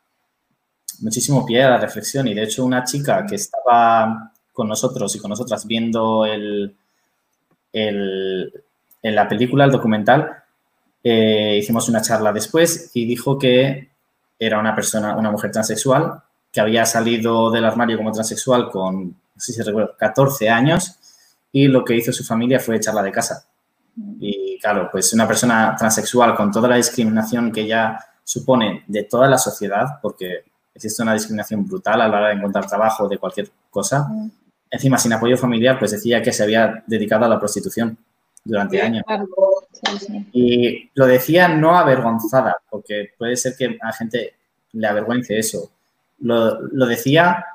muchísimo 1.00 1.46
pie 1.46 1.64
a 1.64 1.72
la 1.72 1.78
reflexión. 1.78 2.28
Y 2.28 2.34
de 2.34 2.44
hecho, 2.44 2.66
una 2.66 2.84
chica 2.84 3.26
que 3.26 3.36
estaba 3.36 4.32
con 4.54 4.68
nosotros 4.68 5.16
y 5.16 5.20
con 5.20 5.30
nosotras 5.30 5.68
viendo 5.68 6.26
el, 6.26 6.76
el, 7.74 8.52
en 9.04 9.16
la 9.16 9.28
película, 9.28 9.66
el 9.66 9.72
documental, 9.72 10.44
eh, 11.04 11.58
hicimos 11.60 11.88
una 11.90 12.02
charla 12.02 12.34
después 12.34 12.92
y 12.94 13.06
dijo 13.06 13.38
que 13.38 13.90
era 14.40 14.60
una 14.60 14.76
persona, 14.76 15.16
una 15.16 15.32
mujer 15.32 15.52
transexual, 15.52 16.24
que 16.52 16.62
había 16.62 16.86
salido 16.86 17.52
del 17.52 17.66
armario 17.66 17.98
como 17.98 18.12
transexual 18.12 18.70
con, 18.70 19.10
no 19.10 19.16
sé 19.42 19.54
si 19.54 19.62
recuerdo, 19.62 19.96
14 19.98 20.50
años 20.50 20.98
y 21.52 21.68
lo 21.68 21.84
que 21.84 21.96
hizo 21.96 22.12
su 22.12 22.24
familia 22.24 22.60
fue 22.60 22.78
echarla 22.78 23.04
de 23.04 23.12
casa. 23.12 23.48
Y 24.20 24.60
claro, 24.60 24.90
pues 24.92 25.14
una 25.14 25.28
persona 25.28 25.76
transexual 25.78 26.36
con 26.36 26.52
toda 26.52 26.68
la 26.70 26.76
discriminación 26.76 27.52
que 27.52 27.66
ya 27.66 28.00
supone 28.24 28.84
de 28.88 29.04
toda 29.04 29.28
la 29.28 29.38
sociedad, 29.38 30.00
porque 30.02 30.44
existe 30.74 31.02
una 31.02 31.14
discriminación 31.14 31.66
brutal 31.66 32.02
a 32.02 32.08
la 32.08 32.18
hora 32.18 32.28
de 32.28 32.36
encontrar 32.36 32.68
trabajo 32.68 33.08
de 33.08 33.18
cualquier 33.18 33.50
cosa, 33.70 34.08
encima 34.70 34.98
sin 34.98 35.14
apoyo 35.14 35.38
familiar, 35.38 35.80
pues 35.80 35.92
decía 35.92 36.22
que 36.22 36.34
se 36.34 36.44
había 36.44 36.84
dedicado 36.86 37.26
a 37.26 37.30
la 37.30 37.40
prostitución 37.40 37.98
durante 38.44 38.82
años. 38.82 39.04
Y 40.34 40.90
lo 40.94 41.06
decía 41.06 41.48
no 41.48 41.78
avergonzada, 41.78 42.58
porque 42.70 43.12
puede 43.18 43.36
ser 43.36 43.56
que 43.56 43.78
a 43.82 43.92
gente 43.94 44.36
le 44.74 44.88
avergüence 44.88 45.38
eso. 45.38 45.72
Lo, 46.20 46.86
decía 46.88 47.46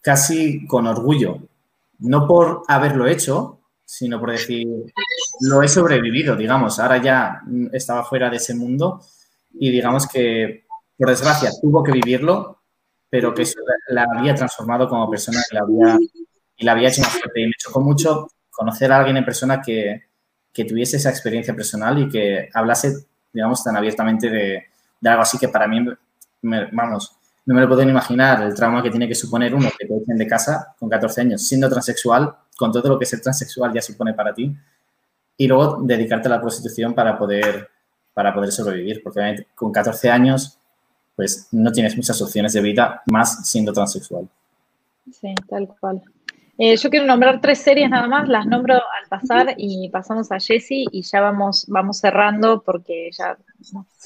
casi 0.00 0.66
con 0.66 0.86
orgullo, 0.86 1.38
no 2.00 2.26
por 2.26 2.62
haberlo 2.68 3.06
hecho, 3.06 3.60
sino 3.84 4.18
por 4.18 4.32
decir, 4.32 4.66
lo 5.42 5.62
he 5.62 5.68
sobrevivido, 5.68 6.36
digamos, 6.36 6.78
ahora 6.80 6.98
ya 6.98 7.42
estaba 7.72 8.04
fuera 8.04 8.28
de 8.28 8.36
ese 8.36 8.54
mundo 8.54 9.00
y 9.54 9.70
digamos 9.70 10.08
que, 10.08 10.64
por 10.98 11.08
desgracia, 11.08 11.50
tuvo 11.60 11.82
que 11.82 11.92
vivirlo, 11.92 12.60
pero 13.08 13.32
que 13.32 13.42
eso 13.42 13.60
la, 13.88 14.06
había 14.16 14.34
transformado 14.34 14.88
como 14.88 15.08
persona 15.08 15.40
y 15.50 16.64
la 16.64 16.72
había, 16.72 16.88
hecho 16.88 17.02
más 17.02 17.12
fuerte. 17.12 17.40
Y 17.40 17.46
me 17.46 17.52
chocó 17.56 17.80
mucho 17.80 18.28
conocer 18.50 18.90
a 18.92 18.98
alguien 18.98 19.16
en 19.16 19.24
persona 19.24 19.62
que, 19.62 20.02
que 20.52 20.64
tuviese 20.64 20.96
esa 20.96 21.10
experiencia 21.10 21.54
personal 21.54 21.98
y 21.98 22.08
que 22.08 22.48
hablase, 22.52 23.06
digamos, 23.32 23.62
tan 23.62 23.76
abiertamente 23.76 24.28
de 24.28 25.08
algo 25.08 25.22
así 25.22 25.38
que 25.38 25.48
para 25.48 25.68
mí, 25.68 25.86
vamos, 26.42 27.16
no 27.46 27.54
me 27.54 27.60
lo 27.60 27.68
puedo 27.68 27.82
imaginar 27.82 28.42
el 28.42 28.54
trauma 28.54 28.82
que 28.82 28.90
tiene 28.90 29.06
que 29.06 29.14
suponer 29.14 29.54
uno 29.54 29.68
que 29.78 29.86
te 29.86 29.96
echen 29.96 30.16
de 30.16 30.26
casa 30.26 30.74
con 30.78 30.88
14 30.88 31.20
años, 31.20 31.46
siendo 31.46 31.68
transexual, 31.68 32.34
con 32.56 32.72
todo 32.72 32.88
lo 32.88 32.98
que 32.98 33.06
ser 33.06 33.20
transexual 33.20 33.72
ya 33.72 33.82
supone 33.82 34.14
para 34.14 34.32
ti, 34.32 34.54
y 35.36 35.46
luego 35.46 35.78
dedicarte 35.82 36.28
a 36.28 36.32
la 36.32 36.40
prostitución 36.40 36.94
para 36.94 37.18
poder, 37.18 37.68
para 38.14 38.32
poder 38.32 38.52
sobrevivir, 38.52 39.02
porque 39.02 39.46
con 39.54 39.72
14 39.72 40.10
años 40.10 40.58
pues 41.16 41.48
no 41.52 41.70
tienes 41.70 41.96
muchas 41.96 42.20
opciones 42.20 42.52
de 42.52 42.60
vida 42.60 43.02
más 43.06 43.48
siendo 43.48 43.72
transexual. 43.72 44.28
Sí, 45.12 45.34
tal 45.48 45.68
cual. 45.78 46.02
Eh, 46.56 46.76
yo 46.76 46.88
quiero 46.88 47.06
nombrar 47.06 47.40
tres 47.40 47.58
series 47.58 47.90
nada 47.90 48.06
más, 48.06 48.28
las 48.28 48.46
nombro 48.46 48.74
al 48.74 49.08
pasar 49.08 49.54
y 49.56 49.88
pasamos 49.90 50.30
a 50.30 50.38
Jessie 50.38 50.86
y 50.90 51.02
ya 51.02 51.20
vamos, 51.20 51.66
vamos 51.68 51.98
cerrando 51.98 52.62
porque 52.62 53.10
ya 53.12 53.36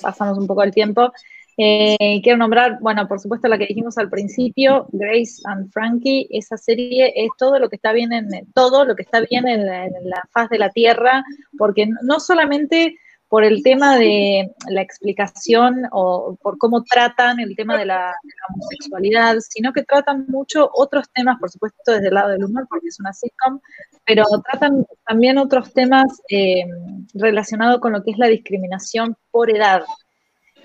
pasamos 0.00 0.38
un 0.38 0.46
poco 0.46 0.62
el 0.62 0.72
tiempo. 0.72 1.12
Eh, 1.60 2.20
quiero 2.22 2.38
nombrar, 2.38 2.78
bueno, 2.80 3.08
por 3.08 3.18
supuesto 3.18 3.48
la 3.48 3.58
que 3.58 3.66
dijimos 3.66 3.98
al 3.98 4.08
principio, 4.08 4.86
Grace 4.92 5.42
and 5.44 5.72
Frankie, 5.72 6.28
esa 6.30 6.56
serie 6.56 7.12
es 7.16 7.30
todo 7.36 7.58
lo 7.58 7.68
que 7.68 7.74
está 7.74 7.90
bien 7.92 8.12
en 8.12 8.28
todo 8.54 8.84
lo 8.84 8.94
que 8.94 9.02
está 9.02 9.22
bien 9.28 9.48
en 9.48 9.66
la, 9.66 10.22
faz 10.30 10.48
de 10.50 10.58
la 10.58 10.70
tierra, 10.70 11.24
porque 11.58 11.88
no 12.02 12.20
solamente 12.20 12.96
por 13.26 13.42
el 13.42 13.64
tema 13.64 13.98
de 13.98 14.54
la 14.68 14.82
explicación 14.82 15.82
o 15.90 16.38
por 16.40 16.58
cómo 16.58 16.84
tratan 16.84 17.40
el 17.40 17.56
tema 17.56 17.76
de 17.76 17.86
la, 17.86 18.14
homosexualidad, 18.50 19.38
sino 19.40 19.72
que 19.72 19.82
tratan 19.82 20.26
mucho 20.28 20.70
otros 20.72 21.10
temas, 21.12 21.40
por 21.40 21.50
supuesto 21.50 21.90
desde 21.90 22.06
el 22.06 22.14
lado 22.14 22.28
del 22.28 22.44
humor, 22.44 22.68
porque 22.70 22.86
es 22.86 23.00
una 23.00 23.12
sitcom, 23.12 23.58
pero 24.06 24.24
tratan 24.48 24.86
también 25.04 25.38
otros 25.38 25.72
temas 25.74 26.22
eh, 26.28 26.64
relacionados 27.14 27.80
con 27.80 27.94
lo 27.94 28.04
que 28.04 28.12
es 28.12 28.18
la 28.18 28.28
discriminación 28.28 29.16
por 29.32 29.50
edad. 29.50 29.82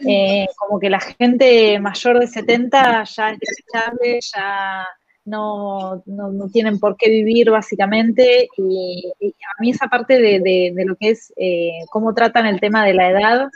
Eh, 0.02 0.48
como 0.58 0.80
que 0.80 0.90
la 0.90 1.00
gente 1.00 1.80
mayor 1.80 2.20
de 2.20 2.28
70 2.28 3.04
ya 3.04 3.32
es 3.32 3.40
desechable, 3.40 4.20
ya 4.22 4.88
no, 5.26 6.04
no, 6.06 6.50
tienen 6.50 6.80
por 6.80 6.98
qué 6.98 7.10
vivir 7.10 7.50
básicamente. 7.50 8.48
Y, 8.58 9.12
a 9.22 9.62
mí 9.62 9.72
esa 9.72 9.88
parte 9.88 10.20
de, 10.20 10.74
lo 10.86 10.96
que 10.96 11.12
es 11.12 11.34
eh, 11.38 11.86
cómo 11.90 12.14
tratan 12.14 12.46
el 12.46 12.60
tema 12.60 12.86
de 12.86 12.94
la 12.94 13.10
edad 13.10 13.50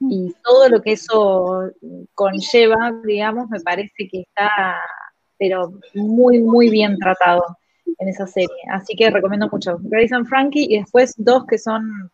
y 0.00 0.34
todo 0.42 0.68
lo 0.70 0.80
que 0.80 0.92
eso 0.92 1.70
conlleva, 2.14 2.92
digamos, 3.04 3.50
me 3.50 3.60
parece 3.60 4.08
que 4.10 4.20
está, 4.20 4.80
pero 5.38 5.74
muy, 5.94 6.38
muy 6.40 6.70
bien 6.70 6.96
tratado 6.98 7.42
en 7.98 8.08
esa 8.08 8.26
serie. 8.26 8.56
Así 8.72 8.96
que 8.96 9.10
recomiendo 9.10 9.48
mucho. 9.50 9.78
Grace 9.82 10.14
and 10.14 10.26
Frankie 10.26 10.68
y 10.70 10.78
después 10.78 11.14
dos 11.18 11.44
que 11.46 11.58
son 11.58 12.10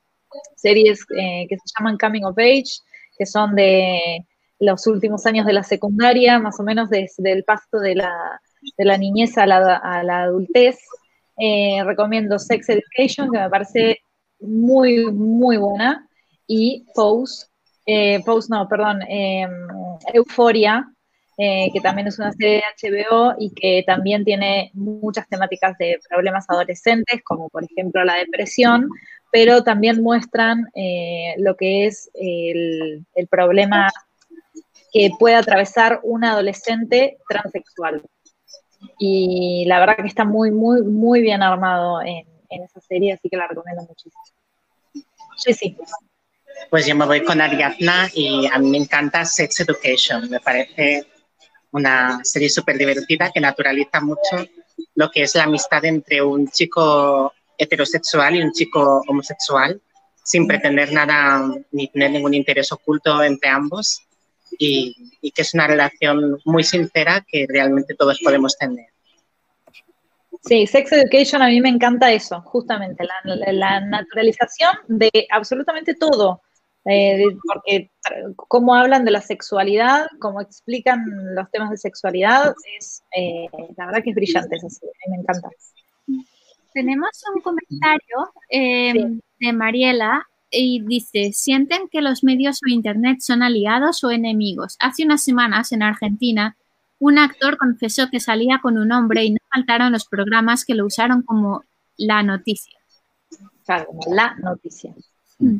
series 0.56 1.00
eh, 1.16 1.46
que 1.48 1.56
se 1.56 1.64
llaman 1.78 1.96
Coming 1.96 2.24
of 2.24 2.36
Age 2.38 2.80
que 3.16 3.26
son 3.26 3.54
de 3.54 4.24
los 4.58 4.86
últimos 4.86 5.26
años 5.26 5.46
de 5.46 5.52
la 5.52 5.62
secundaria, 5.62 6.38
más 6.38 6.58
o 6.60 6.62
menos 6.62 6.88
desde 6.90 7.32
el 7.32 7.44
paso 7.44 7.78
de 7.78 7.94
la, 7.94 8.40
de 8.76 8.84
la 8.84 8.96
niñez 8.96 9.36
a 9.38 9.46
la, 9.46 10.22
adultez. 10.22 10.78
Eh, 11.38 11.82
recomiendo 11.84 12.38
Sex 12.38 12.68
Education, 12.70 13.30
que 13.30 13.38
me 13.38 13.50
parece 13.50 13.98
muy, 14.40 15.12
muy 15.12 15.58
buena, 15.58 16.08
y 16.46 16.86
Pose, 16.94 17.46
eh, 17.84 18.22
Pose 18.24 18.48
no, 18.50 18.66
perdón, 18.68 19.00
em, 19.08 19.50
Euforia, 20.14 20.88
eh, 21.38 21.68
que 21.72 21.80
también 21.80 22.08
es 22.08 22.18
una 22.18 22.32
serie 22.32 22.62
de 22.62 22.88
HBO 22.88 23.34
y 23.38 23.52
que 23.52 23.84
también 23.86 24.24
tiene 24.24 24.70
muchas 24.72 25.28
temáticas 25.28 25.76
de 25.76 25.98
problemas 26.08 26.46
adolescentes, 26.48 27.20
como 27.24 27.50
por 27.50 27.62
ejemplo 27.64 28.02
la 28.04 28.14
depresión, 28.14 28.88
pero 29.36 29.62
también 29.62 30.02
muestran 30.02 30.66
eh, 30.74 31.34
lo 31.36 31.56
que 31.56 31.84
es 31.84 32.10
el, 32.14 33.04
problema 33.28 33.92
que 34.90 35.10
puede 35.18 35.34
atravesar 35.34 36.00
un 36.04 36.24
adolescente 36.24 37.18
transexual. 37.28 38.00
Y 38.98 39.66
la 39.66 39.78
verdad 39.78 39.96
que 39.96 40.06
está 40.06 40.24
muy, 40.24 40.52
muy, 40.52 40.80
muy 40.80 41.20
bien 41.20 41.42
armado 41.42 42.00
en, 42.00 42.24
esa 42.48 42.80
serie, 42.80 43.12
así 43.12 43.28
que 43.28 43.36
la 43.36 43.46
recomiendo 43.46 43.82
muchísimo. 43.82 44.22
sí. 45.36 45.76
Pues 46.70 46.86
yo 46.86 46.96
me 46.96 47.04
voy 47.04 47.22
con 47.22 47.42
Ariadna 47.42 48.08
y 48.14 48.46
a 48.46 48.58
mí 48.58 48.70
me 48.70 48.78
encanta 48.78 49.26
Sex 49.26 49.60
Education. 49.60 50.30
Me 50.30 50.40
parece 50.40 51.04
una 51.72 52.20
serie 52.24 52.48
súper 52.48 52.78
divertida 52.78 53.30
que 53.30 53.40
naturaliza 53.40 54.00
mucho 54.00 54.48
lo 54.94 55.10
que 55.10 55.24
es 55.24 55.34
la 55.34 55.42
amistad 55.42 55.84
entre 55.84 56.22
un 56.22 56.48
chico 56.48 57.34
heterosexual 57.58 58.36
y 58.36 58.42
un 58.42 58.52
chico 58.52 59.02
homosexual 59.08 59.80
sin 60.26 60.48
pretender 60.48 60.92
nada 60.92 61.48
ni 61.70 61.86
tener 61.86 62.10
ningún 62.10 62.34
interés 62.34 62.72
oculto 62.72 63.22
entre 63.22 63.48
ambos 63.48 64.02
y, 64.58 65.32
que 65.34 65.42
es 65.42 65.54
una 65.54 65.68
relación 65.68 66.38
muy 66.44 66.64
sincera 66.64 67.24
que 67.26 67.46
realmente 67.48 67.94
todos 67.94 68.18
podemos 68.22 68.56
tener. 68.58 68.86
Sí, 70.42 70.66
Sex 70.66 70.92
Education 70.92 71.42
a 71.42 71.48
mí 71.48 71.60
me 71.60 71.68
encanta 71.68 72.12
eso, 72.12 72.40
justamente, 72.42 73.04
la, 73.52 73.80
naturalización 73.80 74.76
de 74.88 75.10
absolutamente 75.30 75.94
todo, 75.94 76.42
eh, 76.84 77.24
porque 77.46 77.90
cómo 78.36 78.74
hablan 78.74 79.04
de 79.04 79.10
la 79.12 79.20
sexualidad, 79.20 80.06
cómo 80.20 80.40
explican 80.40 81.04
los 81.34 81.50
temas 81.50 81.70
de 81.70 81.76
sexualidad, 81.76 82.54
es, 82.78 83.02
eh, 83.16 83.46
la 83.76 83.86
verdad 83.86 84.02
que 84.02 84.10
es 84.10 84.16
brillante, 84.16 84.56
eso 84.56 84.68
me 85.08 85.16
encanta. 85.16 85.48
Tenemos 86.76 87.08
un 87.34 87.40
comentario 87.40 88.34
eh, 88.50 89.18
de 89.40 89.52
Mariela 89.54 90.28
y 90.50 90.82
dice, 90.84 91.32
¿sienten 91.32 91.88
que 91.88 92.02
los 92.02 92.22
medios 92.22 92.60
o 92.62 92.68
Internet 92.70 93.20
son 93.20 93.42
aliados 93.42 94.04
o 94.04 94.10
enemigos? 94.10 94.76
Hace 94.78 95.06
unas 95.06 95.24
semanas 95.24 95.72
en 95.72 95.82
Argentina, 95.82 96.54
un 96.98 97.18
actor 97.18 97.56
confesó 97.56 98.10
que 98.10 98.20
salía 98.20 98.58
con 98.60 98.76
un 98.76 98.92
hombre 98.92 99.24
y 99.24 99.30
no 99.30 99.38
faltaron 99.50 99.90
los 99.90 100.04
programas 100.04 100.66
que 100.66 100.74
lo 100.74 100.84
usaron 100.84 101.22
como 101.22 101.64
la 101.96 102.22
noticia. 102.22 102.78
Claro, 103.64 103.88
la 104.14 104.34
noticia. 104.34 104.94
Mm. 105.38 105.56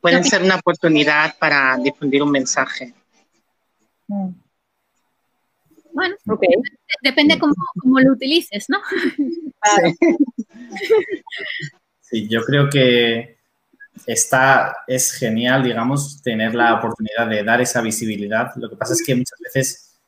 Pueden 0.00 0.22
ser 0.22 0.44
una 0.44 0.54
oportunidad 0.54 1.36
para 1.36 1.76
difundir 1.78 2.22
un 2.22 2.30
mensaje. 2.30 2.94
Mm. 4.06 4.45
Bueno, 5.96 6.14
depende 7.00 7.38
cómo, 7.38 7.54
cómo, 7.80 7.98
lo 8.00 8.12
utilices, 8.12 8.66
¿no? 8.68 8.78
Sí, 12.02 12.28
yo 12.28 12.42
creo 12.42 12.70
que 12.70 13.38
está, 14.06 14.76
es 14.86 15.12
genial, 15.12 15.64
digamos, 15.64 16.22
tener 16.22 16.54
la 16.54 16.74
oportunidad 16.74 17.26
de 17.26 17.42
dar 17.42 17.60
esa 17.60 17.80
visibilidad. 17.80 18.52
Lo 18.56 18.70
que 18.70 18.76
pasa 18.76 18.92
es 18.92 19.02
que 19.04 19.16
muchas 19.16 19.40
veces, 19.40 19.98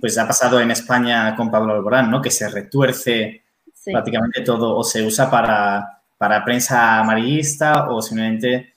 pues 0.00 0.18
ha 0.18 0.26
pasado 0.26 0.58
en 0.58 0.72
España 0.72 1.36
con 1.36 1.50
Pablo 1.50 1.74
Alborán, 1.74 2.10
¿no? 2.10 2.20
Que 2.20 2.32
se 2.32 2.48
retuerce 2.48 3.44
prácticamente 3.84 4.40
todo 4.40 4.74
o 4.74 4.82
se 4.82 5.06
usa 5.06 5.30
para, 5.30 6.02
para 6.18 6.44
prensa 6.44 6.98
amarillista 6.98 7.90
o 7.90 8.02
simplemente 8.02 8.74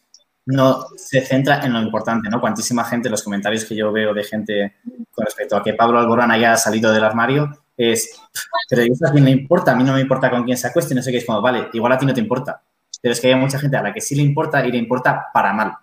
no 0.49 0.87
se 0.95 1.21
centra 1.21 1.63
en 1.63 1.73
lo 1.73 1.81
importante, 1.81 2.27
¿no? 2.27 2.41
Cuantísima 2.41 2.83
gente, 2.83 3.09
los 3.09 3.23
comentarios 3.23 3.65
que 3.65 3.75
yo 3.75 3.91
veo 3.91 4.13
de 4.13 4.23
gente 4.23 4.77
con 5.11 5.25
respecto 5.25 5.55
a 5.55 5.63
que 5.63 5.73
Pablo 5.73 5.99
Alborán 5.99 6.31
haya 6.31 6.57
salido 6.57 6.91
del 6.91 7.03
armario, 7.03 7.65
es, 7.77 8.19
pero 8.67 8.83
¿y 8.83 8.91
a 8.91 9.11
quién 9.11 9.25
le 9.25 9.31
importa? 9.31 9.71
A 9.71 9.75
mí 9.75 9.83
no 9.83 9.93
me 9.93 10.01
importa 10.01 10.29
con 10.31 10.43
quién 10.43 10.57
se 10.57 10.67
acueste, 10.67 10.95
no 10.95 11.03
sé 11.03 11.11
qué, 11.11 11.19
es 11.19 11.25
como, 11.25 11.41
vale, 11.41 11.69
igual 11.73 11.93
a 11.93 11.97
ti 11.99 12.05
no 12.05 12.13
te 12.15 12.19
importa, 12.19 12.63
pero 12.99 13.13
es 13.13 13.19
que 13.19 13.27
hay 13.27 13.39
mucha 13.39 13.59
gente 13.59 13.77
a 13.77 13.83
la 13.83 13.93
que 13.93 14.01
sí 14.01 14.15
le 14.15 14.23
importa 14.23 14.65
y 14.65 14.71
le 14.71 14.79
importa 14.79 15.27
para 15.31 15.53
mal, 15.53 15.73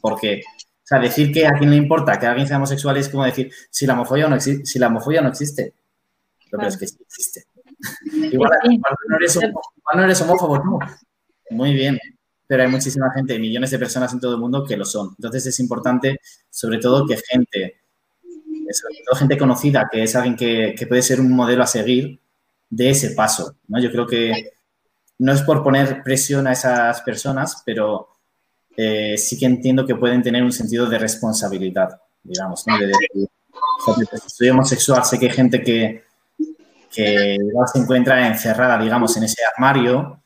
porque, 0.00 0.42
o 0.44 0.82
sea, 0.82 0.98
decir 0.98 1.32
que 1.32 1.46
a 1.46 1.52
quién 1.52 1.70
le 1.70 1.76
importa 1.76 2.18
que 2.18 2.26
alguien 2.26 2.48
sea 2.48 2.56
homosexual 2.56 2.96
es 2.96 3.08
como 3.08 3.24
decir, 3.24 3.52
si 3.70 3.86
la 3.86 3.94
homofobia 3.94 4.26
no, 4.28 4.34
existe, 4.34 4.66
si 4.66 4.78
la 4.80 4.88
homofobia 4.88 5.20
no 5.20 5.28
existe, 5.28 5.74
pero 6.50 6.66
es 6.66 6.76
que 6.76 6.88
sí 6.88 6.96
existe. 7.00 7.44
igual, 8.32 8.50
no 9.08 9.16
eres, 9.16 9.38
no 9.94 10.02
eres 10.02 10.20
homófobo, 10.20 10.58
no. 10.58 10.78
Muy 11.50 11.72
bien, 11.74 11.98
pero 12.52 12.64
hay 12.64 12.68
muchísima 12.68 13.10
gente, 13.14 13.38
millones 13.38 13.70
de 13.70 13.78
personas 13.78 14.12
en 14.12 14.20
todo 14.20 14.34
el 14.34 14.38
mundo 14.38 14.62
que 14.62 14.76
lo 14.76 14.84
son. 14.84 15.14
Entonces 15.16 15.46
es 15.46 15.58
importante, 15.58 16.20
sobre 16.50 16.76
todo, 16.76 17.06
que 17.06 17.16
gente 17.16 17.80
sobre 18.70 18.96
todo 19.06 19.16
gente 19.16 19.38
conocida, 19.38 19.88
que 19.90 20.02
es 20.02 20.14
alguien 20.14 20.36
que, 20.36 20.86
puede 20.86 21.00
ser 21.00 21.18
un 21.18 21.32
modelo 21.32 21.62
a 21.62 21.66
seguir, 21.66 22.20
de 22.68 22.90
ese 22.90 23.12
paso. 23.12 23.56
¿no? 23.68 23.80
Yo 23.80 23.90
creo 23.90 24.06
que 24.06 24.50
no 25.16 25.32
es 25.32 25.40
por 25.40 25.62
poner 25.64 26.02
presión 26.02 26.46
a 26.46 26.52
esas 26.52 27.00
personas, 27.00 27.62
pero 27.64 28.08
eh, 28.76 29.16
sí 29.16 29.38
que 29.38 29.46
entiendo 29.46 29.86
que 29.86 29.94
pueden 29.94 30.22
tener 30.22 30.42
un 30.42 30.52
sentido 30.52 30.84
de 30.84 30.98
responsabilidad, 30.98 32.02
digamos, 32.22 32.66
¿no? 32.66 32.76
De 32.76 32.88
decir, 32.88 33.28
pues, 33.86 34.08
soy 34.26 34.50
homosexual, 34.50 35.02
sé 35.06 35.18
que 35.18 35.30
hay 35.30 35.32
gente 35.32 35.62
que, 35.62 36.04
que 36.90 37.38
se 37.72 37.78
encuentra 37.78 38.28
encerrada, 38.28 38.78
digamos, 38.78 39.16
en 39.16 39.22
ese 39.22 39.42
armario, 39.56 40.22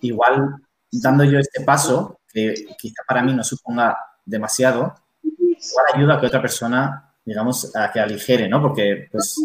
igual 0.00 0.60
dando 1.00 1.24
yo 1.24 1.38
este 1.38 1.64
paso, 1.64 2.20
que 2.32 2.54
quizá 2.78 3.02
para 3.06 3.22
mí 3.22 3.34
no 3.34 3.44
suponga 3.44 3.96
demasiado, 4.24 4.94
igual 5.22 5.86
ayuda 5.94 6.14
a 6.14 6.20
que 6.20 6.26
otra 6.26 6.42
persona 6.42 7.06
digamos, 7.26 7.74
a 7.74 7.90
que 7.92 8.00
aligere, 8.00 8.48
¿no? 8.48 8.62
Porque, 8.62 9.08
pues, 9.10 9.36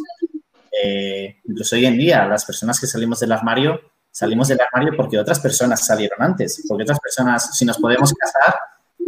eh, 0.84 1.38
incluso 1.46 1.76
hoy 1.76 1.88
en 1.88 1.98
día, 1.98 2.26
las 2.28 2.46
personas 2.46 2.80
que 2.80 2.86
salimos 2.86 3.20
del 3.20 3.32
armario, 3.32 3.82
salimos 4.12 4.48
del 4.48 4.60
armario 4.62 4.94
porque 4.96 5.18
otras 5.18 5.40
personas 5.40 5.84
salieron 5.84 6.22
antes, 6.22 6.64
porque 6.68 6.84
otras 6.84 7.00
personas, 7.00 7.58
si 7.58 7.66
nos 7.66 7.80
podemos 7.80 8.14
casar, 8.14 8.56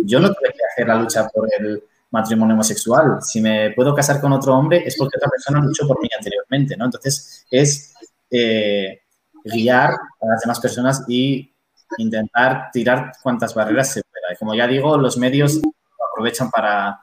yo 0.03 0.19
no 0.19 0.29
tuve 0.29 0.51
que 0.51 0.65
hacer 0.71 0.87
la 0.87 0.95
lucha 0.95 1.27
por 1.29 1.47
el 1.59 1.83
matrimonio 2.09 2.55
homosexual. 2.55 3.19
Si 3.21 3.39
me 3.39 3.71
puedo 3.71 3.93
casar 3.93 4.19
con 4.19 4.33
otro 4.33 4.55
hombre 4.55 4.83
es 4.85 4.97
porque 4.97 5.17
otra 5.17 5.29
persona 5.29 5.61
luchó 5.61 5.87
por 5.87 6.01
mí 6.01 6.09
anteriormente, 6.17 6.75
¿no? 6.75 6.85
Entonces, 6.85 7.45
es 7.51 7.93
eh, 8.31 9.01
guiar 9.45 9.91
a 9.91 10.27
las 10.27 10.41
demás 10.41 10.59
personas 10.59 11.03
y 11.07 11.52
intentar 11.97 12.69
tirar 12.71 13.13
cuantas 13.21 13.53
barreras 13.53 13.91
se 13.91 14.01
pueda. 14.03 14.33
Y 14.33 14.37
como 14.37 14.55
ya 14.55 14.67
digo, 14.67 14.97
los 14.97 15.17
medios 15.17 15.55
lo 15.55 16.05
aprovechan 16.11 16.49
para 16.49 16.99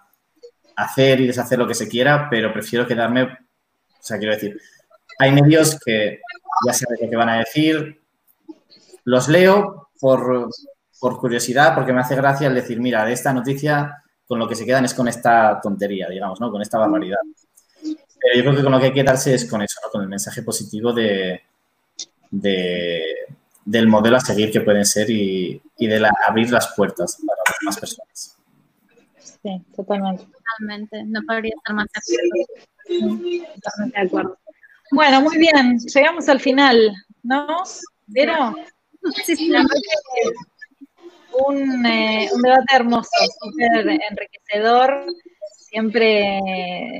hacer 0.77 1.21
y 1.21 1.27
deshacer 1.27 1.59
lo 1.59 1.67
que 1.67 1.75
se 1.75 1.89
quiera, 1.89 2.29
pero 2.31 2.53
prefiero 2.53 2.87
quedarme, 2.87 3.25
o 3.25 3.29
sea, 4.01 4.19
quiero 4.19 4.35
decir, 4.35 4.59
hay 5.19 5.33
medios 5.33 5.79
que 5.85 6.21
ya 6.67 6.73
saben 6.73 6.99
lo 7.03 7.11
que 7.11 7.17
van 7.17 7.29
a 7.29 7.39
decir, 7.39 8.01
los 9.05 9.29
leo 9.29 9.91
por, 10.01 10.49
curiosidad, 11.19 11.75
porque 11.75 11.93
me 11.93 12.01
hace 12.01 12.17
gracia 12.17 12.49
el 12.49 12.55
decir, 12.55 12.81
mira, 12.81 13.05
de 13.05 13.12
esta 13.12 13.33
noticia 13.33 14.03
con 14.27 14.39
lo 14.39 14.49
que 14.49 14.55
se 14.55 14.65
quedan 14.65 14.85
es 14.85 14.95
con 14.95 15.09
esta 15.09 15.61
tontería, 15.61 16.09
digamos, 16.09 16.41
¿no? 16.41 16.51
Con 16.51 16.62
esta 16.62 16.79
barbaridad. 16.79 17.19
Pero 17.83 18.37
yo 18.37 18.43
creo 18.43 18.57
que 18.57 18.62
con 18.62 18.73
lo 18.73 18.79
que 18.79 18.87
hay 18.87 18.93
que 18.93 19.03
quedarse 19.03 19.35
es 19.35 19.49
con 19.49 19.62
eso, 19.62 19.81
¿no? 19.83 19.91
Con 19.91 20.03
el 20.03 20.09
mensaje 20.09 20.43
positivo 20.43 20.93
de, 20.93 21.43
del 23.71 23.87
modelo 23.87 24.17
a 24.17 24.21
seguir 24.21 24.51
que 24.51 24.61
pueden 24.63 24.85
ser 24.85 25.09
y, 25.09 25.63
de 25.79 26.09
abrir 26.27 26.51
las 26.51 26.75
puertas 26.75 27.19
para 27.25 27.39
las 27.47 27.57
demás 27.61 27.79
personas. 27.79 28.37
Sí, 29.43 29.63
totalmente. 29.77 30.25
Totalmente, 30.25 31.05
no 31.05 31.21
podría 31.23 31.55
estar 31.57 31.77
más 31.77 31.87
de 31.87 32.01
acuerdo. 32.01 33.47
Totalmente 33.55 34.01
de 34.01 34.07
acuerdo. 34.07 34.39
Bueno, 34.91 35.21
muy 35.21 35.39
bien, 35.39 35.79
llegamos 35.79 36.29
al 36.29 36.41
final, 36.41 36.93
¿no? 37.23 37.63
¿Pero? 38.13 38.57
Sí, 39.25 39.37
sí, 39.37 39.53
un, 41.47 41.87
eh, 41.87 42.29
un 42.35 42.43
debate 42.43 42.75
hermoso, 42.75 43.09
súper 43.41 43.89
enriquecedor. 44.11 45.07
Siempre 45.71 46.41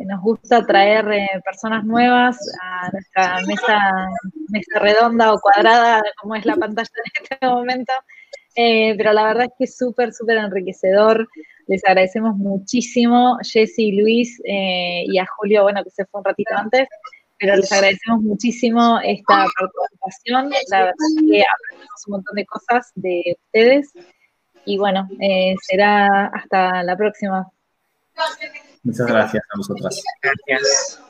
nos 0.07 0.21
gusta 0.21 0.65
traer 0.65 1.11
eh, 1.11 1.29
personas 1.45 1.85
nuevas 1.85 2.39
a 2.63 2.89
nuestra 2.93 3.41
mesa, 3.45 3.79
mesa 4.49 4.79
redonda 4.79 5.33
o 5.33 5.41
cuadrada, 5.41 6.01
como 6.21 6.37
es 6.37 6.47
la 6.47 6.55
pantalla 6.55 6.89
en 6.95 7.23
este 7.25 7.47
momento. 7.47 7.93
Eh, 8.55 8.95
pero 8.97 9.13
la 9.13 9.25
verdad 9.25 9.45
es 9.47 9.53
que 9.59 9.65
es 9.65 9.77
súper, 9.77 10.13
súper 10.13 10.37
enriquecedor. 10.37 11.29
Les 11.67 11.85
agradecemos 11.85 12.37
muchísimo, 12.37 13.39
Jessy 13.43 13.93
Luis, 13.93 14.41
eh, 14.45 15.03
y 15.05 15.19
a 15.19 15.27
Julio, 15.27 15.65
bueno, 15.65 15.83
que 15.83 15.91
se 15.91 16.05
fue 16.07 16.21
un 16.21 16.25
ratito 16.25 16.55
antes, 16.55 16.89
pero 17.39 17.57
les 17.57 17.73
agradecemos 17.73 18.23
muchísimo 18.23 19.01
esta 19.03 19.47
participación. 19.59 20.51
La 20.71 20.79
verdad 20.79 20.95
es 20.95 21.23
que 21.29 21.43
aprendimos 21.43 22.07
un 22.07 22.13
montón 22.13 22.35
de 22.37 22.47
cosas 22.47 22.93
de 22.95 23.37
ustedes. 23.47 23.93
Y 24.65 24.79
bueno, 24.79 25.09
eh, 25.21 25.55
será 25.63 26.27
hasta 26.27 26.83
la 26.85 26.97
próxima. 26.97 27.51
Muchas 28.83 29.07
gracias 29.07 29.43
a 29.53 29.57
vosotras. 29.57 30.03
Gracias. 30.23 31.03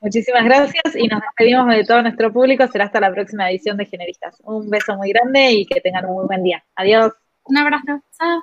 Muchísimas 0.00 0.44
gracias 0.44 0.96
y 0.96 1.08
nos 1.08 1.20
despedimos 1.20 1.68
de 1.68 1.84
todo 1.84 2.02
nuestro 2.02 2.32
público. 2.32 2.66
Será 2.68 2.84
hasta 2.86 3.00
la 3.00 3.12
próxima 3.12 3.50
edición 3.50 3.76
de 3.76 3.86
Generistas. 3.86 4.36
Un 4.44 4.70
beso 4.70 4.96
muy 4.96 5.10
grande 5.10 5.52
y 5.52 5.66
que 5.66 5.80
tengan 5.80 6.06
un 6.06 6.14
muy 6.14 6.26
buen 6.26 6.42
día. 6.42 6.64
Adiós. 6.76 7.12
Un 7.46 7.58
abrazo. 7.58 8.00
Chao. 8.16 8.42